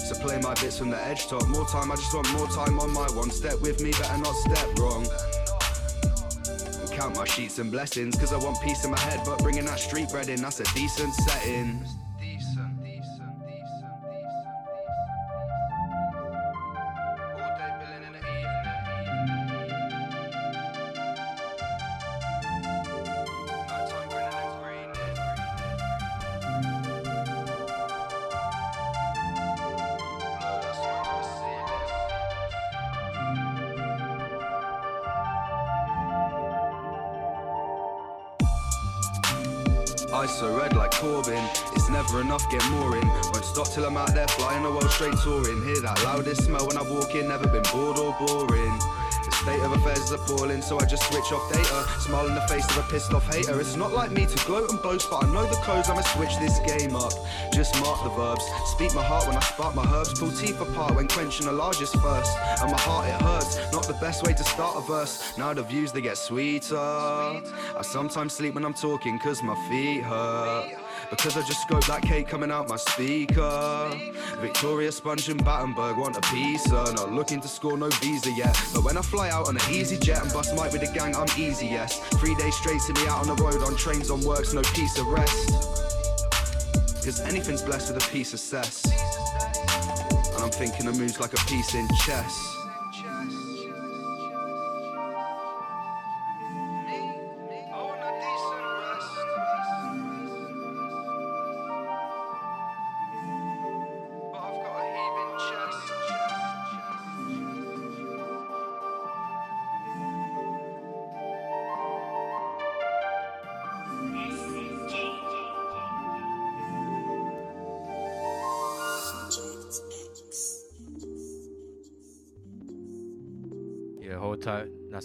So 0.00 0.14
play 0.22 0.40
my 0.40 0.54
bits 0.54 0.78
from 0.78 0.88
the 0.88 0.98
edge 1.04 1.26
top. 1.26 1.46
More 1.48 1.66
time, 1.66 1.92
I 1.92 1.96
just 1.96 2.14
want 2.14 2.32
more 2.32 2.48
time 2.48 2.80
on 2.80 2.92
my 2.92 3.06
one 3.10 3.30
step 3.30 3.60
with 3.60 3.82
me. 3.82 3.90
Better 3.92 4.16
not 4.16 4.34
step 4.36 4.78
wrong. 4.78 5.06
Count 6.92 7.14
my 7.14 7.26
sheets 7.26 7.58
and 7.58 7.70
blessings. 7.70 8.16
Cause 8.16 8.32
I 8.32 8.38
want 8.38 8.58
peace 8.62 8.86
in 8.86 8.90
my 8.90 9.00
head. 9.00 9.20
But 9.26 9.42
bringing 9.42 9.66
that 9.66 9.78
street 9.78 10.08
bread 10.08 10.30
in, 10.30 10.40
that's 10.40 10.60
a 10.60 10.74
decent 10.74 11.12
setting. 11.12 11.84
Never 42.06 42.20
enough, 42.20 42.48
get 42.50 42.64
more 42.70 42.96
in. 42.96 43.08
Won't 43.08 43.44
stop 43.44 43.68
till 43.68 43.84
I'm 43.84 43.96
out 43.96 44.14
there 44.14 44.28
flying 44.28 44.62
the 44.62 44.70
world 44.70 44.90
straight 44.90 45.16
touring. 45.22 45.62
Hear 45.64 45.80
that 45.82 46.02
loudest 46.04 46.44
smell 46.44 46.66
when 46.66 46.76
I 46.76 46.82
walk 46.82 47.14
in, 47.14 47.28
never 47.28 47.46
been 47.48 47.64
bored 47.72 47.98
or 47.98 48.14
boring. 48.18 48.78
The 49.24 49.32
state 49.32 49.60
of 49.60 49.72
affairs 49.72 49.98
is 49.98 50.12
appalling, 50.12 50.62
so 50.62 50.78
I 50.78 50.84
just 50.84 51.02
switch 51.10 51.32
off 51.32 51.52
data. 51.52 51.84
Smile 52.00 52.28
in 52.28 52.34
the 52.34 52.42
face 52.42 52.68
of 52.70 52.78
a 52.78 52.82
pissed 52.88 53.12
off 53.12 53.26
hater. 53.34 53.60
It's 53.60 53.76
not 53.76 53.92
like 53.92 54.12
me 54.12 54.24
to 54.24 54.46
gloat 54.46 54.70
and 54.70 54.80
boast, 54.82 55.10
but 55.10 55.24
I 55.24 55.32
know 55.32 55.46
the 55.46 55.56
codes, 55.56 55.88
I'ma 55.88 56.02
switch 56.02 56.36
this 56.38 56.58
game 56.60 56.94
up. 56.94 57.12
Just 57.52 57.74
mark 57.80 58.02
the 58.04 58.10
verbs. 58.10 58.44
Speak 58.66 58.94
my 58.94 59.02
heart 59.02 59.26
when 59.26 59.36
I 59.36 59.40
spark 59.40 59.74
my 59.74 59.86
herbs. 59.92 60.18
Pull 60.18 60.30
teeth 60.30 60.60
apart 60.60 60.94
when 60.94 61.08
quenching 61.08 61.46
the 61.46 61.52
largest 61.52 61.94
thirst. 61.96 62.36
And 62.62 62.70
my 62.70 62.78
heart, 62.78 63.08
it 63.08 63.20
hurts. 63.20 63.58
Not 63.72 63.86
the 63.86 63.94
best 63.94 64.24
way 64.24 64.32
to 64.32 64.44
start 64.44 64.76
a 64.76 64.80
verse. 64.82 65.36
Now 65.36 65.52
the 65.54 65.62
views, 65.62 65.90
they 65.90 66.02
get 66.02 66.18
sweeter. 66.18 66.76
I 66.76 67.82
sometimes 67.82 68.32
sleep 68.34 68.54
when 68.54 68.64
I'm 68.64 68.74
talking, 68.74 69.18
cause 69.18 69.42
my 69.42 69.56
feet 69.68 70.02
hurt. 70.04 70.85
Because 71.10 71.36
I 71.36 71.42
just 71.42 71.66
scoped 71.66 71.86
that 71.86 72.02
cake 72.02 72.28
coming 72.28 72.50
out 72.50 72.68
my 72.68 72.76
speaker. 72.76 73.90
Victoria 74.40 74.90
Sponge 74.90 75.28
and 75.28 75.42
Battenberg 75.44 75.96
want 75.96 76.16
a 76.16 76.20
piece. 76.32 76.66
Not 76.68 77.12
looking 77.12 77.40
to 77.40 77.48
score 77.48 77.78
no 77.78 77.88
visa 78.00 78.30
yet. 78.32 78.56
But 78.74 78.84
when 78.84 78.96
I 78.96 79.02
fly 79.02 79.30
out 79.30 79.48
on 79.48 79.56
an 79.56 79.62
easy 79.70 79.96
jet 79.96 80.22
and 80.22 80.32
bust 80.32 80.54
mic 80.54 80.72
with 80.72 80.80
the 80.80 80.92
gang, 80.92 81.14
I'm 81.14 81.28
easy, 81.38 81.66
yes. 81.66 81.98
Three 82.20 82.34
days 82.34 82.56
straight 82.56 82.80
to 82.82 82.92
me 82.94 83.08
out 83.08 83.26
on 83.26 83.36
the 83.36 83.42
road, 83.42 83.62
on 83.62 83.76
trains, 83.76 84.10
on 84.10 84.22
works, 84.22 84.52
no 84.52 84.62
peace 84.74 84.98
of 84.98 85.06
rest. 85.06 85.50
Cause 87.04 87.20
anything's 87.20 87.62
blessed 87.62 87.94
with 87.94 88.04
a 88.04 88.10
piece 88.10 88.34
of 88.34 88.40
cess. 88.40 88.84
And 90.34 90.42
I'm 90.42 90.50
thinking 90.50 90.88
of 90.88 90.98
moves 90.98 91.20
like 91.20 91.32
a 91.34 91.44
piece 91.46 91.74
in 91.74 91.88
chess. 92.04 92.65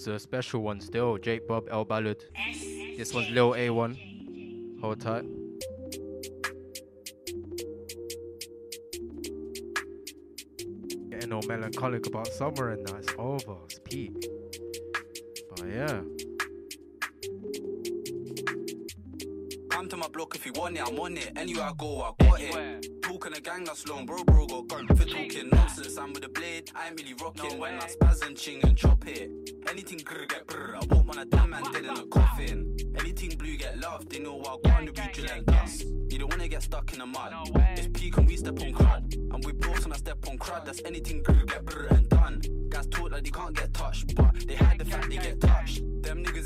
That's 0.05 0.23
a 0.23 0.25
special 0.25 0.63
one 0.63 0.81
still. 0.81 1.19
Jake 1.19 1.47
Bob 1.47 1.67
El 1.69 1.85
Ballad. 1.85 2.25
This 2.97 3.13
one's 3.13 3.29
Lil 3.29 3.51
A1. 3.51 4.81
Hold 4.81 4.99
tight. 4.99 5.25
Getting 11.11 11.31
all 11.31 11.43
melancholic 11.47 12.07
about 12.07 12.25
summer 12.29 12.71
and 12.71 12.87
that's 12.87 13.13
over. 13.19 13.57
It's 13.65 13.79
peak. 13.83 14.25
But 15.55 15.67
yeah. 15.67 16.01
Block 20.21 20.35
if 20.35 20.45
you 20.45 20.53
want 20.53 20.77
it, 20.77 20.87
I'm 20.87 20.99
on 20.99 21.17
it. 21.17 21.31
Anywhere 21.35 21.63
I 21.63 21.71
go, 21.75 22.01
I 22.03 22.23
got 22.23 22.41
it. 22.41 23.01
Talking 23.01 23.33
a 23.33 23.39
gang 23.39 23.63
that's 23.63 23.87
long, 23.87 24.05
bro, 24.05 24.23
bro, 24.23 24.45
got 24.45 24.67
gun 24.67 24.85
for 24.89 25.03
talking 25.03 25.49
nonsense. 25.51 25.97
I'm 25.97 26.13
with 26.13 26.21
the 26.21 26.29
blade, 26.29 26.69
I 26.75 26.89
ain't 26.89 26.99
really 26.99 27.15
rocking. 27.15 27.57
when 27.57 27.73
I 27.73 27.87
spaz 27.87 28.23
and 28.27 28.37
ching 28.37 28.63
and 28.63 28.77
chop 28.77 29.07
it. 29.07 29.31
Anything 29.67 29.97
grr 29.97 30.29
get 30.29 30.45
brr, 30.45 30.75
I 30.75 30.85
want 30.93 31.07
one 31.07 31.17
of 31.17 31.31
them 31.31 31.49
man 31.49 31.63
dead 31.73 31.85
in 31.85 31.89
a 31.89 32.05
coffin. 32.05 32.77
Anything 32.99 33.35
blue 33.35 33.57
get 33.57 33.79
love, 33.79 34.07
they 34.09 34.19
know 34.19 34.39
I 34.43 34.69
want 34.69 34.93
to 34.95 35.01
be 35.01 35.07
drilling 35.11 35.43
dust. 35.45 35.85
You 36.11 36.19
don't 36.19 36.29
wanna 36.29 36.47
get 36.47 36.61
stuck 36.61 36.93
in 36.93 36.99
the 36.99 37.07
mud. 37.07 37.33
It's 37.75 37.87
peak 37.87 38.15
and 38.17 38.27
we 38.27 38.37
step 38.37 38.61
on 38.61 38.73
crud. 38.73 39.15
And 39.15 39.43
we 39.43 39.53
bros 39.53 39.85
and 39.85 39.93
I 39.93 39.97
step 39.97 40.19
on 40.29 40.37
crud, 40.37 40.65
that's 40.65 40.83
anything 40.85 41.23
grr 41.23 41.47
get 41.47 41.65
brr 41.65 41.87
and 41.87 42.07
done. 42.09 42.41
Guys 42.69 42.85
talk 42.85 43.09
like 43.09 43.23
they 43.23 43.31
can't 43.31 43.55
get 43.55 43.73
touched, 43.73 44.13
but 44.13 44.35
they 44.47 44.53
hide 44.53 44.77
the 44.77 44.85
fact 44.85 45.09
they 45.09 45.17
get 45.17 45.41
touched. 45.41 45.81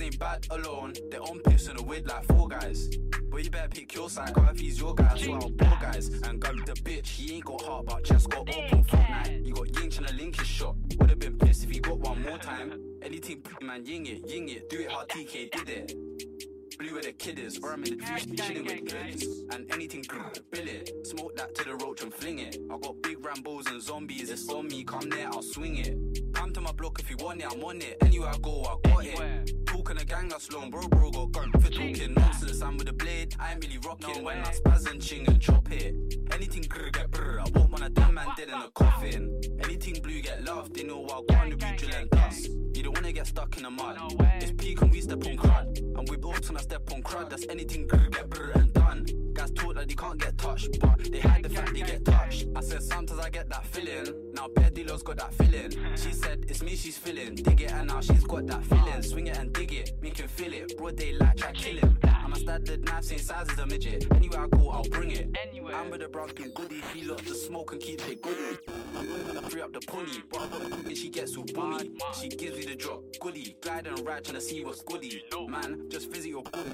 Ain't 0.05 0.19
bad 0.19 0.45
alone, 0.51 0.93
they're 1.09 1.19
on 1.19 1.39
piss 1.39 1.67
in 1.67 1.79
a 1.79 1.81
wig 1.81 2.07
like 2.07 2.25
four 2.25 2.47
guys. 2.47 2.89
But 3.31 3.43
you 3.43 3.49
better 3.49 3.69
pick 3.69 3.95
your 3.95 4.07
side, 4.07 4.35
cause 4.35 4.51
if 4.51 4.59
he's 4.59 4.79
your 4.79 4.93
guy, 4.93 5.17
so 5.17 5.33
I'll 5.33 5.49
poor 5.49 5.77
guys. 5.81 6.09
And 6.09 6.39
go 6.39 6.51
with 6.53 6.67
the 6.67 6.73
bitch, 6.73 7.07
he 7.07 7.37
ain't 7.37 7.45
got 7.45 7.63
heart, 7.63 7.87
but 7.87 8.03
just 8.03 8.29
got 8.29 8.41
open 8.41 8.83
Fortnite. 8.83 9.43
You 9.43 9.53
got 9.55 9.75
Ying 9.75 9.91
and 9.97 10.07
a 10.11 10.13
link 10.13 10.35
his 10.37 10.47
shot. 10.47 10.75
Would've 10.99 11.17
been 11.17 11.39
pissed 11.39 11.63
if 11.63 11.71
he 11.71 11.79
got 11.79 11.97
one 11.97 12.21
more 12.21 12.37
time. 12.37 12.79
Anything, 13.01 13.41
man, 13.63 13.83
ying 13.83 14.05
it, 14.05 14.29
ying 14.29 14.47
it, 14.49 14.69
do 14.69 14.77
it 14.81 14.91
how 14.91 15.05
TK 15.05 15.49
did 15.49 15.69
it. 15.69 16.54
Blue 16.77 16.93
where 16.93 17.03
the 17.03 17.13
kid 17.13 17.39
is, 17.39 17.57
or 17.59 17.71
I'm 17.71 17.83
in 17.85 17.97
the 17.97 18.05
juice, 18.05 18.25
chilling 18.47 18.65
with 18.65 18.85
kids. 18.87 19.25
And 19.51 19.71
anything, 19.71 20.03
grr, 20.03 20.33
bill 20.51 20.67
it. 20.67 21.07
Smoke 21.07 21.35
that 21.37 21.55
to 21.55 21.63
the 21.63 21.75
roach 21.75 22.01
and 22.03 22.13
fling 22.13 22.39
it. 22.39 22.57
I 22.69 22.77
got 22.77 23.01
big 23.01 23.21
Rambos 23.21 23.69
and 23.71 23.81
zombies, 23.81 24.29
it's 24.29 24.49
on 24.49 24.67
me, 24.67 24.83
come 24.83 25.09
there, 25.09 25.27
I'll 25.27 25.41
swing 25.41 25.77
it. 25.77 26.33
Come 26.33 26.51
to 26.53 26.61
my 26.61 26.71
block 26.73 26.99
if 26.99 27.09
you 27.09 27.15
want 27.17 27.41
it, 27.41 27.47
I'm 27.49 27.63
on 27.63 27.81
it. 27.81 27.97
Anywhere 28.01 28.29
I 28.29 28.37
go, 28.39 28.63
I 28.63 28.89
got 28.89 29.05
it. 29.05 29.65
Talking 29.65 29.97
a 29.97 30.03
gang 30.05 30.27
that's 30.27 30.51
long, 30.51 30.69
bro, 30.69 30.87
bro, 30.87 31.11
got 31.11 31.31
gun 31.31 31.51
for 31.53 31.71
talking 31.71 32.13
nonsense. 32.13 32.61
I'm 32.61 32.77
with 32.77 32.87
the 32.87 32.93
blade, 32.93 33.35
I 33.39 33.53
ain't 33.53 33.63
really 33.63 33.77
rocking. 33.77 34.23
when 34.23 34.39
I 34.39 34.51
spaz 34.51 34.91
and 34.91 35.01
ching 35.01 35.27
and 35.27 35.39
chop 35.39 35.71
it. 35.71 35.95
Anything 36.33 36.63
grr 36.63 36.91
get 36.91 37.09
brr, 37.11 37.39
I 37.39 37.49
want 37.57 37.71
one 37.71 37.83
of 37.83 37.95
them 37.95 38.13
man 38.15 38.27
dead 38.35 38.49
in 38.49 38.53
a 38.53 38.69
coffin. 38.71 39.41
Anything 39.63 40.01
blue 40.01 40.21
get 40.21 40.43
love, 40.43 40.73
they 40.73 40.83
know 40.83 41.05
I 41.05 41.21
want 41.33 41.51
to 41.51 41.57
be 41.57 41.77
drilling 41.77 42.07
dust. 42.11 42.49
Don't 42.85 42.93
wanna 42.93 43.11
get 43.11 43.25
stuck 43.25 43.57
in 43.57 43.63
the 43.63 43.71
mud. 43.71 43.97
It's 44.39 44.51
peak 44.51 44.79
and 44.79 44.91
we 44.91 45.01
step 45.01 45.25
on 45.25 45.37
crud. 45.37 45.79
And 45.97 46.07
we 46.07 46.17
both 46.17 46.47
when 46.47 46.57
I 46.57 46.61
step 46.61 46.87
on 46.93 47.01
crud, 47.01 47.31
that's 47.31 47.47
anything 47.49 47.87
grr, 47.87 48.11
get 48.11 48.29
brr 48.29 48.51
and 48.51 48.71
done. 48.73 49.07
Guys 49.33 49.49
talk 49.51 49.75
like 49.75 49.87
they 49.87 49.95
can't 49.95 50.19
get 50.19 50.37
touched, 50.37 50.79
but 50.79 51.11
they 51.11 51.19
hide 51.19 51.41
the 51.41 51.49
fact 51.49 51.73
they 51.73 51.81
get 51.81 52.05
touched. 52.05 52.45
I 52.55 52.61
said 52.61 52.83
sometimes 52.83 53.19
I 53.19 53.31
get 53.31 53.49
that 53.49 53.65
feeling. 53.65 54.13
Now 54.35 54.49
bare 54.49 54.69
dealers 54.69 55.01
got 55.01 55.17
that 55.17 55.33
feeling. 55.33 55.71
She 55.97 56.11
said 56.11 56.45
it's 56.47 56.61
me 56.61 56.75
she's 56.75 56.97
feeling. 56.99 57.33
Dig 57.33 57.61
it 57.61 57.71
and 57.71 57.87
now 57.87 58.01
she's 58.01 58.23
got 58.23 58.45
that 58.45 58.63
feeling. 58.63 59.01
Swing 59.01 59.27
it 59.27 59.39
and 59.39 59.51
dig 59.51 59.73
it, 59.73 59.93
make 60.03 60.19
him 60.19 60.27
feel 60.27 60.53
it. 60.53 60.77
Broad 60.77 60.95
daylight, 60.95 61.37
try 61.37 61.53
kill 61.53 61.77
him. 61.77 61.97
I'm 62.03 62.33
a 62.33 62.35
standard 62.35 62.85
knife, 62.85 63.03
same 63.03 63.17
size 63.17 63.49
as 63.49 63.57
a 63.57 63.65
midget. 63.65 64.05
Anywhere 64.13 64.41
I 64.41 64.47
go, 64.47 64.69
I'll 64.69 64.83
bring 64.83 65.09
it. 65.09 65.35
Anywhere. 65.47 65.75
I'm 65.75 65.89
with 65.89 66.01
the 66.01 66.07
brown 66.07 66.29
skin 66.29 66.51
goodie. 66.55 66.81
He 66.93 67.03
loves 67.03 67.23
the 67.23 67.35
smoke 67.35 67.71
and 67.71 67.81
keep 67.81 68.07
it 68.07 68.21
goodie. 68.21 68.57
Free 69.49 69.61
up 69.61 69.73
the 69.73 69.79
pony, 69.87 70.21
but 70.31 70.41
I 70.41 70.47
got 70.47 70.97
she 70.97 71.09
gets 71.09 71.37
all 71.37 71.43
boomy. 71.43 71.91
She 72.19 72.29
gives 72.29 72.57
me 72.57 72.65
the 72.65 72.74
drop, 72.75 73.01
goodie. 73.19 73.55
Glide 73.61 73.87
and 73.87 73.99
ride, 74.05 74.23
tryna 74.23 74.41
see 74.41 74.63
what's 74.63 74.81
goodie. 74.83 75.23
Man, 75.47 75.87
just 75.89 76.11
visit 76.11 76.29
your 76.29 76.43
goodie. 76.43 76.71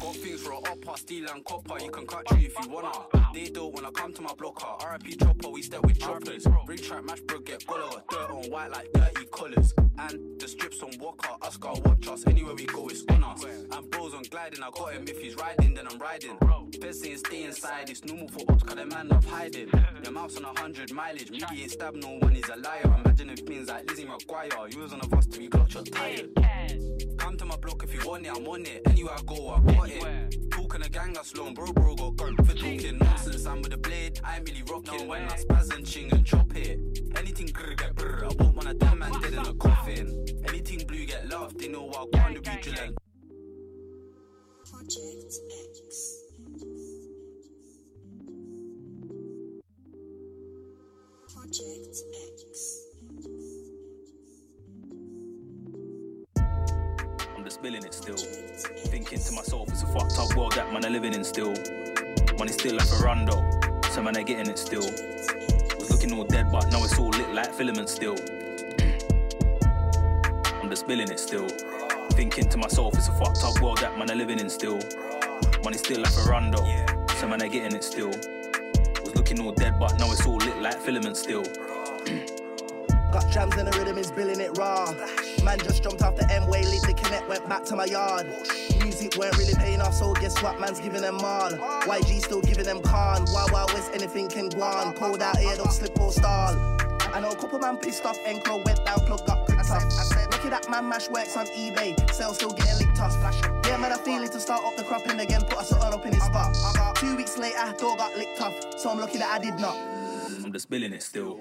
Got 0.00 0.16
things 0.16 0.42
for 0.42 0.52
a 0.52 0.58
upper, 0.58 0.96
steel 0.96 1.28
and 1.30 1.44
copper. 1.44 1.78
You 1.82 1.90
can 1.90 2.06
cut 2.06 2.30
you 2.32 2.48
if 2.48 2.64
you 2.64 2.70
wanna. 2.70 2.92
They 3.32 3.46
don't 3.46 3.72
wanna 3.74 3.90
come 3.92 4.12
to 4.14 4.22
my 4.22 4.32
blocker. 4.34 4.66
RIP 4.92 5.18
chopper, 5.18 5.48
we 5.48 5.62
step 5.62 5.82
with 5.82 5.98
choppers. 5.98 6.46
Ring 6.66 6.78
track, 6.78 7.04
mash 7.04 7.20
bro, 7.20 7.40
get 7.40 7.66
collar. 7.66 8.02
Dirt 8.10 8.30
on 8.30 8.50
white 8.50 8.70
like 8.70 8.92
dirty 8.92 9.26
colours. 9.32 9.74
And 9.98 10.40
the 10.40 10.48
strips 10.48 10.82
on 10.82 10.90
Walker, 10.98 11.30
Oscar, 11.42 11.72
watch 11.84 12.08
us. 12.08 12.26
Anywhere 12.26 12.54
we 12.54 12.66
go, 12.66 12.88
it's 12.88 13.04
on 13.10 13.22
us. 13.22 13.44
And 13.44 13.90
bros 13.90 14.14
on 14.14 14.22
gliding, 14.24 14.62
I 14.62 14.70
got 14.70 14.92
him. 14.92 15.04
If 15.06 15.20
he's 15.20 15.36
riding, 15.36 15.74
then 15.74 15.86
I'm 15.88 15.98
riding. 15.98 16.36
Best 16.80 17.02
saying 17.02 17.18
stay 17.18 17.44
inside, 17.44 17.88
it's 17.88 18.04
normal 18.04 18.28
for 18.28 18.40
ops, 18.50 18.62
cause 18.62 18.74
the 18.74 18.84
man 18.86 19.08
love 19.08 19.24
hiding. 19.24 19.70
Your 20.02 20.12
mouth's 20.12 20.36
on 20.36 20.44
a 20.44 20.60
hundred 20.60 20.92
mileage, 20.92 21.30
Mickey 21.30 21.62
ain't 21.62 21.70
stabbed 21.70 21.96
no 21.96 22.18
one, 22.18 22.34
he's 22.34 22.48
a 22.48 22.56
liar. 22.56 22.94
Imagine 23.04 23.30
if 23.30 23.40
things 23.40 23.68
like 23.68 23.88
Lizzie 23.88 24.04
McGuire, 24.04 24.74
you 24.74 24.80
was 24.80 24.92
on 24.92 25.00
a 25.00 25.06
bus 25.06 25.26
to 25.26 25.38
be 25.38 25.48
got 25.48 25.72
your 25.72 25.84
tired. 25.84 26.30
Come 27.18 27.36
to 27.36 27.44
my 27.44 27.56
block 27.56 27.82
if 27.84 27.94
you 27.94 28.08
want 28.08 28.26
it, 28.26 28.32
I'm 28.36 28.46
on 28.46 28.66
it. 28.66 28.82
Anywhere 28.86 29.14
I 29.14 29.22
go, 29.22 29.50
I 29.50 29.60
got 29.60 29.88
it. 29.88 30.50
Talking 30.50 30.82
a 30.82 30.88
gang, 30.88 31.16
I 31.16 31.22
slow 31.22 31.52
bro, 31.52 31.72
bro, 31.72 31.94
go 31.94 32.10
gun 32.10 32.36
for 32.36 32.54
talking 32.54 32.98
nonsense. 32.98 33.46
I'm 33.46 33.62
with 33.62 33.70
the 33.70 33.78
blade, 33.78 34.20
I 34.24 34.36
ain't 34.36 34.48
really 34.48 34.62
rocking. 34.70 35.08
When 35.08 35.22
I 35.22 35.36
spaz 35.36 35.74
and 35.74 35.86
ching 35.86 36.12
and 36.12 36.26
chop 36.26 36.54
it. 36.56 36.80
Anything 37.16 37.48
grr, 37.48 37.76
get 37.76 37.94
brr. 37.94 38.24
I 38.24 38.34
won't 38.42 38.56
wanna 38.56 38.74
damn 38.74 38.98
man 38.98 39.12
dead 39.20 39.32
in 39.32 39.38
a 39.38 39.54
coffin. 39.54 40.26
Anything 40.48 40.86
blue, 40.86 41.06
get 41.06 41.28
loved. 41.28 41.58
They 41.58 41.68
know 41.68 41.90
I 41.90 42.04
want 42.18 42.44
to 42.44 42.50
vigilant. 42.50 42.96
Project 44.70 45.34
X. 45.86 46.23
still. 57.94 58.16
Thinking 58.16 59.18
to 59.20 59.32
myself, 59.32 59.68
it's 59.68 59.82
a 59.82 59.86
fucked 59.86 60.18
up 60.18 60.36
world 60.36 60.52
that 60.52 60.72
man 60.72 60.84
are 60.84 60.90
living 60.90 61.14
in 61.14 61.24
still. 61.24 61.54
Money 62.38 62.52
still 62.52 62.76
like 62.76 62.90
a 62.90 63.02
rondo, 63.02 63.36
so 63.90 64.02
man 64.02 64.16
are 64.16 64.22
getting 64.22 64.48
it 64.50 64.58
still. 64.58 64.84
Was 65.78 65.90
looking 65.90 66.12
all 66.12 66.24
dead, 66.24 66.50
but 66.50 66.70
now 66.70 66.82
it's 66.82 66.98
all 66.98 67.08
lit 67.08 67.32
like 67.32 67.52
filament 67.54 67.88
still. 67.88 68.16
I'm 70.60 70.68
just 70.68 70.82
spilling 70.82 71.10
it 71.10 71.20
still. 71.20 71.48
Thinking 72.10 72.48
to 72.48 72.58
myself, 72.58 72.94
it's 72.94 73.08
a 73.08 73.12
fucked 73.12 73.44
up 73.44 73.60
world 73.62 73.78
that 73.78 73.96
man 73.98 74.10
are 74.10 74.16
living 74.16 74.40
in 74.40 74.50
still. 74.50 74.78
Money 75.62 75.78
still 75.78 76.00
like 76.00 76.16
a 76.16 76.28
rondo, 76.28 76.64
so 77.18 77.28
man 77.28 77.42
are 77.42 77.48
getting 77.48 77.76
it 77.76 77.84
still. 77.84 78.08
Was 78.08 79.14
looking 79.14 79.40
all 79.40 79.52
dead, 79.52 79.78
but 79.78 79.98
now 79.98 80.10
it's 80.10 80.26
all 80.26 80.36
lit 80.36 80.60
like 80.60 80.80
filament 80.80 81.16
still. 81.16 81.44
Got 83.12 83.30
jams 83.30 83.56
and 83.56 83.68
the 83.68 83.78
rhythm 83.78 83.98
is 83.98 84.10
billing 84.10 84.40
it 84.40 84.58
raw. 84.58 84.92
Man 85.44 85.58
just 85.58 85.82
jumped 85.82 86.02
off 86.02 86.16
the 86.16 86.26
M 86.32 86.48
way, 86.48 86.62
lit 86.64 86.80
the 86.82 86.94
connect, 86.94 87.28
went 87.28 87.46
back 87.48 87.64
to 87.66 87.76
my 87.76 87.84
yard. 87.84 88.26
Music 88.80 89.14
weren't 89.18 89.36
really 89.36 89.54
paying 89.54 89.82
off, 89.82 89.92
so 89.92 90.14
guess 90.14 90.42
what? 90.42 90.58
Man's 90.58 90.80
giving 90.80 91.02
them 91.02 91.20
all. 91.20 91.50
YG 91.50 92.22
still 92.22 92.40
giving 92.40 92.64
them 92.64 92.80
con. 92.80 93.26
Wild 93.30 93.52
Wild 93.52 93.72
West, 93.74 93.90
anything 93.92 94.28
can 94.28 94.48
go 94.48 94.62
on. 94.62 94.94
Cold 94.94 95.20
out 95.20 95.36
here, 95.36 95.54
don't 95.56 95.70
slip 95.70 96.00
or 96.00 96.10
stall. 96.12 96.56
I 97.12 97.20
know 97.20 97.30
a 97.30 97.36
couple 97.36 97.58
man 97.58 97.76
pissed 97.76 98.06
off, 98.06 98.18
Encro 98.24 98.64
went 98.64 98.84
down, 98.86 99.00
plug 99.00 99.26
got 99.26 99.46
gripped 99.46 99.70
off. 99.70 99.84
At 100.44 100.50
that 100.50 100.70
man, 100.70 100.88
mash 100.88 101.08
works 101.08 101.36
on 101.36 101.46
eBay. 101.46 101.94
Sales 102.10 102.36
still 102.36 102.52
getting 102.52 102.86
licked 102.86 103.00
off. 103.00 103.14
Yeah, 103.66 103.76
man, 103.76 103.92
I 103.92 103.96
feel 103.96 104.22
it 104.22 104.32
to 104.32 104.40
start 104.40 104.64
up 104.64 104.76
the 104.76 104.84
cropping 104.84 105.20
again, 105.20 105.42
put 105.42 105.60
a 105.60 105.64
something 105.64 105.92
up 105.92 106.06
in 106.06 106.14
his 106.14 106.22
spot. 106.22 106.54
Two 106.96 107.16
weeks 107.16 107.36
later, 107.36 107.74
door 107.78 107.96
got 107.96 108.16
licked 108.16 108.40
off, 108.40 108.54
so 108.78 108.90
I'm 108.90 108.98
lucky 108.98 109.18
that 109.18 109.30
I 109.30 109.38
did 109.38 109.58
not. 109.58 109.76
I'm 110.42 110.52
just 110.52 110.64
spilling 110.64 110.92
it 110.92 111.02
still. 111.02 111.40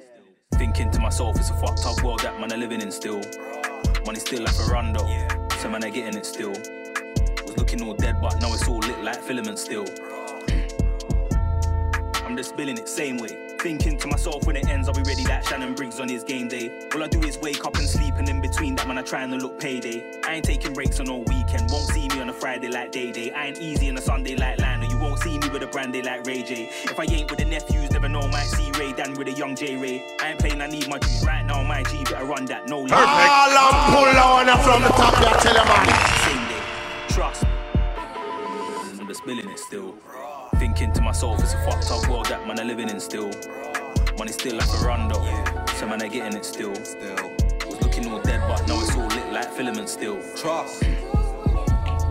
Thinking 0.56 0.92
to 0.92 1.00
myself, 1.00 1.38
it's 1.40 1.50
a 1.50 1.54
fucked 1.54 1.86
up 1.86 2.04
world 2.04 2.20
that 2.20 2.40
man 2.40 2.52
are 2.54 2.58
living 2.58 2.82
in 2.82 2.92
still. 2.92 3.22
Money 4.06 4.20
still 4.20 4.44
like 4.44 4.60
a 4.60 4.66
rondo, 4.66 5.08
so 5.60 5.70
man 5.70 5.84
are 5.86 5.90
getting 5.90 6.18
it 6.18 6.26
still. 6.26 6.50
Was 6.50 7.58
looking 7.58 7.82
all 7.84 7.94
dead, 7.94 8.20
but 8.22 8.42
now 8.42 8.54
it's 8.54 8.68
all 8.68 8.80
lit 8.80 9.02
like 9.02 9.22
filament 9.22 9.58
still. 9.58 9.86
I'm 12.26 12.36
just 12.36 12.50
spilling 12.50 12.78
it 12.78 12.90
same 12.90 13.18
way. 13.18 13.53
Thinking 13.64 13.98
to 14.00 14.10
myself 14.10 14.46
when 14.46 14.58
it 14.58 14.68
ends, 14.68 14.90
I'll 14.90 14.94
be 14.94 15.04
ready 15.04 15.24
like 15.24 15.48
Shannon 15.48 15.74
Briggs 15.74 15.98
on 16.02 16.10
his 16.10 16.26
game 16.26 16.50
day. 16.50 16.90
All 16.94 17.02
I 17.02 17.08
do 17.08 17.22
is 17.22 17.38
wake 17.38 17.64
up 17.64 17.78
and 17.78 17.88
sleep, 17.88 18.16
and 18.18 18.28
in 18.28 18.42
between 18.42 18.76
that, 18.76 18.86
man, 18.90 18.98
I 18.98 19.04
trying 19.04 19.32
to 19.32 19.38
look 19.38 19.58
payday. 19.58 20.04
I 20.26 20.34
ain't 20.34 20.44
taking 20.44 20.74
breaks 20.74 21.00
on 21.00 21.06
no 21.06 21.20
weekend, 21.20 21.72
won't 21.72 21.86
see 21.86 22.10
me 22.10 22.20
on 22.20 22.28
a 22.28 22.34
Friday 22.34 22.68
like 22.68 22.92
Day 22.92 23.14
Day. 23.14 23.32
I 23.32 23.48
ain't 23.48 23.62
easy 23.62 23.90
on 23.90 23.98
a 23.98 24.02
Sunday 24.02 24.36
like 24.36 24.60
Lionel, 24.60 24.90
you 24.90 24.98
won't 24.98 25.18
see 25.20 25.38
me 25.38 25.48
with 25.48 25.64
a 25.64 25.68
brandy 25.68 26.02
like 26.02 26.28
Ray 26.28 26.44
J. 26.44 26.70
If 26.84 27.00
I 27.00 27.06
ain't 27.06 27.30
with 27.32 27.40
the 27.40 27.46
nephews, 27.46 27.90
never 27.92 28.10
know, 28.10 28.28
might 28.28 28.48
see 28.48 28.70
Ray 28.78 28.92
Dan 28.92 29.14
with 29.14 29.30
a 29.30 29.32
young 29.32 29.56
J 29.56 29.78
Ray. 29.78 30.18
I 30.20 30.32
ain't 30.32 30.40
playing, 30.40 30.60
I 30.60 30.68
need 30.68 30.90
my 30.90 31.00
juice 31.00 31.24
right 31.26 31.46
now, 31.46 31.64
my 31.64 31.84
G, 31.84 32.04
better 32.04 32.26
run 32.26 32.44
that, 32.48 32.68
no 32.68 32.80
lie. 32.80 32.98
All 32.98 33.58
I'm 33.58 33.96
pull 33.96 34.04
on 34.04 34.46
from 34.62 34.82
the 34.82 34.90
top, 34.90 35.14
yeah, 35.22 35.38
tell 35.40 35.56
you 35.56 35.64
man. 35.64 35.88
Same 36.28 36.48
day, 36.50 37.14
trust 37.16 37.44
me. 37.44 37.50
I'm 39.00 39.08
just 39.08 39.22
spilling 39.22 39.50
it 39.50 39.58
still. 39.58 39.96
Thinking 40.76 40.94
to 40.94 41.02
myself, 41.02 41.40
it's 41.40 41.54
a 41.54 41.58
fucked 41.58 41.92
up 41.92 42.10
world 42.10 42.26
that 42.26 42.48
man 42.48 42.60
are 42.60 42.66
living 42.66 42.90
in 42.90 43.00
still. 43.00 43.30
Money 44.18 44.32
still 44.32 44.56
like 44.56 44.68
a 44.70 44.84
rondo, 44.84 45.24
so 45.76 45.86
man 45.86 46.02
are 46.02 46.08
getting 46.08 46.36
it 46.36 46.44
still. 46.44 46.72
Was 46.72 47.80
looking 47.80 48.12
all 48.12 48.20
dead, 48.22 48.42
but 48.48 48.68
now 48.68 48.80
it's 48.82 48.96
all 48.96 49.06
lit 49.06 49.32
like 49.32 49.52
filament 49.52 49.88
still. 49.88 50.20
Trust. 50.36 50.82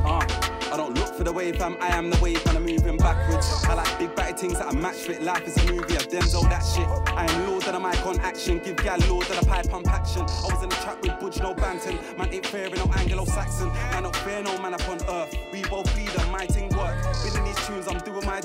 Uh, 0.04 0.24
I 0.70 0.76
don't 0.76 0.94
look 0.96 1.12
for 1.12 1.24
the 1.24 1.32
wave, 1.32 1.56
fam. 1.56 1.76
I 1.80 1.88
am 1.88 2.08
the 2.08 2.18
wave, 2.22 2.40
and 2.46 2.56
I'm 2.56 2.64
moving 2.64 2.98
backwards. 2.98 3.64
I 3.64 3.74
like 3.74 3.98
big 3.98 4.14
batty 4.14 4.34
things 4.34 4.58
that 4.60 4.68
I 4.68 4.72
match 4.72 5.08
with. 5.08 5.20
Life 5.22 5.44
is 5.44 5.56
a 5.56 5.72
movie, 5.72 5.96
I've 5.96 6.08
done 6.08 6.22
all 6.32 6.44
that 6.44 6.60
shit. 6.64 6.86
I 7.16 7.26
am 7.32 7.48
lord 7.48 7.66
of 7.66 7.72
the 7.72 7.80
mic 7.80 8.06
on 8.06 8.20
action. 8.20 8.60
Give 8.60 8.76
gal 8.76 8.96
lord 9.08 9.28
of 9.28 9.40
the 9.40 9.44
pipe 9.44 9.68
pump 9.68 9.88
action. 9.88 10.22
I 10.22 10.54
was 10.54 10.62
in 10.62 10.68
the 10.68 10.76
trap 10.76 11.02
with 11.02 11.18
Budge, 11.18 11.40
no 11.40 11.52
banting. 11.52 11.98
Man 12.16 12.32
ain't 12.32 12.46
fair, 12.46 12.70
no 12.70 12.88
Anglo-Saxon. 12.96 13.72
Man 13.90 14.04
not 14.04 14.14
fair, 14.14 14.40
no 14.40 14.56
man 14.58 14.74
up 14.74 14.88
on 14.88 14.98
earth. 15.08 15.36
We 15.52 15.62
both 15.62 15.94
lead 15.96 16.14
a 16.14 16.26
my 16.30 16.46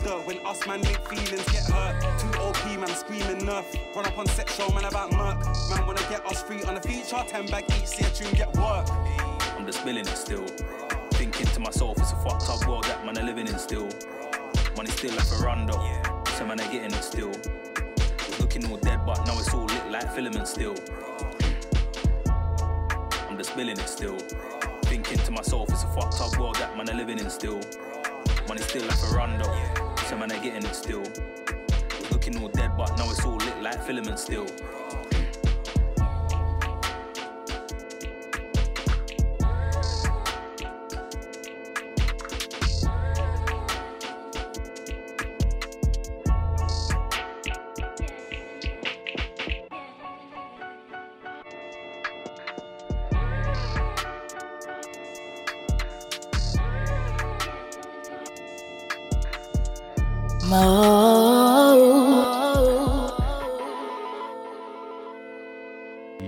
dirt. 0.02 0.26
When 0.26 0.38
us 0.46 0.66
man 0.68 0.82
link 0.82 1.00
feelings 1.08 1.46
get 1.52 1.66
hurt. 1.66 2.02
Too 2.20 2.40
OP, 2.40 2.80
man 2.80 2.90
screaming 2.90 3.46
nerf. 3.46 3.66
Run 3.96 4.06
up 4.06 4.18
on 4.18 4.28
set 4.28 4.50
show, 4.50 4.70
man 4.70 4.86
about 4.86 5.12
murk. 5.12 5.38
Man 5.70 5.86
wanna 5.86 6.02
get 6.10 6.26
us 6.26 6.44
free 6.44 6.64
on 6.64 6.76
the 6.76 6.82
feature. 6.82 7.24
Ten 7.28 7.46
bag 7.48 7.66
each, 7.70 7.88
see 7.88 8.06
a 8.06 8.10
tune 8.10 8.34
get 8.34 8.56
work. 8.58 8.88
I'm 9.58 9.66
just 9.66 9.80
spilling 9.82 10.08
it 10.08 10.18
still. 10.18 10.46
Thinking 11.12 11.48
to 11.48 11.60
myself, 11.60 11.98
it's 12.00 12.12
a 12.12 12.16
fucked 12.18 12.50
up 12.50 12.68
world 12.68 12.84
that 12.86 13.06
man 13.06 13.18
are 13.18 13.24
living 13.24 13.48
in 13.48 13.58
still. 13.58 13.90
Money 14.76 14.92
still 14.92 15.16
like 15.16 15.32
a 15.32 15.44
rondo, 15.44 15.74
so 16.38 16.46
man 16.46 16.60
are 16.60 16.72
getting 16.72 16.94
it 16.94 17.04
still. 17.04 17.32
Looking 18.40 18.70
all 18.70 18.78
dead, 18.78 19.06
but 19.06 19.26
now 19.26 19.38
it's 19.40 19.54
all 19.54 19.66
lit 19.66 19.92
like 19.92 20.14
filament 20.14 20.48
still. 20.48 20.76
I'm 23.28 23.38
just 23.38 23.52
spilling 23.52 23.78
it 23.78 23.90
still. 23.90 24.18
Thinking 24.84 25.18
to 25.18 25.32
myself, 25.32 25.70
it's 25.70 25.84
a 25.84 25.88
fucked 25.88 26.22
up 26.22 26.40
world 26.40 26.56
that 26.56 26.78
man 26.78 26.90
are 26.90 26.96
living 26.96 27.20
in 27.20 27.30
still. 27.30 27.60
Money 28.48 28.62
still 28.62 28.86
like 28.86 29.02
a 29.04 29.87
rondo, 30.12 30.16
so 30.16 30.18
man 30.18 30.32
are 30.32 30.44
getting 30.44 30.66
it 30.66 30.76
still. 30.76 31.04
Looking 32.12 32.42
all 32.42 32.50
dead, 32.50 32.72
but 32.78 32.98
now 32.98 33.10
it's 33.10 33.24
all 33.26 33.36
lit 33.36 33.62
like 33.62 33.84
filament 33.84 34.20
still. 34.20 34.46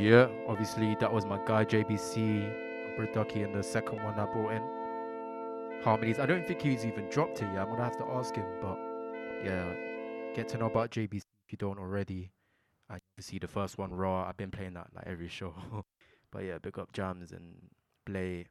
Yeah, 0.10 0.28
obviously 0.48 0.96
that 1.00 1.12
was 1.12 1.26
my 1.26 1.40
guy 1.46 1.66
JBC 1.66 2.52
Bertucky 2.98 3.44
and 3.44 3.56
the 3.56 3.64
second 3.64 4.04
one 4.04 4.20
I 4.20 4.26
brought 4.26 4.54
in. 4.54 4.64
Harmonies. 5.84 6.20
I 6.20 6.26
don't 6.26 6.46
think 6.48 6.62
he's 6.62 6.86
even 6.86 7.10
dropped 7.10 7.42
it 7.42 7.50
yet. 7.54 7.62
I'm 7.62 7.70
gonna 7.70 7.84
have 7.84 7.98
to 7.98 8.06
ask 8.06 8.36
him, 8.36 8.46
but 8.62 8.78
yeah. 9.44 9.74
Get 10.36 10.48
to 10.50 10.58
know 10.58 10.66
about 10.66 10.92
JBC 10.92 11.24
if 11.46 11.52
you 11.52 11.58
don't 11.58 11.80
already. 11.80 12.32
I 12.90 13.00
see 13.20 13.40
the 13.40 13.48
first 13.48 13.78
one 13.78 13.94
raw. 13.94 14.28
I've 14.28 14.38
been 14.38 14.52
playing 14.52 14.74
that 14.74 14.88
like 14.96 15.08
every 15.08 15.30
show. 15.30 15.54
but 16.32 16.44
yeah, 16.44 16.58
pick 16.58 16.78
up 16.78 16.92
jams 16.92 17.32
and 17.32 17.56
play. 18.06 18.48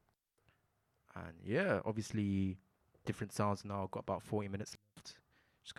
And 1.14 1.34
yeah, 1.44 1.80
obviously 1.84 2.56
different 3.05 3.32
sounds 3.32 3.64
now. 3.64 3.82
I've 3.84 3.90
got 3.90 4.00
about 4.00 4.22
40 4.22 4.48
minutes 4.48 4.76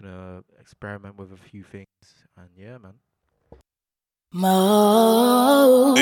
gonna 0.01 0.43
experiment 0.59 1.17
with 1.17 1.31
a 1.33 1.37
few 1.37 1.63
things, 1.63 1.87
and 2.37 2.49
yeah, 2.55 2.77
man. 2.77 2.93
Mo. 4.31 5.95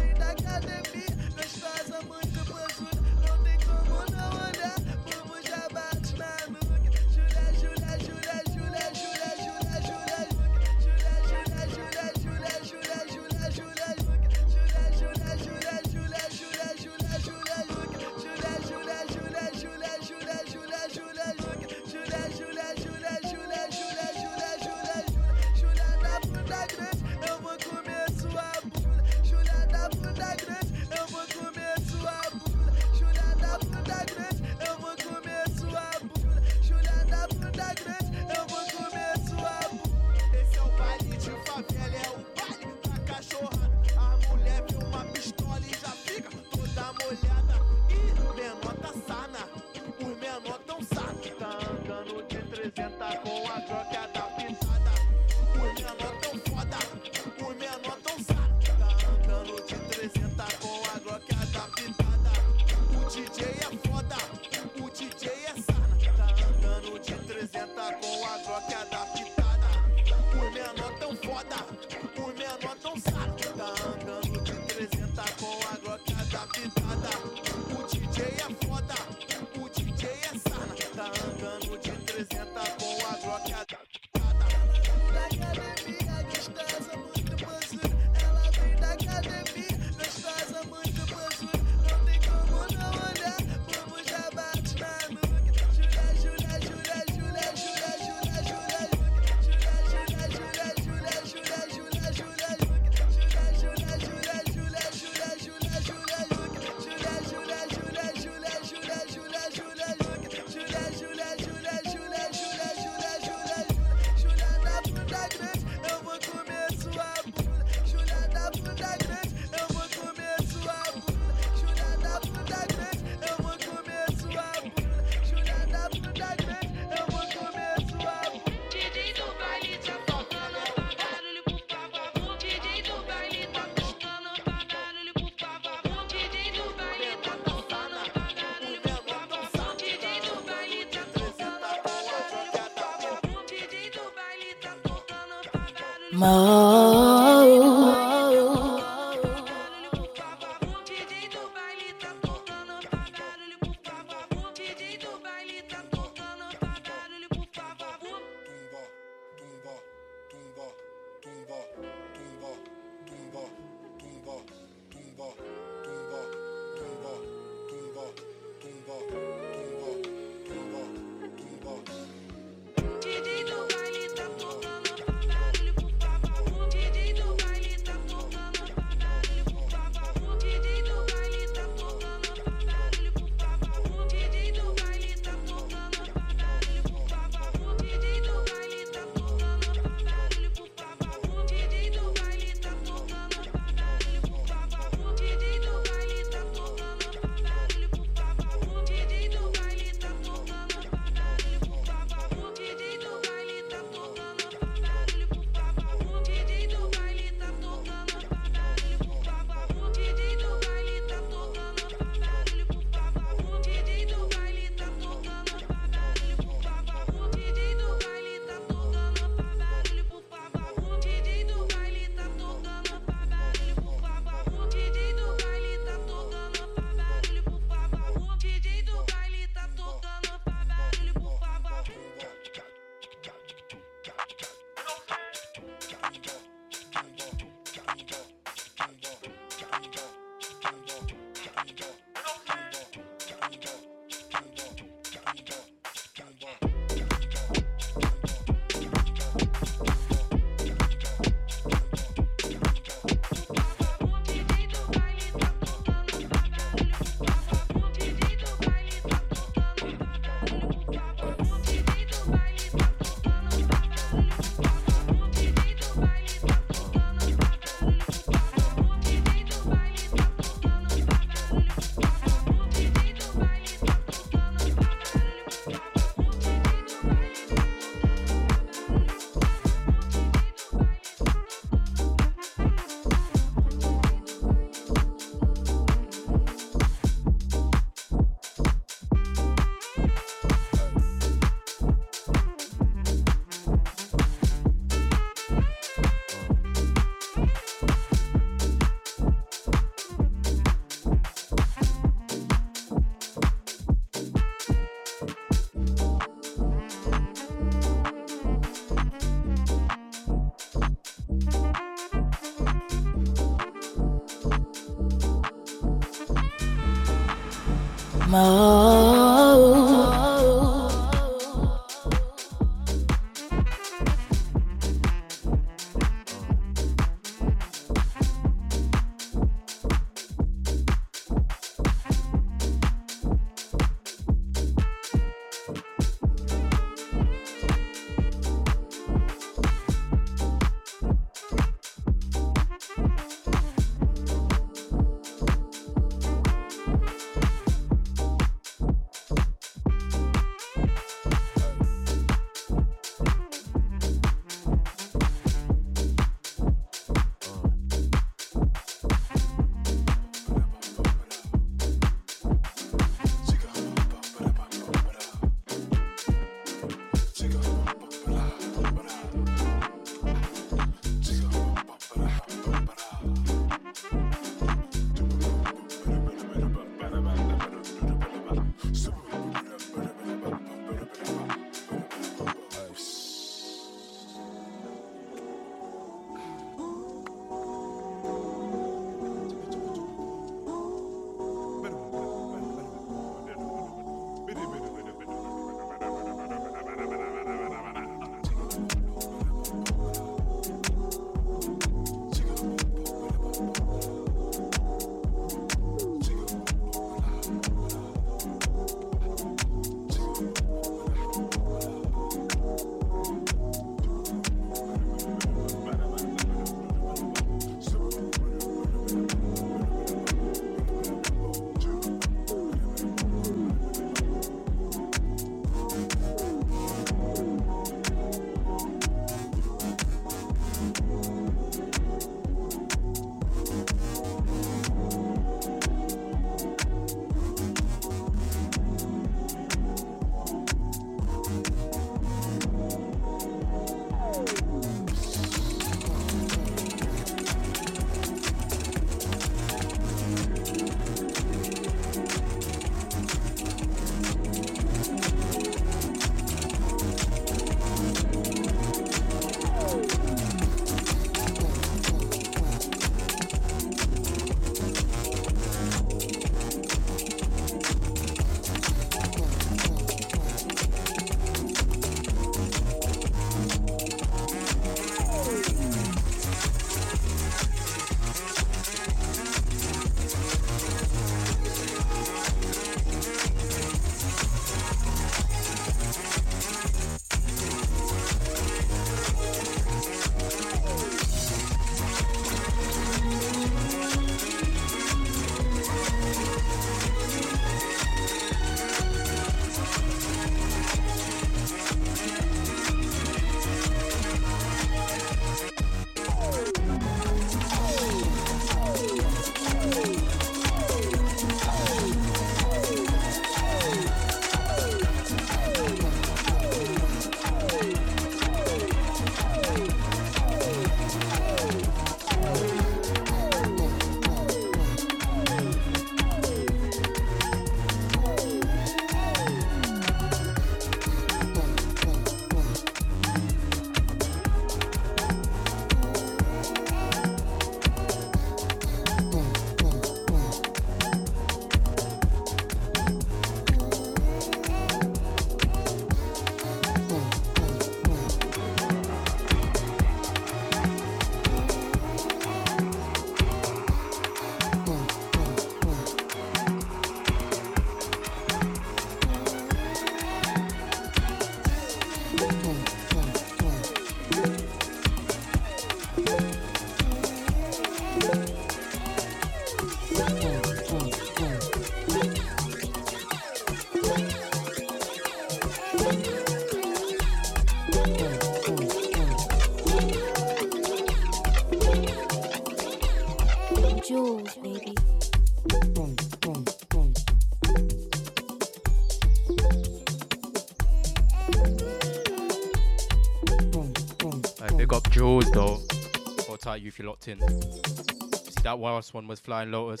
You 596.80 596.88
if 596.88 596.98
you're 596.98 597.08
locked 597.08 597.28
in. 597.28 597.38
See, 597.40 598.62
that 598.62 598.78
last 598.78 599.14
one 599.14 599.26
was 599.26 599.40
Flying 599.40 599.70
Lotus. 599.70 600.00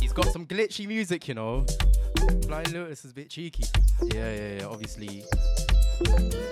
He's 0.00 0.12
got 0.12 0.26
some 0.26 0.46
glitchy 0.46 0.86
music, 0.86 1.28
you 1.28 1.34
know. 1.34 1.64
Flying 2.46 2.72
Lotus 2.72 3.04
is 3.04 3.10
a 3.12 3.14
bit 3.14 3.30
cheeky. 3.30 3.64
Yeah, 4.02 4.34
yeah, 4.34 4.58
yeah. 4.60 4.66
Obviously, 4.66 5.24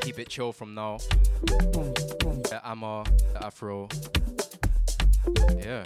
keep 0.00 0.18
it 0.18 0.28
chill 0.28 0.52
from 0.52 0.74
now. 0.74 0.98
The 1.46 2.60
Amma, 2.64 3.04
the 3.32 3.44
Afro. 3.44 3.88
Yeah. 5.58 5.84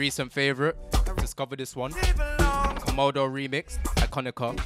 Recent 0.00 0.32
favorite. 0.32 0.76
Discovered 1.18 1.58
this 1.58 1.76
one. 1.76 1.92
Komodo 1.92 3.28
remix, 3.28 3.78
Iconica. 3.96 4.58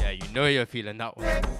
Yeah, 0.00 0.10
you 0.10 0.28
know 0.34 0.46
you're 0.46 0.66
feeling 0.66 0.98
that 0.98 1.16
one. 1.16 1.53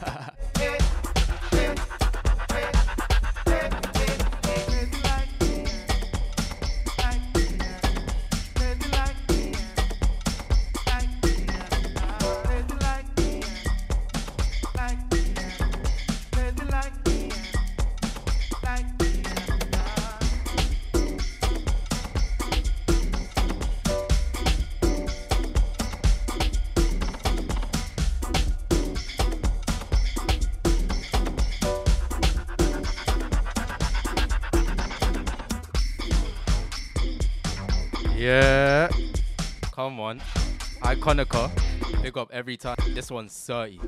Every 42.34 42.56
time. 42.56 42.76
This 42.88 43.10
one's 43.10 43.32
30. 43.46 43.80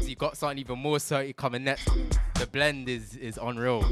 So 0.00 0.06
you 0.06 0.16
got 0.16 0.36
something 0.36 0.58
even 0.58 0.78
more 0.78 0.98
30 0.98 1.34
coming 1.34 1.64
next. 1.64 1.88
The 2.36 2.46
blend 2.50 2.88
is 2.88 3.14
is 3.16 3.38
unreal. 3.40 3.84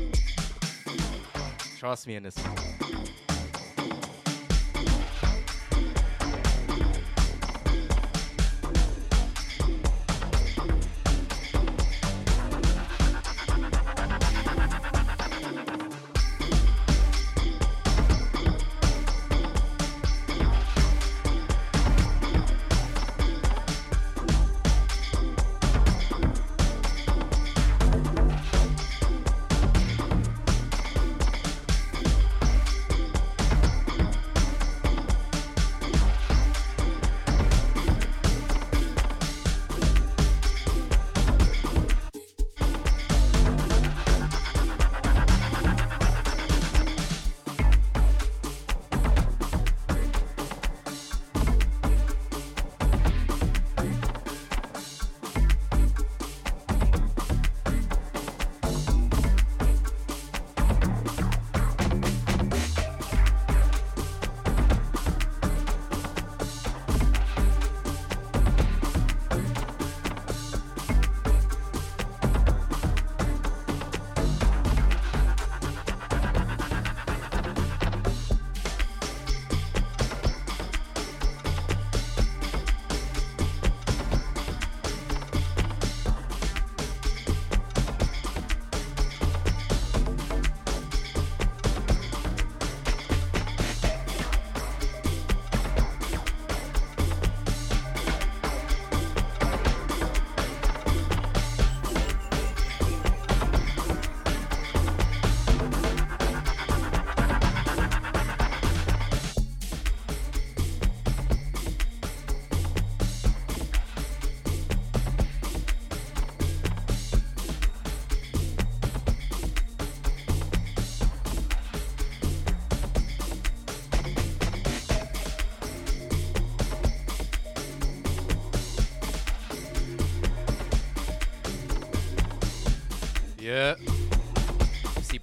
Trust 1.79 2.07
me 2.09 2.17
in 2.17 2.23
this 2.25 2.37
one. 2.39 2.68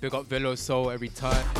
Big 0.05 0.13
up 0.13 0.27
Velo 0.27 0.53
Soul 0.53 0.91
every 0.91 1.09
time. 1.09 1.54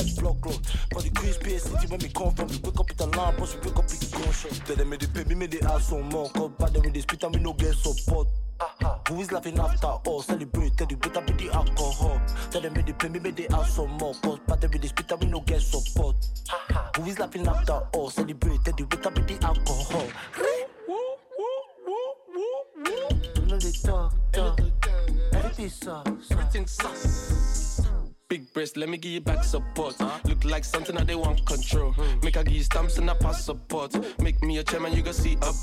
Like 0.00 0.16
block 0.16 0.44
road. 0.44 0.66
For 0.92 1.02
the 1.02 1.10
Chris 1.10 1.38
P 1.38 1.58
city 1.58 1.86
when 1.88 2.00
me 2.00 2.08
come 2.08 2.34
from, 2.34 2.48
we 2.48 2.58
wake 2.58 2.80
up 2.80 2.88
with 2.88 3.00
alarm, 3.00 3.34
but 3.38 3.48
we 3.54 3.70
wake 3.70 3.78
up 3.78 3.84
with 3.84 4.12
gunshot. 4.12 4.66
Tell 4.66 4.76
them 4.76 4.90
me 4.90 4.96
they 4.96 5.06
pay 5.06 5.24
me, 5.24 5.34
me 5.34 5.46
they 5.46 5.60
ask 5.60 5.90
some 5.90 6.08
more. 6.08 6.28
Cause 6.30 6.50
bad 6.58 6.72
them 6.72 6.82
with 6.82 6.94
the 6.94 7.00
spit 7.00 7.22
and 7.22 7.34
we 7.34 7.40
no 7.40 7.52
get 7.52 7.74
support. 7.74 8.28
Who 9.08 9.20
is 9.20 9.32
laughing 9.32 9.58
after 9.58 9.86
all? 9.86 10.22
Celebrate, 10.22 10.76
tell 10.76 10.86
the 10.86 10.94
better 10.96 11.20
with 11.20 11.38
the 11.38 11.50
alcohol. 11.50 12.20
Tell 12.50 12.60
them 12.60 12.74
me 12.74 12.82
they 12.82 12.92
pay 12.92 13.08
me, 13.08 13.18
me 13.18 13.30
they 13.30 13.48
ask 13.48 13.76
some 13.76 13.90
more. 13.98 14.14
Cause 14.22 14.38
bad 14.46 14.60
them 14.60 14.70
with 14.72 14.82
the 14.82 14.88
spit 14.88 15.10
and 15.12 15.20
we 15.22 15.26
no 15.28 15.40
get 15.40 15.60
support. 15.60 15.99
Me 34.80 34.88
you 34.96 35.02
can 35.02 35.12
see 35.12 35.34
abroad. 35.34 35.59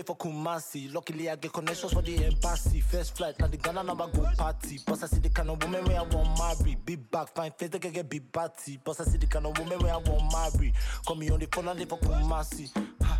They 0.00 0.06
for 0.06 0.16
Kumasi. 0.16 0.92
Luckily, 0.92 1.28
I 1.28 1.36
get 1.36 1.52
connections 1.52 1.92
for 1.92 2.02
the 2.02 2.24
embassy. 2.24 2.80
First 2.80 3.16
flight, 3.16 3.38
now 3.38 3.46
the 3.46 3.56
Ghana 3.56 3.82
number 3.82 4.06
go 4.08 4.26
party. 4.36 4.78
Boss, 4.86 5.02
I 5.02 5.06
see 5.06 5.20
the 5.20 5.28
kind 5.28 5.50
of 5.50 5.62
woman 5.62 5.84
where 5.84 5.98
I 5.98 6.02
want 6.02 6.38
marry. 6.38 6.76
Big 6.84 7.10
back, 7.10 7.28
fine 7.34 7.52
face, 7.52 7.68
they 7.68 7.78
can 7.78 7.92
get 7.92 8.08
big 8.08 8.30
batty. 8.32 8.78
Boss, 8.82 9.00
I 9.00 9.04
see 9.04 9.18
the 9.18 9.26
kind 9.26 9.46
of 9.46 9.58
woman 9.58 9.78
where 9.78 9.92
I 9.92 9.98
want 9.98 10.32
marry. 10.32 10.72
Call 11.06 11.16
me 11.16 11.30
on 11.30 11.40
the 11.40 11.46
phone, 11.46 11.68
and 11.68 11.78
they 11.78 11.84
for 11.84 11.98
Kumasi. 11.98 12.70
Ha. 13.02 13.19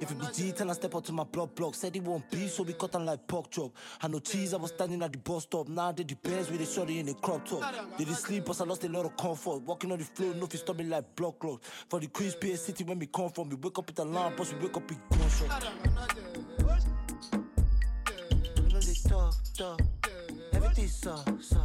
If 0.00 0.10
it 0.10 0.18
be 0.18 0.26
G, 0.34 0.52
tell 0.52 0.68
her 0.68 0.74
step 0.74 0.94
out 0.94 1.04
to 1.06 1.12
my 1.12 1.24
block 1.24 1.54
block. 1.54 1.74
Said 1.74 1.94
he 1.94 2.00
won't 2.00 2.30
be, 2.30 2.48
so 2.48 2.62
we 2.62 2.72
cut 2.72 2.94
on 2.94 3.06
like 3.06 3.26
pork 3.26 3.50
chop. 3.50 3.72
I 4.02 4.08
know 4.08 4.18
cheese, 4.18 4.54
I 4.54 4.56
was 4.58 4.70
standing 4.70 5.02
at 5.02 5.12
the 5.12 5.18
bus 5.18 5.44
stop. 5.44 5.68
Now 5.68 5.92
they 5.92 6.02
the 6.04 6.14
bears 6.14 6.50
with 6.50 6.60
the 6.60 6.66
shorty 6.66 6.98
in 6.98 7.06
the 7.06 7.14
crop 7.14 7.46
top. 7.46 7.62
Did 7.96 8.08
not 8.08 8.16
sleep, 8.18 8.44
but 8.44 8.60
I 8.60 8.64
lost 8.64 8.84
a 8.84 8.88
lot 8.88 9.06
of 9.06 9.16
comfort. 9.16 9.62
Walking 9.62 9.92
on 9.92 9.98
the 9.98 10.04
floor, 10.04 10.34
no 10.34 10.46
fi 10.46 10.58
stop 10.58 10.76
me 10.76 10.84
like 10.84 11.14
block 11.16 11.38
clock. 11.38 11.62
For 11.88 12.00
the 12.00 12.08
Chris 12.08 12.34
P 12.34 12.54
city 12.56 12.84
when 12.84 12.98
we 12.98 13.06
come 13.06 13.30
from, 13.30 13.48
we 13.48 13.56
wake 13.56 13.78
up 13.78 13.86
with 13.86 13.98
alarm, 13.98 14.34
but 14.36 14.52
we 14.52 14.66
wake 14.66 14.76
up 14.76 14.88
with 14.88 14.98
gunshot. 15.10 15.64
You 18.56 18.62
know 18.72 18.80
they 18.80 18.94
talk, 19.08 19.34
so, 19.42 19.76
so. 21.40 21.60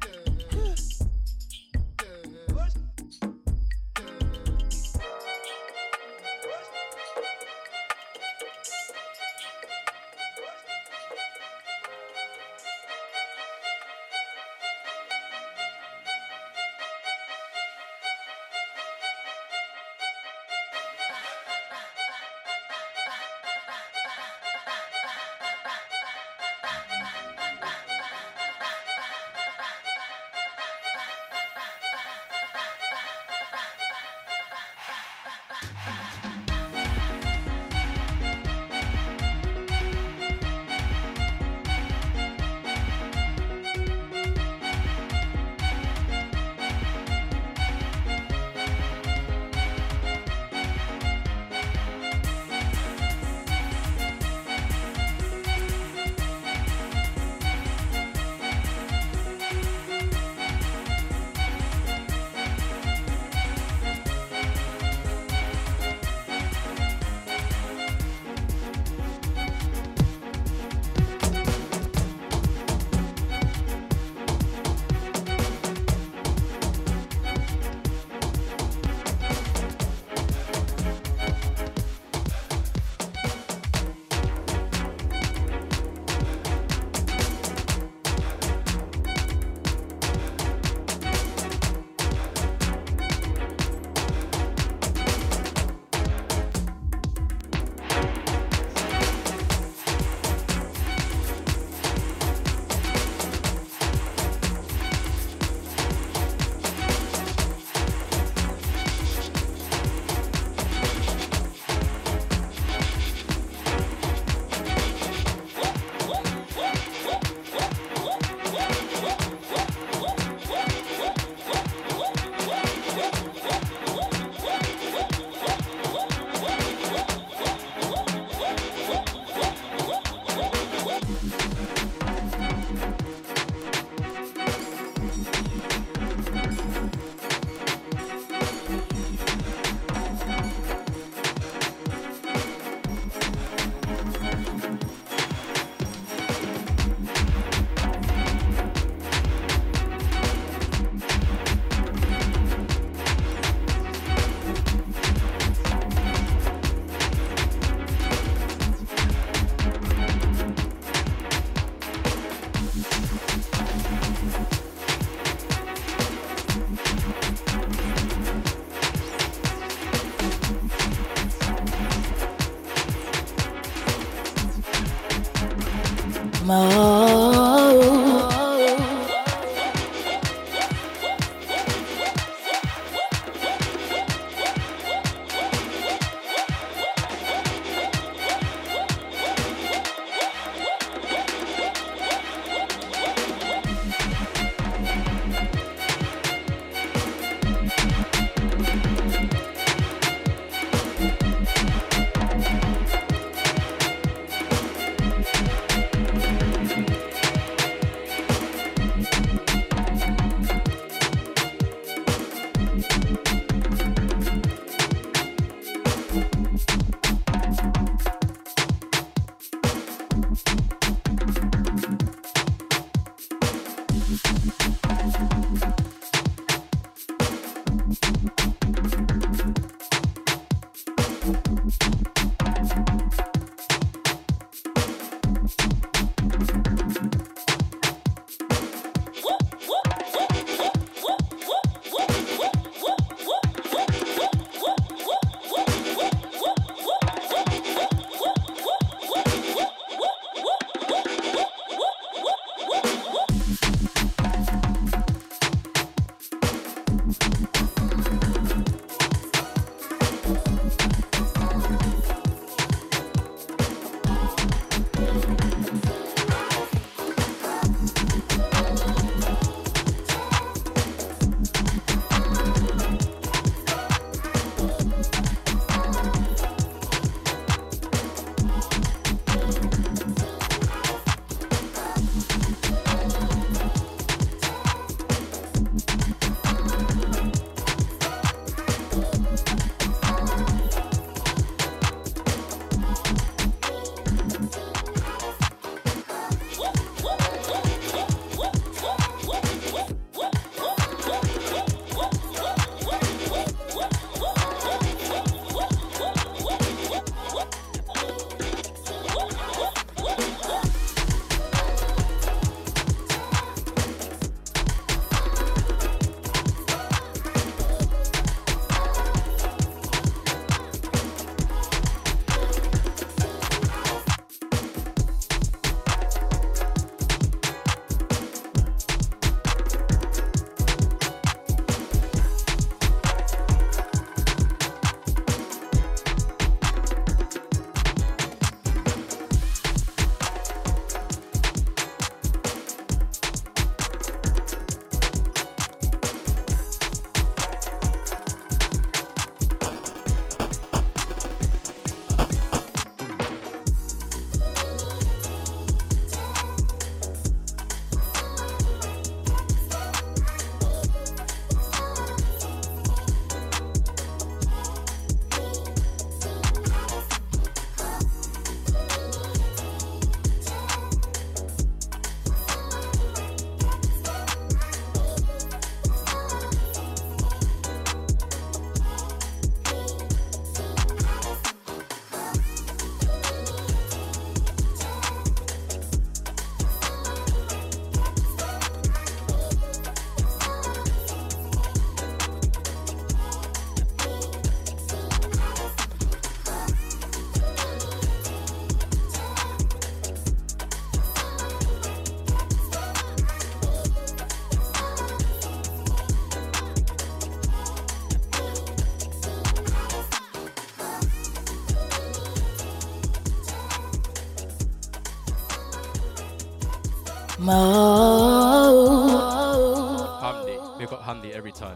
Hamdi. 421.03 421.23
Big 421.23 421.31
up 421.31 421.31
Hamdi 421.31 421.31
every 421.31 421.51
time. 421.51 421.75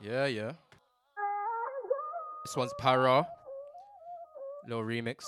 Yeah, 0.00 0.26
yeah. 0.26 0.52
This 2.44 2.56
one's 2.56 2.72
Para. 2.78 3.26
Little 4.66 4.84
remix. 4.84 5.24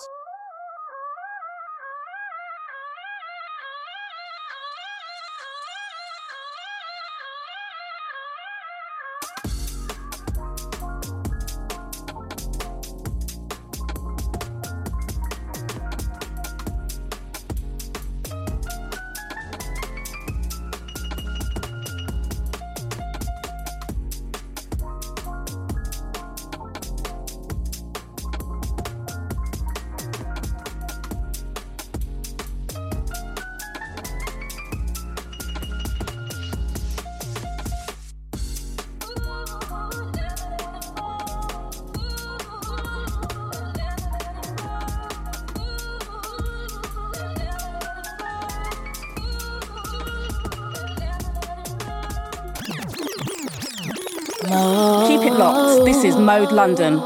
Mode 56.35 56.51
London. 56.51 56.99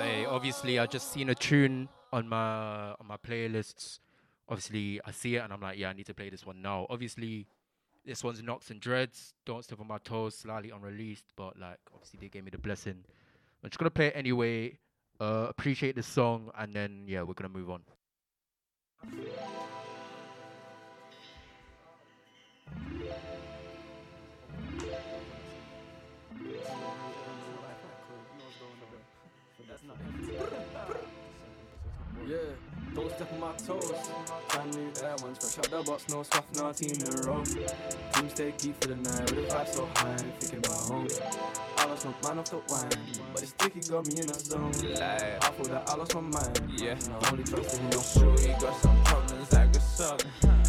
Hey, 0.00 0.24
obviously, 0.24 0.78
I 0.78 0.86
just 0.86 1.12
seen 1.12 1.28
a 1.28 1.34
tune 1.34 1.90
on 2.10 2.26
my 2.26 2.92
on 2.92 3.06
my 3.06 3.18
playlists. 3.18 3.98
Obviously, 4.48 4.98
I 5.04 5.10
see 5.10 5.36
it 5.36 5.40
and 5.40 5.52
I'm 5.52 5.60
like, 5.60 5.76
yeah, 5.76 5.90
I 5.90 5.92
need 5.92 6.06
to 6.06 6.14
play 6.14 6.30
this 6.30 6.46
one 6.46 6.62
now. 6.62 6.86
Obviously, 6.88 7.46
this 8.06 8.24
one's 8.24 8.42
Knocks 8.42 8.70
and 8.70 8.80
Dreads. 8.80 9.34
Don't 9.44 9.62
step 9.62 9.78
on 9.78 9.88
my 9.88 9.98
toes. 9.98 10.36
Slightly 10.36 10.70
unreleased, 10.70 11.26
but 11.36 11.58
like, 11.58 11.80
obviously, 11.92 12.18
they 12.22 12.28
gave 12.30 12.44
me 12.44 12.50
the 12.50 12.56
blessing. 12.56 13.04
I'm 13.62 13.68
just 13.68 13.78
gonna 13.78 13.90
play 13.90 14.06
it 14.06 14.14
anyway. 14.16 14.78
Uh, 15.20 15.48
appreciate 15.50 15.94
the 15.94 16.02
song, 16.02 16.50
and 16.56 16.72
then 16.72 17.04
yeah, 17.06 17.20
we're 17.24 17.34
gonna 17.34 17.52
move 17.52 17.68
on. 17.68 17.82
Step 33.22 33.32
on 33.32 33.40
my 33.40 33.52
toes. 33.56 34.10
Brand 34.48 34.74
new 34.74 34.92
air 35.02 35.14
ones, 35.22 35.38
fresh 35.38 35.58
out 35.58 35.70
the 35.70 35.90
box, 35.90 36.08
no 36.08 36.22
soft, 36.22 36.56
no 36.56 36.72
team 36.72 36.90
in 36.92 37.06
a 37.06 37.26
row. 37.26 37.44
Team 37.44 38.28
stay 38.28 38.52
key 38.52 38.74
for 38.80 38.88
the 38.88 38.96
night, 38.96 39.30
with 39.30 39.48
the 39.48 39.54
vibe 39.54 39.68
so 39.68 39.88
high, 39.96 40.16
thinking 40.40 40.58
about 40.58 40.78
home. 40.88 41.08
I 41.78 41.86
lost 41.86 42.06
my 42.06 42.12
mind 42.22 42.40
off 42.40 42.50
the 42.50 42.56
wine, 42.68 42.88
but 43.32 43.40
the 43.40 43.46
sticky 43.46 43.80
got 43.80 44.06
me 44.06 44.20
in 44.22 44.30
a 44.30 44.34
zone. 44.34 44.72
I 45.00 45.38
thought 45.40 45.68
that 45.68 45.88
I 45.88 45.96
lost 45.96 46.14
my 46.14 46.20
mind. 46.20 46.60
Yeah, 46.76 46.96
I 47.22 47.30
only 47.30 47.44
trust 47.44 47.78
in 47.78 47.92
your 47.92 48.02
Sure, 48.02 48.40
you 48.40 48.54
got 48.60 48.76
some 48.80 49.04
problems 49.04 49.52
like 49.52 49.76
a 49.76 49.80
song. 49.80 50.61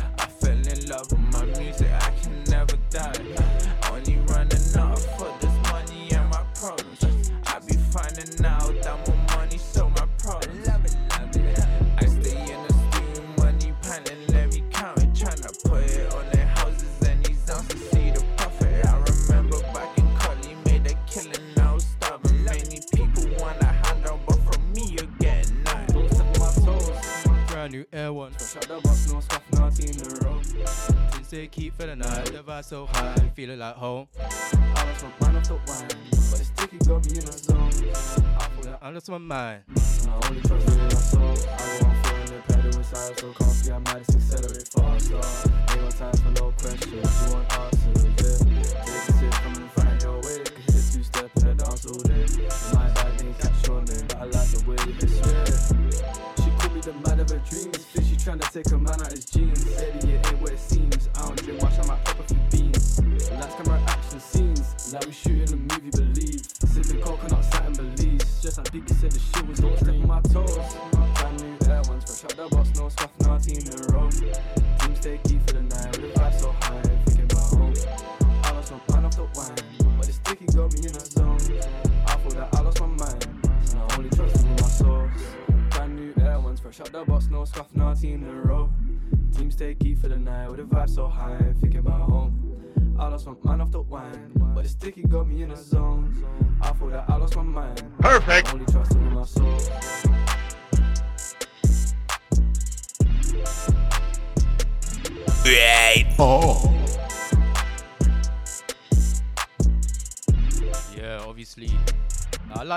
Vibe 32.54 32.66
so 32.66 32.86
high, 32.86 33.32
feeling 33.36 33.60
like 33.60 33.76
home. 33.76 34.08
I 34.20 34.86
lost 34.86 35.06
my 35.20 35.32
mind 35.32 35.46
the 35.46 35.54
wine, 35.54 35.88
but 36.30 36.40
the 36.40 36.46
sticky 36.46 36.78
got 36.80 37.06
me 37.06 37.18
in 37.18 37.24
a 37.24 37.32
zone. 37.32 37.58
I 37.58 38.44
thought 38.46 38.64
that 38.64 38.80
I 38.82 38.90
lost 38.90 39.10
my 39.10 39.18
mind. 39.18 39.64
I 39.68 40.28
only 40.28 40.42
trust 40.42 40.68
in 40.68 40.78
my 40.78 40.90
soul. 40.90 41.22
I 41.22 41.80
on 41.84 41.96
foot 42.04 42.28
the 42.28 42.54
pedal 42.54 42.78
inside, 42.78 43.20
so 43.20 43.34
comfy. 43.34 43.72
I 43.72 43.78
might 43.80 44.10
accelerate 44.10 44.68
faster. 44.68 45.16
Ain't 45.72 45.82
no 45.82 45.90
time 45.90 46.14
for 46.14 46.32
no 46.42 46.52
questions. 46.52 47.28
You 47.28 47.34
want 47.34 47.54
answers, 47.58 48.40
yeah. 48.40 48.43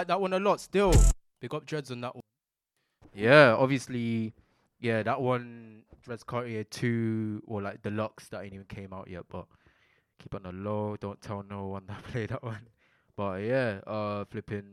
Like 0.06 0.14
that 0.14 0.20
one 0.20 0.32
a 0.32 0.38
lot 0.38 0.60
still. 0.60 0.94
Big 1.40 1.52
up 1.52 1.66
Dreads 1.66 1.90
on 1.90 2.00
that 2.02 2.14
one. 2.14 2.22
Yeah, 3.12 3.56
obviously. 3.58 4.34
Yeah, 4.78 5.02
that 5.02 5.20
one, 5.20 5.82
Dreads 6.04 6.22
Cartier 6.22 6.62
2, 6.64 7.42
or 7.46 7.62
like 7.62 7.82
Deluxe, 7.82 8.28
that 8.28 8.44
ain't 8.44 8.54
even 8.54 8.66
came 8.66 8.92
out 8.92 9.08
yet, 9.08 9.24
but 9.28 9.46
keep 10.18 10.34
on 10.34 10.44
the 10.44 10.52
low. 10.52 10.96
Don't 11.00 11.20
tell 11.20 11.44
no 11.48 11.66
one 11.66 11.84
that 11.88 12.02
play 12.12 12.26
that 12.26 12.42
one. 12.42 12.68
But 13.16 13.42
yeah, 13.42 13.80
uh, 13.86 14.24
flipping. 14.26 14.64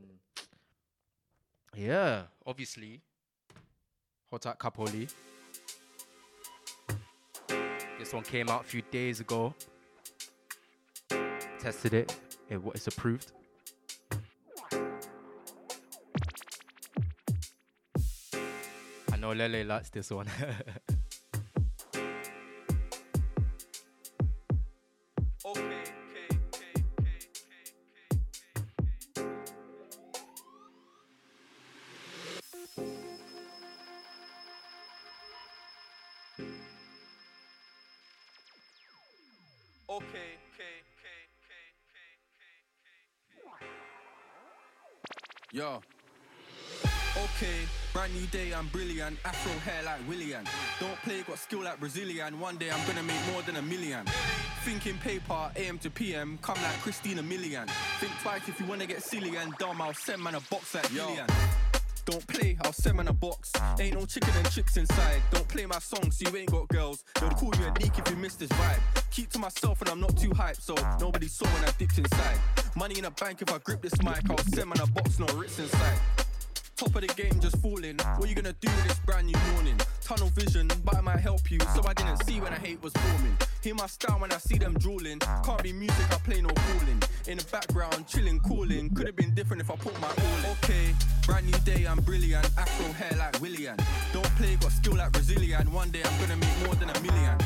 Yeah, 1.76 2.23
obviously. 2.45 3.01
Hot 4.30 4.45
at 4.45 4.60
Capoli. 4.60 5.11
This 7.97 8.14
one 8.14 8.23
came 8.23 8.49
out 8.49 8.61
a 8.61 8.65
few 8.65 8.84
days 8.91 9.19
ago. 9.19 9.55
Tested 11.60 11.93
it. 11.93 12.15
It 12.49 12.61
it's 12.76 12.88
approved. 12.88 13.31
Know 19.24 19.32
Lele 19.32 19.64
likes 19.64 19.90
this 19.90 20.12
one. 20.12 20.28
Day, 48.53 48.59
I'm 48.59 48.67
brilliant. 48.67 49.17
Afro 49.25 49.51
hair 49.59 49.84
like 49.84 50.07
William. 50.07 50.43
Don't 50.80 50.95
play, 51.03 51.21
got 51.23 51.39
skill 51.39 51.63
like 51.63 51.80
Brazilian. 51.80 52.39
One 52.39 52.57
day 52.57 52.69
I'm 52.69 52.88
gonna 52.88 53.01
make 53.01 53.19
more 53.31 53.41
than 53.41 53.55
a 53.55 53.61
million. 53.61 54.05
Thinking 54.63 54.97
paper, 54.99 55.51
AM 55.55 55.80
to 55.80 55.89
PM, 55.89 56.38
come 56.41 56.61
like 56.61 56.80
Christina 56.81 57.23
Milian. 57.23 57.67
Think 57.99 58.11
twice 58.21 58.47
if 58.47 58.59
you 58.59 58.65
wanna 58.67 58.85
get 58.85 59.01
silly 59.01 59.35
and 59.38 59.53
dumb, 59.57 59.81
I'll 59.81 59.93
send 59.93 60.21
man 60.21 60.35
a 60.35 60.39
box 60.51 60.75
like 60.75 60.88
Gillian. 60.91 61.25
Don't 62.05 62.27
play, 62.27 62.57
I'll 62.63 62.73
send 62.73 62.97
man 62.97 63.07
a 63.07 63.13
box. 63.13 63.51
Ain't 63.80 63.95
no 63.97 64.05
chicken 64.05 64.34
and 64.38 64.51
chips 64.51 64.77
inside. 64.77 65.21
Don't 65.31 65.47
play 65.47 65.65
my 65.65 65.80
songs, 65.80 66.19
so 66.19 66.30
you 66.30 66.38
ain't 66.38 66.51
got 66.51 66.67
girls. 66.67 67.03
They'll 67.19 67.30
call 67.31 67.53
you 67.55 67.65
a 67.65 67.71
leak 67.81 67.97
if 67.97 68.09
you 68.09 68.17
miss 68.17 68.35
this 68.35 68.49
vibe. 68.49 68.81
Keep 69.09 69.30
to 69.31 69.39
myself 69.39 69.81
and 69.81 69.89
I'm 69.89 69.99
not 70.01 70.15
too 70.17 70.31
hyped, 70.31 70.61
so 70.61 70.75
nobody 70.99 71.27
saw 71.27 71.45
when 71.45 71.63
I 71.63 71.71
dipped 71.80 71.97
inside. 71.97 72.38
Money 72.75 72.99
in 72.99 73.05
a 73.05 73.11
bank 73.11 73.41
if 73.41 73.51
I 73.51 73.57
grip 73.59 73.81
this 73.81 73.97
mic, 74.03 74.30
I'll 74.30 74.38
send 74.38 74.69
man 74.69 74.80
a 74.81 74.88
box, 74.88 75.17
no 75.17 75.25
Ritz 75.27 75.57
inside. 75.57 75.97
Top 76.76 76.95
of 76.95 77.02
the 77.02 77.08
game, 77.08 77.40
just 77.40 77.58
falling. 77.58 77.98
What 78.18 78.28
you 78.28 78.36
gonna 78.36 78.56
do 78.60 78.70
this 78.88 78.98
brand 79.00 79.28
new 79.28 79.38
morning? 79.54 79.80
Tunnel 80.02 80.30
vision, 80.30 80.70
but 80.84 80.95
I 80.95 81.02
might 81.02 81.20
help 81.20 81.52
you. 81.52 81.60
So 81.76 81.82
I 81.86 81.94
didn't 81.94 82.24
see 82.26 82.41
when 82.41 82.52
I 82.52 82.58
hate 82.58 82.82
was 82.82 82.94
forming. 82.94 83.38
Hear 83.62 83.76
my 83.76 83.86
style 83.86 84.20
when 84.20 84.32
I 84.32 84.38
see 84.38 84.58
them 84.58 84.74
drooling. 84.74 85.20
Can't 85.20 85.62
be 85.62 85.72
music, 85.72 86.12
I 86.12 86.18
play 86.18 86.41
no 86.41 86.50
calling. 86.50 87.02
In 87.28 87.38
the 87.38 87.45
background, 87.52 88.08
chilling, 88.08 88.40
cooling. 88.40 88.90
Could 88.95 89.06
have 89.06 89.16
been 89.16 89.34
different 89.34 89.62
if 89.62 89.70
I 89.70 89.76
put 89.76 90.00
my 90.02 90.08
all 90.08 90.40
in. 90.40 90.45
Okay, 90.64 90.95
brand 91.26 91.45
new 91.45 91.58
day, 91.60 91.86
I'm 91.86 92.02
brilliant. 92.02 92.45
Afro 92.58 92.91
hair 92.94 93.16
like 93.18 93.40
William. 93.40 93.78
Don't 94.12 94.36
play, 94.36 94.56
got 94.56 94.72
skill 94.72 94.95
like 94.95 95.12
Brazilian. 95.12 95.72
One 95.72 95.91
day 95.91 96.02
I'm 96.04 96.20
gonna 96.20 96.38
make 96.38 96.66
more 96.66 96.76
than 96.76 96.90
a 96.90 97.00
million. 97.02 97.38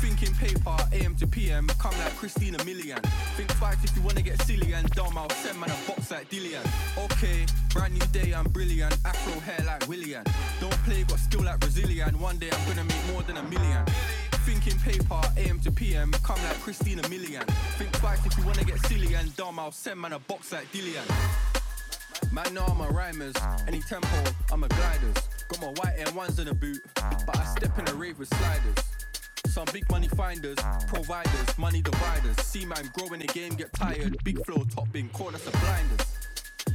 Thinking 0.00 0.34
paper, 0.34 0.76
AM 0.92 1.16
to 1.16 1.26
PM, 1.26 1.66
come 1.78 1.96
like 1.98 2.14
Christina 2.16 2.58
Milian. 2.58 3.02
Think 3.36 3.48
twice 3.56 3.82
if 3.82 3.96
you 3.96 4.02
wanna 4.02 4.22
get 4.22 4.40
silly 4.42 4.72
and 4.72 4.88
dumb, 4.90 5.16
I'll 5.16 5.30
send 5.30 5.58
man 5.58 5.70
a 5.70 5.88
box 5.88 6.10
like 6.10 6.30
Dillian. 6.30 6.64
Okay, 7.04 7.46
brand 7.72 7.94
new 7.94 8.06
day, 8.12 8.32
I'm 8.32 8.44
brilliant. 8.44 8.94
Afro 9.04 9.40
hair 9.40 9.64
like 9.66 9.88
William. 9.88 10.22
Don't 10.60 10.78
play, 10.84 11.02
got 11.04 11.18
skill 11.18 11.42
like 11.42 11.60
Brazilian. 11.60 12.18
One 12.20 12.38
day 12.38 12.50
I'm 12.52 12.68
gonna 12.68 12.84
make 12.84 13.06
more 13.12 13.22
than 13.22 13.38
a 13.38 13.42
million. 13.44 13.84
Thinking 14.44 14.78
paper, 14.78 15.20
AM 15.36 15.58
to 15.60 15.70
PM, 15.72 16.12
come 16.22 16.40
like 16.44 16.60
Christina 16.60 17.02
Milian. 17.02 17.46
Think 17.78 17.90
twice 17.92 18.24
if 18.26 18.36
you 18.38 18.44
wanna 18.44 18.64
get 18.64 18.78
silly 18.86 19.14
and 19.14 19.34
dumb, 19.36 19.58
I'll 19.58 19.72
send 19.72 20.00
man 20.00 20.12
a 20.12 20.18
box 20.18 20.52
like 20.52 20.70
Dillian. 20.72 21.06
Man, 22.32 22.52
know 22.54 22.64
I'm 22.64 22.80
a 22.80 22.88
rhymers. 22.88 23.34
Any 23.66 23.80
tempo, 23.80 24.08
I'm 24.52 24.62
a 24.62 24.68
gliders. 24.68 25.16
Got 25.48 25.60
my 25.62 25.68
white 25.68 25.96
M1s 25.98 26.38
in 26.38 26.46
the 26.46 26.54
boot, 26.54 26.82
but 26.94 27.36
I 27.36 27.44
step 27.44 27.78
in 27.78 27.84
the 27.86 27.94
rave 27.94 28.18
with 28.18 28.28
sliders. 28.28 28.76
Some 29.56 29.64
big 29.72 29.90
money 29.90 30.08
finders, 30.08 30.58
providers, 30.86 31.56
money 31.56 31.80
dividers. 31.80 32.36
See 32.44 32.66
man 32.66 32.90
grow 32.92 33.06
in 33.14 33.20
the 33.20 33.26
game, 33.26 33.54
get 33.54 33.72
tired. 33.72 34.14
Big 34.22 34.44
flow, 34.44 34.62
top 34.64 34.92
bin, 34.92 35.08
corners 35.14 35.46
of 35.46 35.54
blinders. 35.54 36.06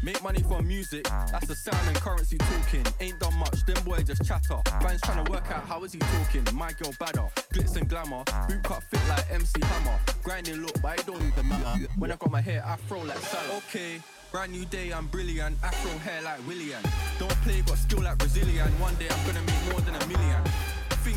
Make 0.02 0.24
money 0.24 0.42
from 0.42 0.68
music, 0.68 1.04
that's 1.04 1.46
the 1.46 1.54
sound 1.54 1.78
and 1.88 1.96
currency 1.98 2.40
talking. 2.40 2.84
Ain't 3.00 3.20
done 3.20 3.36
much, 3.36 3.64
them 3.68 3.84
boy 3.84 4.02
just 4.02 4.26
chatter. 4.26 4.58
Fans 4.82 5.00
trying 5.02 5.24
to 5.24 5.32
work 5.32 5.52
out 5.52 5.64
how 5.66 5.84
is 5.84 5.94
he 5.94 6.00
talking. 6.00 6.44
My 6.56 6.72
girl 6.72 6.92
badder, 7.00 7.28
glitz 7.54 7.78
and 7.78 7.88
glamour. 7.88 8.24
Boot 8.48 8.64
cut 8.64 8.82
fit 8.82 9.00
like 9.08 9.32
MC 9.32 9.62
Hammer. 9.62 10.00
Grinding 10.24 10.56
look, 10.56 10.82
but 10.82 11.00
it 11.00 11.06
don't 11.06 11.22
even 11.22 11.50
matter. 11.50 11.86
When 12.00 12.12
I 12.12 12.16
got 12.16 12.32
my 12.32 12.42
hair 12.42 12.64
I 12.66 12.78
throw 12.88 13.02
like 13.02 13.20
salad. 13.20 13.62
Okay. 13.70 14.02
Brand 14.32 14.54
new 14.54 14.66
day, 14.66 14.92
I'm 14.92 15.06
brilliant. 15.06 15.56
Afro 15.62 15.92
hair 16.00 16.24
like 16.24 16.40
William. 16.48 16.82
Don't 17.20 17.30
play, 17.44 17.62
got 17.62 17.78
skill 17.78 18.02
like 18.02 18.18
Brazilian. 18.18 18.70
One 18.80 18.96
day 18.96 19.08
I'm 19.08 19.28
gonna 19.28 19.46
make 19.46 19.72
more 19.72 19.82
than 19.82 19.94
a 19.94 20.08
million. 20.08 20.42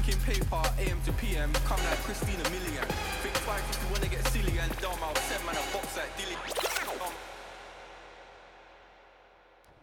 Thinking 0.05 0.23
paper, 0.35 0.63
AM 0.79 1.01
to 1.07 1.13
PM, 1.13 1.51
come 1.65 1.79
like 1.85 1.99
Christina 2.01 2.43
Milian. 2.45 2.85
Think 3.23 3.35
twice 3.37 3.63
if 3.71 3.83
you 3.83 3.91
wanna 3.91 4.09
get 4.09 4.23
silly 4.29 4.59
and 4.59 4.77
dumb, 4.77 4.99
I'll 5.03 5.15
send 5.15 5.43
man 5.47 5.55
a 5.55 5.73
box 5.73 5.97
like 5.97 6.15
Dilly. 6.19 6.37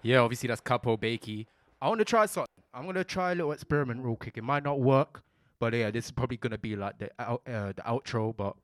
Yeah, 0.03 0.19
obviously 0.19 0.47
that's 0.47 0.61
Capo 0.61 0.95
Bakey. 0.95 1.47
I 1.81 1.87
want 1.87 1.99
to 1.99 2.05
try 2.05 2.27
something. 2.27 2.47
I'm 2.71 2.85
gonna 2.85 3.03
try 3.03 3.31
a 3.31 3.35
little 3.35 3.51
experiment 3.51 4.03
real 4.03 4.15
quick. 4.15 4.37
It 4.37 4.43
might 4.43 4.63
not 4.63 4.79
work, 4.79 5.23
but 5.59 5.73
yeah, 5.73 5.89
this 5.89 6.05
is 6.05 6.11
probably 6.11 6.37
gonna 6.37 6.59
be 6.59 6.75
like 6.75 6.99
the 6.99 7.09
out, 7.17 7.41
uh, 7.47 7.73
the 7.73 7.81
outro. 7.87 8.35
But 8.35 8.55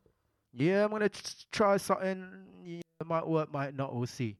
yeah, 0.53 0.85
I'm 0.85 0.91
gonna 0.91 1.09
t- 1.09 1.45
try 1.51 1.77
something. 1.77 2.23
Yeah, 2.63 2.81
might 3.03 3.27
work, 3.27 3.51
might 3.51 3.75
not. 3.75 3.95
We'll 3.95 4.05
see. 4.05 4.35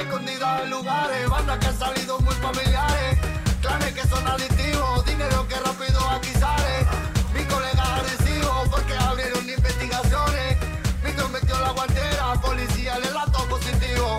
Escondidas 0.00 0.62
en 0.62 0.70
lugares, 0.70 1.28
bandas 1.28 1.58
que 1.58 1.66
han 1.66 1.78
salido 1.78 2.18
muy 2.20 2.34
familiares. 2.34 3.18
Clanes 3.60 3.92
que 3.92 4.06
son 4.08 4.26
adictivos, 4.26 5.04
dinero 5.06 5.46
que 5.48 5.56
rápido 5.56 6.00
aquí 6.10 6.30
sale. 6.38 6.86
Mi 7.34 7.44
colega 7.44 7.96
agresivo 7.96 8.64
porque 8.70 8.94
abrieron 8.94 9.48
investigaciones. 9.48 10.56
Micro 11.04 11.28
metió 11.28 11.58
la 11.60 11.70
guantera, 11.70 12.34
policía 12.40 12.98
le 12.98 13.10
dato 13.10 13.46
positivo 13.48 14.18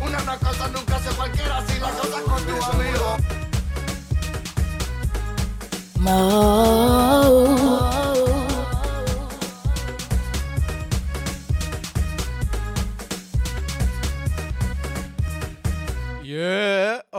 Una 0.00 0.18
una 0.22 0.36
cosa 0.38 0.68
nunca 0.68 0.96
hace 0.96 1.10
cualquiera 1.10 1.64
si 1.66 1.78
la 1.78 1.90
cosa 1.90 2.22
con 2.22 2.42
tu 2.44 2.64
amigo. 2.64 3.16
Yeah, 6.04 7.63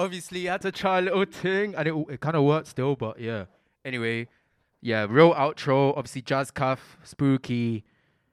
obviously 0.05 0.45
had 0.45 0.61
to 0.61 0.71
try 0.71 0.99
a 0.99 1.01
little 1.01 1.25
thing, 1.25 1.75
and 1.75 1.87
it, 1.87 1.93
it 2.09 2.21
kind 2.21 2.35
of 2.35 2.43
worked 2.43 2.67
still, 2.67 2.95
but 2.95 3.19
yeah. 3.19 3.45
Anyway, 3.83 4.27
yeah, 4.81 5.05
real 5.09 5.33
outro. 5.33 5.97
Obviously, 5.97 6.21
Jazz 6.21 6.51
Cuff, 6.51 6.97
Spooky. 7.03 7.83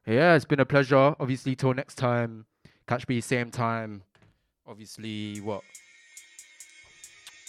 Yeah, 0.07 0.35
it's 0.35 0.45
been 0.45 0.61
a 0.61 0.67
pleasure. 0.67 1.15
Obviously, 1.19 1.57
till 1.57 1.75
next 1.75 1.97
time. 1.97 2.47
Catch 2.87 3.09
me 3.09 3.21
same 3.21 3.51
time. 3.51 4.03
Obviously, 4.67 5.41
what? 5.41 5.63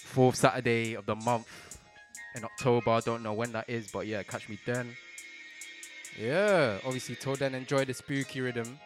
Fourth 0.06 0.36
Saturday 0.36 0.94
of 0.94 1.06
the 1.06 1.16
month 1.16 1.78
in 2.36 2.44
October. 2.44 2.92
I 2.92 3.00
don't 3.02 3.24
know 3.24 3.34
when 3.34 3.52
that 3.52 3.70
is, 3.70 3.90
but 3.92 4.08
yeah, 4.08 4.24
catch 4.24 4.48
me 4.48 4.58
then. 4.66 4.96
Yeah, 6.20 6.78
obviously, 6.86 7.16
till 7.16 7.36
then, 7.36 7.56
enjoy 7.56 7.86
the 7.86 7.94
spooky 7.94 8.42
rhythm. 8.42 8.80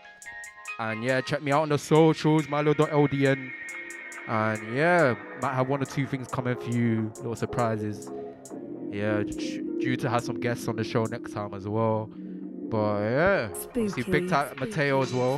And 0.80 1.03
yeah, 1.03 1.22
check 1.22 1.41
me 1.41 1.51
out 1.51 1.64
on 1.64 1.69
the 1.69 1.77
socials, 1.77 2.47
milo.ldn. 2.47 3.51
And 4.28 4.76
yeah, 4.76 5.16
might 5.41 5.54
have 5.54 5.70
one 5.70 5.82
or 5.82 5.86
two 5.86 6.06
things 6.06 6.28
coming 6.28 6.56
for 6.56 6.70
you, 6.70 7.12
little 7.18 7.36
surprises. 7.36 8.12
Yeah, 8.91 9.24
due 9.24 9.95
to 9.98 10.10
have 10.10 10.24
some 10.24 10.40
guests 10.40 10.68
on 10.68 10.76
the 10.76 10.84
show 10.84 11.06
next 11.06 11.32
time 11.34 11.54
as 11.54 11.68
well. 11.68 12.10
But 12.70 12.99
yeah, 12.99 13.49
obviously 13.54 14.04
big 14.04 14.30
time 14.30 14.54
Mateo 14.60 15.02
as 15.02 15.14
well. 15.14 15.36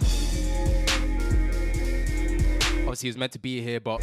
Obviously, 2.82 3.08
he 3.08 3.10
was 3.10 3.18
meant 3.18 3.34
to 3.34 3.40
be 3.40 3.62
here, 3.62 3.80
but 3.80 4.02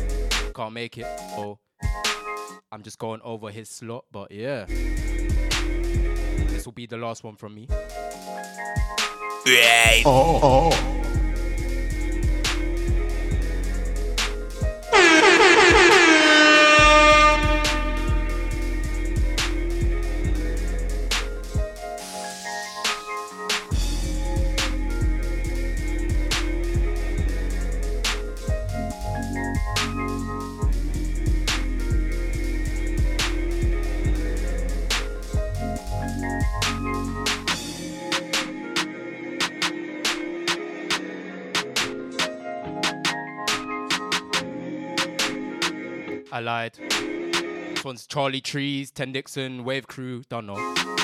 can't 0.55 0.73
make 0.73 0.97
it. 0.97 1.07
So 1.35 1.59
I'm 2.71 2.83
just 2.83 2.99
going 2.99 3.21
over 3.23 3.51
his 3.51 3.69
slot. 3.69 4.05
But 4.13 4.31
yeah, 4.31 4.67
this 6.47 6.65
will 6.65 6.73
be 6.73 6.87
the 6.87 6.97
last 6.97 7.25
one 7.25 7.35
from 7.35 7.57
me. 7.57 7.67
Oh, 10.07 10.41
oh. 10.43 10.71
oh. 10.73 11.06
This 46.47 47.85
one's 47.85 48.07
Charlie 48.07 48.41
Trees, 48.41 48.93
Ten 48.93 49.11
Dixon, 49.11 49.65
Wave 49.65 49.89
Crew, 49.89 50.23
don't 50.29 50.47
know. 50.47 50.96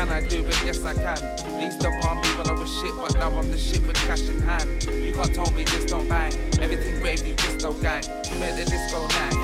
Can 0.00 0.08
I 0.08 0.26
do 0.26 0.40
it? 0.40 0.64
Yes, 0.64 0.82
I 0.82 0.94
can. 0.94 1.60
Least 1.60 1.84
upon 1.84 2.22
me 2.22 2.28
when 2.38 2.48
I 2.48 2.52
was 2.58 2.72
shit, 2.80 2.96
but 2.96 3.14
now 3.16 3.36
I'm 3.36 3.50
the 3.50 3.58
shit 3.58 3.86
with 3.86 3.96
cash 3.96 4.22
in 4.30 4.40
hand. 4.40 4.86
You 4.86 5.12
can't 5.12 5.34
tell 5.34 5.50
me 5.50 5.62
this 5.64 5.84
don't 5.84 6.08
bang. 6.08 6.32
Everything 6.58 7.00
gravy, 7.00 7.34
disco 7.34 7.74
gang. 7.74 8.02
You 8.32 8.38
made 8.40 8.56
the 8.56 8.64
disco 8.64 9.06
nang. 9.08 9.36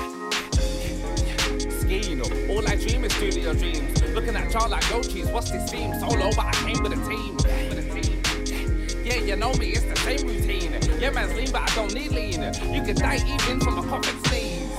Skiing, 1.69 2.21
all 2.49 2.67
I 2.67 2.75
dream 2.75 3.03
is 3.03 3.13
studio 3.13 3.53
dreams. 3.53 4.01
Looking 4.15 4.35
at 4.35 4.51
y'all 4.51 4.67
like 4.67 4.89
yo 4.89 5.03
cheese, 5.03 5.27
what's 5.27 5.51
this 5.51 5.69
theme? 5.69 5.93
Solo, 5.99 6.31
but 6.35 6.45
I 6.47 6.51
came 6.65 6.81
with 6.81 6.93
a 6.93 7.01
team. 7.07 7.35
With 7.35 7.77
a 7.77 7.83
team. 7.93 9.05
Yeah, 9.05 9.17
you 9.17 9.35
know 9.35 9.53
me, 9.53 9.73
it's 9.73 9.85
the 9.85 9.95
same 9.97 10.25
routine. 10.27 10.79
Yeah, 10.99 11.11
man's 11.11 11.35
lean, 11.35 11.51
but 11.51 11.69
I 11.69 11.75
don't 11.75 11.93
need 11.93 12.09
lean. 12.09 12.41
You 12.73 12.81
can 12.81 12.95
die 12.95 13.21
even 13.27 13.59
from 13.59 13.77
a 13.77 13.83
coffin 13.83 14.17
sneeze. 14.25 14.71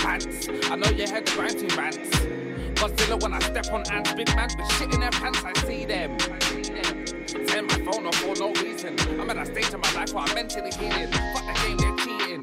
Pants, 0.00 0.48
I 0.70 0.76
know 0.76 0.88
you 0.90 1.08
heard 1.08 1.26
the 1.26 1.32
grinding 1.34 1.76
rants. 1.76 2.41
Godzilla 2.82 3.22
when 3.22 3.32
I 3.32 3.38
step 3.38 3.72
on 3.72 3.84
ants, 3.92 4.12
big 4.14 4.26
man 4.34 4.48
with 4.58 4.72
shit 4.72 4.92
in 4.92 4.98
their 4.98 5.10
pants, 5.12 5.40
I 5.44 5.52
see 5.68 5.84
them. 5.84 6.18
Turn 6.18 7.66
my 7.68 7.78
phone 7.84 8.08
off 8.08 8.16
for 8.16 8.34
no 8.34 8.52
reason. 8.54 8.98
I'm 9.20 9.30
at 9.30 9.36
a 9.36 9.46
stage 9.46 9.72
in 9.72 9.80
my 9.80 9.92
life 9.92 10.12
where 10.12 10.24
I'm 10.24 10.34
mentally 10.34 10.72
healing. 10.72 11.06
Fuck 11.06 11.46
the 11.46 11.54
game, 11.62 11.76
they're 11.76 11.96
cheating. 11.96 12.40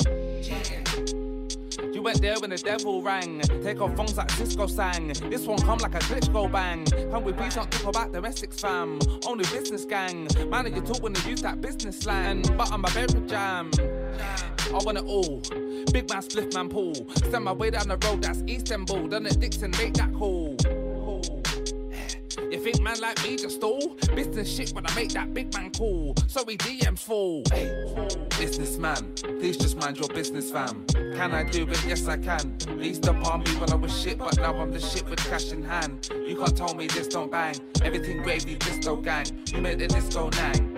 You 1.94 2.02
went 2.02 2.22
there 2.22 2.40
when 2.40 2.52
the 2.52 2.58
devil 2.58 3.02
rang. 3.02 3.42
Take 3.62 3.82
off 3.82 3.98
phones 3.98 4.16
like 4.16 4.32
Cisco 4.32 4.68
sang. 4.68 5.10
This 5.30 5.46
one 5.46 5.60
come 5.60 5.80
like 5.80 5.96
a 5.96 6.00
glitch 6.00 6.32
go 6.32 6.48
bang. 6.48 6.86
Can 6.86 7.22
we 7.26 7.34
please 7.34 7.58
not 7.58 7.70
talk 7.70 7.88
about 7.90 8.14
domestics 8.14 8.62
fam? 8.62 9.00
Only 9.28 9.44
business 9.44 9.84
gang. 9.84 10.30
Man, 10.48 10.74
you 10.74 10.82
talk 10.82 11.04
when 11.04 11.12
they 11.12 11.30
use 11.30 11.42
that 11.42 11.60
business 11.60 12.00
slang. 12.00 12.44
But 12.58 12.72
I'm 12.72 12.86
a 12.86 12.92
beverage 12.92 13.30
jam. 13.30 13.72
I 14.20 14.84
want 14.84 14.98
it 14.98 15.06
all. 15.06 15.42
Big 15.92 16.10
man, 16.10 16.22
split 16.22 16.54
man, 16.54 16.70
pool. 16.70 16.94
Send 17.30 17.44
my 17.44 17.54
way 17.54 17.70
down 17.72 17.88
the 17.88 17.98
road, 17.98 18.22
that's 18.22 18.42
Istanbul. 18.48 19.08
Done 19.08 19.26
it 19.26 19.40
Dixon, 19.40 19.72
make 19.72 19.94
that 19.96 20.14
call. 20.14 20.58
You 22.52 22.60
think 22.60 22.82
man 22.82 23.00
like 23.00 23.22
me 23.24 23.38
just 23.38 23.58
stall? 23.58 23.96
Business 24.16 24.56
shit 24.56 24.72
when 24.72 24.86
I 24.88 24.96
make 24.96 25.10
that 25.10 25.34
big 25.34 25.54
man 25.54 25.70
call. 25.72 26.16
So 26.28 26.44
we 26.44 26.58
DMs 26.58 27.00
fall. 27.00 27.44
Businessman, 28.40 29.14
please 29.40 29.58
just 29.58 29.78
mind 29.78 29.98
your 29.98 30.08
business, 30.10 30.52
fam. 30.52 30.86
Can 31.16 31.32
I 31.34 31.44
do 31.44 31.68
it? 31.70 31.86
Yes, 31.86 32.08
I 32.08 32.18
can. 32.18 32.58
Least 32.70 33.06
upon 33.06 33.42
me 33.44 33.52
when 33.58 33.72
I 33.72 33.76
was 33.76 33.96
shit, 34.02 34.18
but 34.18 34.38
now 34.38 34.56
I'm 34.56 34.72
the 34.72 34.80
shit 34.80 35.08
with 35.08 35.20
cash 35.30 35.52
in 35.52 35.64
hand. 35.64 36.10
You 36.12 36.38
can't 36.38 36.58
tell 36.58 36.74
me 36.74 36.88
this 36.88 37.08
don't 37.08 37.32
bang. 37.32 37.56
Everything 37.84 38.24
gravy, 38.24 38.56
disco 38.56 38.96
gang. 38.96 39.28
You 39.48 39.62
made 39.62 39.80
the 39.80 39.88
disco 39.88 40.30
nang. 40.30 40.69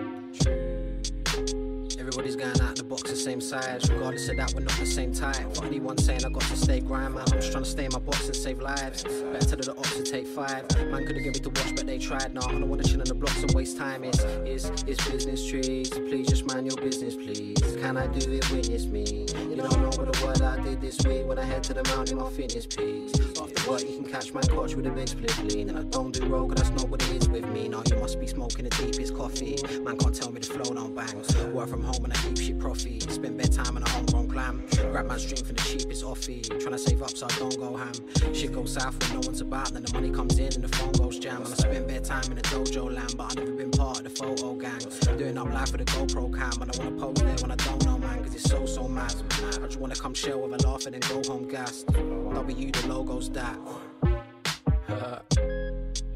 Everybody's 2.02 2.36
going 2.36 2.60
out 2.62 2.76
the 2.76 2.84
box 2.84 3.12
the 3.12 3.16
same 3.16 3.40
size. 3.40 3.88
Regardless 3.88 4.28
of 4.28 4.38
that, 4.38 4.52
we're 4.56 4.62
not 4.62 4.76
the 4.80 4.88
same 4.88 5.14
type. 5.14 5.56
For 5.56 5.66
anyone 5.66 6.00
saying 6.00 6.26
I 6.26 6.30
got 6.30 6.42
to 6.42 6.58
stay 6.58 6.80
grind, 6.80 7.14
man, 7.14 7.24
I'm 7.28 7.40
just 7.40 7.52
trying 7.52 7.64
to 7.64 7.70
stay 7.70 7.86
in 7.86 7.92
my 7.94 8.00
box 8.00 8.26
and 8.26 8.36
save 8.36 8.60
lives. 8.60 9.04
Better 9.04 9.46
tell 9.46 9.76
the 9.76 9.76
ops 9.78 9.96
to 9.98 10.02
take 10.02 10.26
five. 10.26 10.66
Man 10.90 11.06
could've 11.06 11.22
given 11.22 11.34
me 11.34 11.40
to 11.40 11.50
watch, 11.50 11.76
but 11.76 11.86
they 11.86 12.00
tried. 12.00 12.34
Nah, 12.34 12.48
I 12.48 12.54
don't 12.54 12.68
wanna 12.68 12.82
chill 12.82 13.02
in 13.02 13.08
the 13.08 13.14
blocks 13.14 13.44
and 13.44 13.54
waste 13.54 13.78
time. 13.78 14.04
It's, 14.04 14.24
it's, 14.24 14.84
it's 14.88 15.08
business 15.12 15.48
trees. 15.48 15.92
Please 15.92 16.28
just 16.28 16.46
mind 16.48 16.66
your 16.66 16.78
business, 16.78 17.16
please. 17.16 17.60
Can 17.80 17.98
I 17.98 18.08
do 18.08 18.32
it? 18.34 18.50
Witness 18.50 18.88
me. 18.88 19.28
You 19.38 19.58
don't 19.58 19.80
know 19.80 19.90
what 19.90 20.12
the 20.12 20.26
word 20.26 20.42
I 20.42 20.60
did 20.60 20.82
this 20.82 20.98
week 21.06 21.28
when 21.28 21.38
I 21.38 21.44
head 21.44 21.62
to 21.66 21.76
the 21.76 21.84
mountain, 21.84 22.18
my 22.18 22.32
fitness 22.32 22.66
piece. 22.66 23.14
After 23.40 23.70
work, 23.70 23.82
you 23.82 24.02
can 24.02 24.06
catch 24.12 24.34
my 24.34 24.42
coach 24.42 24.74
with 24.74 24.88
a 24.88 24.90
big 24.90 25.08
split 25.08 25.38
lean. 25.44 25.70
And 25.70 25.78
I 25.78 25.84
don't 25.84 26.12
do 26.12 26.26
roll, 26.26 26.48
cause 26.48 26.64
that's 26.64 26.72
not 26.72 26.90
what 26.90 27.04
it 27.04 27.12
is 27.12 27.30
with 27.30 27.48
me. 27.50 27.68
No, 27.68 27.84
you 27.86 27.98
must 27.98 28.20
be 28.20 28.26
smoking 28.26 28.68
the 28.68 28.72
deepest 28.72 29.16
coffee. 29.16 29.58
Man 29.84 30.00
can't 30.00 30.16
tell 30.16 30.32
me 30.32 30.40
the 30.40 30.48
flow 30.48 30.74
don't 30.74 30.96
bang. 30.96 31.54
Work 31.54 31.70
from 31.70 31.84
home 31.84 31.91
and 32.00 32.14
I 32.14 32.16
keep 32.18 32.38
shit 32.38 32.60
profit. 32.60 33.12
Spend 33.12 33.38
bedtime 33.38 33.78
in 33.78 33.84
a 33.84 33.90
homegrown 33.90 34.30
clam. 34.30 34.64
Grab 34.92 35.08
my 35.08 35.18
stream 35.18 35.44
for 35.46 35.54
the 35.54 35.62
cheapest 35.62 36.04
offie. 36.04 36.42
Tryna 36.42 36.80
save 36.80 37.02
up 37.02 37.12
so 37.12 37.28
I 37.30 37.38
don't 37.38 37.58
go 37.58 37.76
ham. 37.76 37.94
Shit 38.34 38.54
goes 38.54 38.74
south 38.74 39.00
when 39.02 39.20
no 39.20 39.28
one's 39.28 39.42
about. 39.42 39.74
Then 39.74 39.84
the 39.84 39.94
money 39.94 40.10
comes 40.10 40.38
in 40.38 40.54
and 40.54 40.64
the 40.64 40.76
phone 40.76 40.92
goes 40.94 41.20
jam. 41.20 41.44
And 41.44 41.54
I 41.54 41.56
spend 41.56 41.88
bedtime 41.88 42.32
in 42.32 42.38
a 42.38 42.42
dojo 42.42 42.94
land, 42.94 43.16
but 43.18 43.32
I've 43.32 43.36
never 43.38 43.52
been 43.52 43.72
part 43.72 44.00
of 44.00 44.04
the 44.04 44.10
photo 44.10 44.54
gang. 44.54 44.80
Doing 45.18 45.38
up 45.38 45.48
live 45.52 45.70
for 45.70 45.78
the 45.78 45.86
GoPro 45.86 46.34
cam. 46.38 46.62
And 46.62 46.72
I 46.72 46.84
wanna 46.84 47.00
pose 47.00 47.24
there 47.24 47.36
when 47.38 47.52
I 47.52 47.56
don't 47.56 47.84
know, 47.86 47.98
man, 47.98 48.24
cause 48.24 48.36
it's 48.36 48.50
so, 48.50 48.66
so 48.66 48.88
mad. 48.88 49.14
I 49.32 49.66
just 49.68 49.80
wanna 49.80 49.96
come 49.96 50.14
chill 50.14 50.42
with 50.42 50.64
a 50.64 50.68
laugh 50.68 50.86
and 50.86 50.96
then 50.96 51.02
go 51.02 51.32
home 51.32 51.48
gassed. 51.48 51.88
W, 51.88 52.72
the 52.72 52.88
logo's 52.88 53.30
that. 53.32 53.58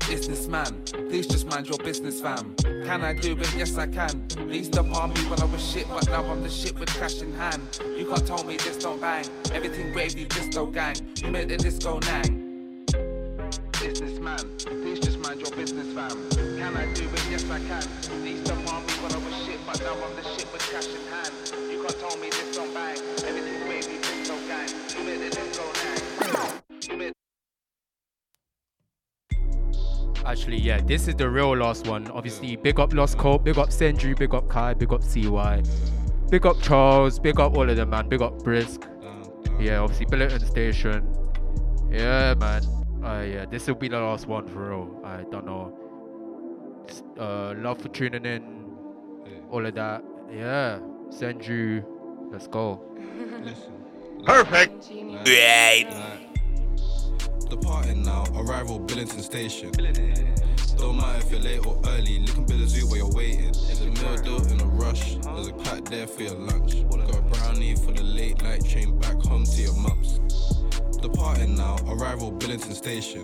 Businessman, 0.07 0.83
please 1.09 1.25
just 1.25 1.47
mind 1.47 1.67
your 1.67 1.79
business, 1.79 2.21
fam. 2.21 2.55
Can 2.85 3.03
I 3.03 3.13
do 3.13 3.33
it? 3.33 3.55
Yes, 3.55 3.75
I 3.75 3.87
can. 3.87 4.27
Up 4.77 5.01
on 5.01 5.13
me 5.13 5.21
when 5.21 5.41
I 5.41 5.45
was 5.45 5.67
shit, 5.67 5.87
but 5.89 6.07
now 6.09 6.23
I'm 6.25 6.43
the 6.43 6.49
shit 6.49 6.77
with 6.79 6.89
cash 6.89 7.21
in 7.21 7.33
hand. 7.33 7.61
You 7.97 8.05
can't 8.05 8.25
tell 8.27 8.43
me 8.43 8.57
this 8.57 8.77
don't 8.77 9.01
bang. 9.01 9.25
Everything 9.51 9.95
wavy, 9.95 10.25
disco 10.25 10.67
gang. 10.67 10.95
You 11.17 11.31
made 11.31 11.49
the 11.49 11.57
disco 11.57 11.99
nang. 11.99 12.85
Businessman, 13.79 14.39
please 14.59 14.99
just 14.99 15.19
mind 15.19 15.41
your 15.41 15.55
business, 15.55 15.91
fam. 15.93 16.29
Can 16.57 16.77
I 16.77 16.85
do 16.93 17.05
it? 17.05 17.25
Yes, 17.31 17.49
I 17.49 17.59
can. 17.59 17.83
Up 18.45 18.73
on 18.73 18.85
me 18.85 18.93
when 19.01 19.11
I 19.11 19.17
was 19.17 19.35
shit, 19.45 19.59
but 19.65 19.81
now 19.81 19.93
I'm 19.93 20.15
the 20.15 20.23
shit 20.23 20.47
with 20.53 20.61
cash 20.71 20.87
in 20.87 21.01
hand. 21.09 21.33
You 21.71 21.81
can't 21.81 21.99
tell 21.99 22.17
me 22.17 22.29
this 22.29 22.55
don't 22.55 22.71
bang. 22.75 22.97
Everything 23.25 23.67
wavy, 23.67 23.97
disco 24.01 24.35
gang. 24.47 24.69
You 24.95 25.03
made 25.03 25.21
the 25.21 25.35
disco 25.35 25.63
nang. 25.81 26.91
You 26.91 26.97
made 26.97 27.13
Actually, 30.25 30.57
yeah, 30.57 30.81
this 30.81 31.07
is 31.07 31.15
the 31.15 31.29
real 31.29 31.55
last 31.55 31.87
one. 31.87 32.09
Obviously, 32.11 32.55
big 32.55 32.79
up 32.79 32.93
Lost 32.93 33.17
Cope, 33.17 33.43
big 33.43 33.57
up 33.57 33.69
Sendry, 33.69 34.17
big 34.17 34.33
up 34.33 34.49
Kai, 34.49 34.73
big 34.73 34.91
up 34.91 35.03
CY, 35.03 35.61
big 36.29 36.45
up 36.45 36.59
Charles, 36.61 37.19
big 37.19 37.39
up 37.39 37.55
all 37.55 37.69
of 37.69 37.75
them, 37.75 37.91
man. 37.91 38.09
Big 38.09 38.21
up 38.21 38.43
Brisk. 38.43 38.87
Yeah, 39.59 39.79
obviously, 39.79 40.07
Billiton 40.07 40.45
Station. 40.45 41.07
Yeah, 41.91 42.33
man. 42.39 42.63
Uh, 43.03 43.21
yeah, 43.21 43.45
this 43.45 43.67
will 43.67 43.75
be 43.75 43.87
the 43.87 43.99
last 43.99 44.25
one 44.27 44.47
for 44.47 44.69
real. 44.69 45.01
I 45.05 45.23
don't 45.31 45.45
know. 45.45 45.77
Uh, 47.19 47.53
love 47.57 47.79
for 47.79 47.89
tuning 47.89 48.25
in. 48.25 48.65
All 49.51 49.65
of 49.65 49.75
that. 49.75 50.03
Yeah, 50.31 50.79
Sendry. 51.09 51.85
Let's 52.31 52.47
go. 52.47 52.81
Listen, 53.43 53.73
Perfect. 54.25 54.89
Right. 54.91 56.24
Departing 57.49 58.03
now, 58.03 58.25
arrival 58.35 58.79
Billington 58.79 59.21
Station. 59.21 59.71
Don't 60.77 60.97
matter 60.97 61.19
if 61.19 61.31
you're 61.31 61.39
late 61.39 61.65
or 61.65 61.79
early, 61.87 62.19
looking 62.19 62.45
Bill 62.45 62.67
Zoo 62.67 62.87
while 62.87 62.97
you're 62.97 63.11
waiting. 63.13 63.51
There's 63.51 63.81
a 63.81 63.85
meal 63.85 64.17
deal 64.17 64.51
in 64.51 64.61
a 64.61 64.65
rush, 64.65 65.15
there's 65.15 65.47
a 65.47 65.53
pack 65.53 65.85
there 65.85 66.07
for 66.07 66.23
your 66.23 66.35
lunch. 66.35 66.87
Got 66.89 67.15
a 67.15 67.21
brownie 67.21 67.75
for 67.75 67.91
the 67.91 68.03
late 68.03 68.41
night 68.41 68.65
train 68.65 68.97
back 68.99 69.21
home 69.21 69.45
to 69.45 69.61
your 69.61 69.75
mum's. 69.75 70.19
Departing 71.05 71.53
now, 71.53 71.75
arrival 71.87 72.31
Billington 72.31 72.73
Station. 72.73 73.21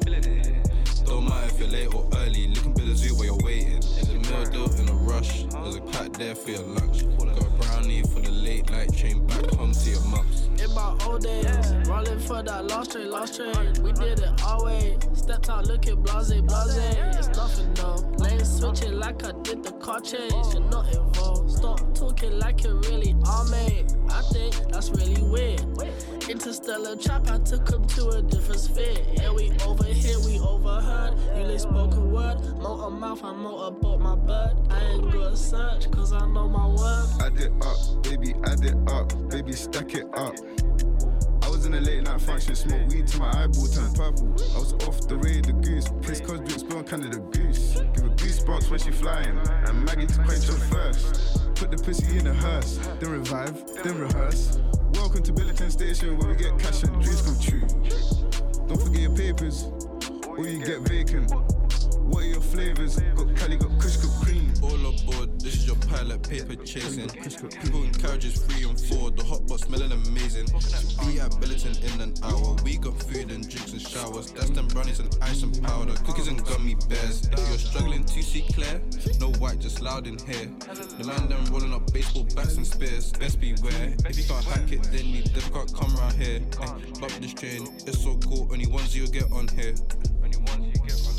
Don't 1.05 1.27
matter 1.27 1.47
if 1.47 1.59
you're 1.59 1.67
late 1.67 1.91
or 1.91 2.07
early, 2.17 2.47
looking 2.49 2.73
Bill 2.73 2.93
Zoo 2.93 3.15
while 3.15 3.25
you're 3.25 3.37
waiting. 3.43 3.79
There's 3.79 4.09
a 4.09 4.19
meal 4.19 4.45
deal 4.45 4.79
in 4.79 4.87
a 4.87 4.93
rush, 4.93 5.45
there's 5.45 5.77
a 5.77 5.81
pack 5.81 6.13
there 6.13 6.35
for 6.35 6.51
your 6.51 6.61
lunch. 6.61 7.09
Got 7.17 7.41
a 7.41 7.49
brownie 7.49 8.03
for 8.03 8.19
the 8.19 8.29
late 8.29 8.69
night 8.69 8.95
train 8.95 9.25
back 9.25 9.49
home 9.55 9.71
to 9.71 9.89
your 9.89 10.05
mum's. 10.05 10.47
In 10.61 10.71
my 10.75 10.95
old 11.07 11.23
days, 11.23 11.73
rolling 11.87 12.19
for 12.19 12.43
that 12.43 12.67
lost 12.67 12.91
train, 12.91 13.09
lost 13.09 13.37
train. 13.37 13.73
We 13.81 13.93
did 13.93 14.19
it 14.19 14.41
way. 14.59 14.97
Stepped 15.13 15.49
out 15.49 15.65
looking 15.65 16.03
blase, 16.03 16.39
blase. 16.41 16.77
It's 17.17 17.29
nothing 17.29 17.73
though. 17.73 17.95
Lane 18.19 18.45
switching 18.45 18.99
like 18.99 19.25
I 19.25 19.31
did 19.41 19.63
the 19.63 19.71
car 19.71 19.99
chase. 20.01 20.31
You're 20.53 20.69
not 20.69 20.93
involved. 20.93 21.49
Stop 21.49 21.95
talking 21.95 22.37
like 22.37 22.63
you 22.63 22.79
really 22.89 23.15
are, 23.25 23.45
mate. 23.45 23.95
I 24.09 24.21
think 24.31 24.53
that's 24.69 24.91
really 24.91 25.21
weird. 25.23 25.65
Interstellar 26.31 26.95
trap, 26.95 27.29
I 27.29 27.39
took 27.39 27.69
him 27.69 27.85
to 27.87 28.07
a 28.07 28.21
different 28.21 28.61
sphere. 28.61 28.95
Yeah, 29.15 29.33
we 29.33 29.51
over 29.65 29.83
here, 29.83 30.17
we 30.21 30.39
overheard. 30.39 31.13
You 31.35 31.43
lay 31.43 31.57
spoken 31.57 32.09
word. 32.09 32.39
Motor 32.57 32.89
mouth, 32.89 33.21
I 33.21 33.33
motorboat 33.33 33.99
my 33.99 34.15
bird. 34.15 34.55
I 34.69 34.81
ain't 34.81 35.11
gonna 35.11 35.35
search, 35.35 35.91
cause 35.91 36.13
I 36.13 36.25
know 36.27 36.47
my 36.47 36.67
worth. 36.67 37.21
Add 37.21 37.37
it 37.37 37.51
up, 37.65 38.03
baby, 38.03 38.33
add 38.45 38.63
it 38.63 38.77
up, 38.87 39.11
baby, 39.29 39.51
stack 39.51 39.93
it 39.93 40.07
up. 40.13 40.35
Was 41.61 41.67
in 41.67 41.75
a 41.75 41.79
late 41.79 42.01
night 42.01 42.19
function, 42.19 42.55
smoke 42.55 42.89
weed 42.89 43.07
till 43.07 43.19
my 43.19 43.29
eyeball 43.43 43.67
turned 43.67 43.95
purple. 43.95 44.33
I 44.55 44.57
was 44.57 44.73
off 44.87 45.07
the 45.07 45.15
raid, 45.17 45.45
the 45.45 45.53
goose, 45.53 45.87
place 46.01 46.19
cause 46.19 46.39
drinks 46.39 46.63
blow 46.63 46.81
Canada 46.81 47.19
goose. 47.19 47.75
Give 47.93 48.01
her 48.01 48.09
goosebumps 48.17 48.71
when 48.71 48.79
she 48.79 48.89
flying, 48.89 49.37
and 49.37 49.85
Maggie 49.85 50.07
to 50.07 50.23
quench 50.23 50.47
her 50.47 50.57
first. 50.73 51.53
Put 51.53 51.69
the 51.69 51.77
pussy 51.77 52.17
in 52.17 52.25
a 52.25 52.33
hearse, 52.33 52.79
then 52.99 53.11
revive, 53.11 53.63
then 53.83 53.95
rehearse. 53.99 54.59
Welcome 54.95 55.21
to 55.21 55.31
Billington 55.33 55.69
Station 55.69 56.17
where 56.17 56.29
we 56.29 56.35
get 56.35 56.57
cash 56.57 56.81
and 56.81 56.99
dreams 56.99 57.21
come 57.21 57.39
true. 57.39 57.67
Don't 58.67 58.81
forget 58.81 59.01
your 59.01 59.15
papers, 59.15 59.65
or 60.29 60.47
you 60.47 60.65
get 60.65 60.79
vacant. 60.89 61.29
What 62.09 62.23
are 62.23 62.27
your 62.27 62.41
flavors? 62.41 62.99
Got 62.99 63.35
Cali, 63.35 63.57
got 63.57 63.79
Kush, 63.79 63.97
got 63.97 64.25
cream. 64.25 64.50
All 64.61 64.85
aboard, 64.85 65.39
this 65.41 65.55
is 65.55 65.67
your 65.67 65.75
pilot, 65.89 66.21
paper 66.27 66.55
chasing. 66.55 67.09
People 67.09 67.83
in 67.83 67.93
carriages 67.93 68.37
three 68.43 68.69
and 68.69 68.79
four, 68.79 69.09
the 69.11 69.23
hot 69.23 69.47
pot 69.47 69.59
smelling 69.59 69.91
amazing. 69.91 70.45
Be 71.05 71.19
at 71.19 71.31
Billiton 71.41 71.75
in 71.81 72.01
an 72.01 72.13
hour. 72.23 72.55
We 72.63 72.77
got 72.77 72.93
food 73.01 73.31
and 73.31 73.47
drinks 73.49 73.71
and 73.73 73.81
showers. 73.81 74.31
That's 74.31 74.51
them 74.51 74.67
brownies 74.67 74.99
and 74.99 75.15
ice 75.21 75.41
and 75.43 75.61
powder. 75.63 75.93
Cookies 76.05 76.27
and 76.27 76.43
gummy 76.45 76.75
bears. 76.87 77.27
If 77.31 77.39
you're 77.49 77.57
struggling 77.57 78.03
to 78.03 78.21
see 78.21 78.45
clear, 78.53 78.81
no 79.19 79.31
white, 79.39 79.59
just 79.59 79.81
loud 79.81 80.05
in 80.05 80.19
here. 80.19 80.47
The 80.97 81.05
man 81.05 81.27
them 81.27 81.43
rolling 81.51 81.73
up 81.73 81.91
baseball 81.91 82.27
bats 82.35 82.57
and 82.57 82.67
spears. 82.67 83.11
Best 83.13 83.39
beware. 83.41 83.95
If 84.05 84.17
you 84.17 84.23
can't 84.25 84.45
hack 84.45 84.71
it, 84.71 84.83
then 84.91 85.05
you 85.07 85.23
never 85.33 85.49
can't 85.49 85.73
come 85.73 85.95
around 85.97 86.13
here. 86.13 86.39
Ay, 86.61 86.81
Bump 86.99 87.13
this 87.19 87.33
train, 87.33 87.67
it's 87.87 88.03
so 88.03 88.15
cool. 88.17 88.47
Only 88.51 88.67
ones 88.67 88.95
you'll 88.95 89.07
get 89.09 89.31
on 89.31 89.47
here. 89.49 89.73
Only 90.23 90.37
ones 90.37 90.65
you 90.69 90.81
get 90.85 91.01
on 91.07 91.10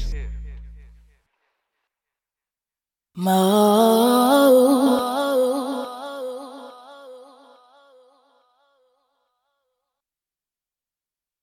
Mo. 3.14 3.32